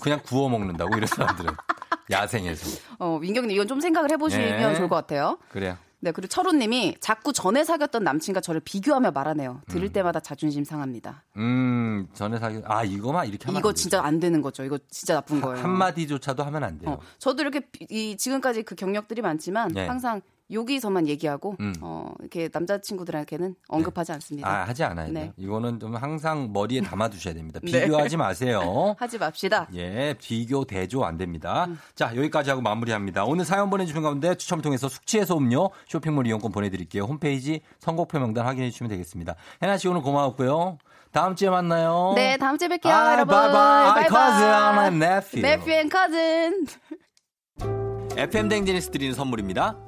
[0.00, 1.52] 그냥 구워 먹는다고 이런 사람들은
[2.10, 4.74] 야생에서 어, 민경님 이건 좀 생각을 해보시면 네.
[4.76, 5.38] 좋을 것 같아요.
[5.50, 5.76] 그래요.
[6.00, 9.62] 네, 그리고 철우님이 자꾸 전에 사귀었던 남친과 저를 비교하며 말하네요.
[9.68, 11.24] 들을 때마다 자존심 상합니다.
[11.36, 13.74] 음 전에 사귀 아 이거만 이렇게 하면 이거 안.
[13.74, 14.62] 진짜 안 되는 거죠.
[14.62, 15.62] 이거 진짜 나쁜 거예요.
[15.64, 16.92] 한 마디조차도 하면 안 돼요.
[16.92, 19.86] 어, 저도 이렇게 비- 이 지금까지 그 경력들이 많지만 네.
[19.88, 20.20] 항상
[20.50, 21.74] 여기서만 얘기하고 음.
[21.80, 24.48] 어, 이렇게 남자친구들에게는 언급하지 않습니다.
[24.48, 25.12] 아 하지 않아요.
[25.12, 25.32] 네.
[25.36, 27.60] 이거는 좀 항상 머리에 담아 두셔야 됩니다.
[27.64, 27.84] 네.
[27.84, 28.94] 비교하지 마세요.
[28.98, 29.68] 하지 맙시다.
[29.74, 31.66] 예, 비교 대조 안 됩니다.
[31.66, 31.78] 음.
[31.94, 33.24] 자, 여기까지 하고 마무리합니다.
[33.24, 37.04] 오늘 사연 보내주신 가운데 추첨을 통해서 숙취해소 음료 쇼핑몰 이용권 보내드릴게요.
[37.04, 39.34] 홈페이지 선곡표 명단 확인해 주시면 되겠습니다.
[39.62, 40.78] 해나 씨 오늘 고마웠고요.
[41.10, 42.12] 다음 주에 만나요.
[42.16, 43.34] 네, 다음 주에 뵐게요, 아, 여러분.
[43.34, 44.08] bye bye.
[44.08, 44.84] Cousin, I'm 바이바이.
[44.84, 45.46] a nephew.
[45.46, 46.66] nephew and cousin.
[48.18, 49.87] FM 댕지니스 드리는 선물입니다.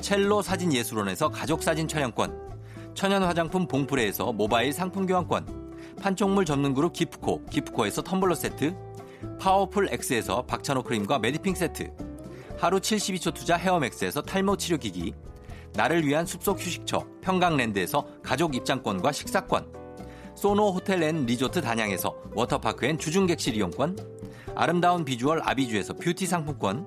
[0.00, 2.48] 첼로 사진 예술원에서 가족 사진 촬영권,
[2.94, 5.68] 천연 화장품 봉프레에서 모바일 상품 교환권,
[6.00, 8.76] 판촉물 전문 그룹 기프코, 기프코에서 텀블러 세트,
[9.40, 11.92] 파워풀 X에서 박찬호 크림과 메디핑 세트,
[12.56, 15.14] 하루 72초 투자 헤어맥스에서 탈모 치료기기,
[15.74, 19.78] 나를 위한 숲속 휴식처 평강랜드에서 가족 입장권과 식사권,
[20.34, 23.98] 소노 호텔 앤 리조트 단양에서 워터파크 and 주중객실 이용권,
[24.54, 26.86] 아름다운 비주얼 아비주에서 뷰티 상품권,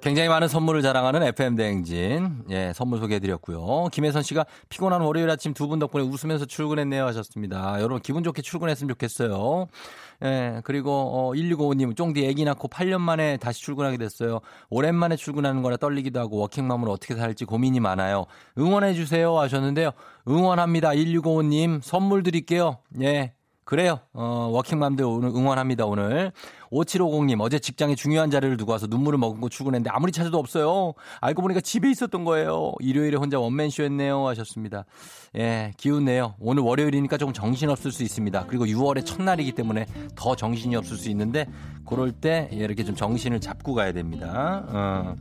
[0.00, 2.44] 굉장히 많은 선물을 자랑하는 FM 대행진.
[2.50, 3.88] 예, 선물 소개해 드렸고요.
[3.90, 7.76] 김혜선 씨가 피곤한 월요일 아침 두 분 덕분에 웃으면서 출근했네요 하셨습니다.
[7.80, 9.66] 여러분 기분 좋게 출근했으면 좋겠어요.
[10.24, 14.40] 예, 그리고 어 1655님 쫑디 애기 낳고 8년 만에 다시 출근하게 됐어요.
[14.70, 18.26] 오랜만에 출근하는 거라 떨리기도 하고 워킹맘으로 어떻게 살지 고민이 많아요.
[18.56, 19.90] 응원해 주세요 하셨는데요.
[20.28, 20.90] 응원합니다.
[20.90, 22.78] 1655님 선물 드릴게요.
[23.02, 23.32] 예.
[23.68, 24.00] 그래요.
[24.14, 26.32] 어, 워킹맘들 오늘 응원합니다, 오늘.
[26.72, 30.94] 5750님, 어제 직장에 중요한 자리를 두고 와서 눈물을 머금고 출근했는데 아무리 찾아도 없어요.
[31.20, 32.72] 알고 보니까 집에 있었던 거예요.
[32.80, 34.26] 일요일에 혼자 원맨쇼 했네요.
[34.28, 34.86] 하셨습니다.
[35.36, 36.36] 예, 기운내요.
[36.40, 38.46] 오늘 월요일이니까 조금 정신없을 수 있습니다.
[38.46, 39.84] 그리고 6월의 첫날이기 때문에
[40.16, 41.46] 더 정신이 없을 수 있는데,
[41.84, 44.64] 그럴 때 이렇게 좀 정신을 잡고 가야 됩니다.
[44.68, 45.14] 어.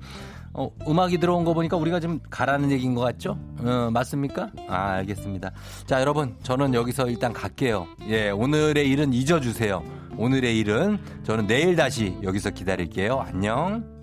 [0.54, 3.38] 어, 음악이 들어온 거 보니까 우리가 좀 가라는 얘기인 것 같죠?
[3.60, 4.50] 어, 맞습니까?
[4.68, 5.52] 아, 알겠습니다.
[5.86, 7.88] 자, 여러분, 저는 여기서 일단 갈게요.
[8.08, 9.84] 예, 오늘의 일은 잊어주세요.
[10.18, 13.20] 오늘의 일은 저는 내일 다시 여기서 기다릴게요.
[13.20, 13.97] 안녕.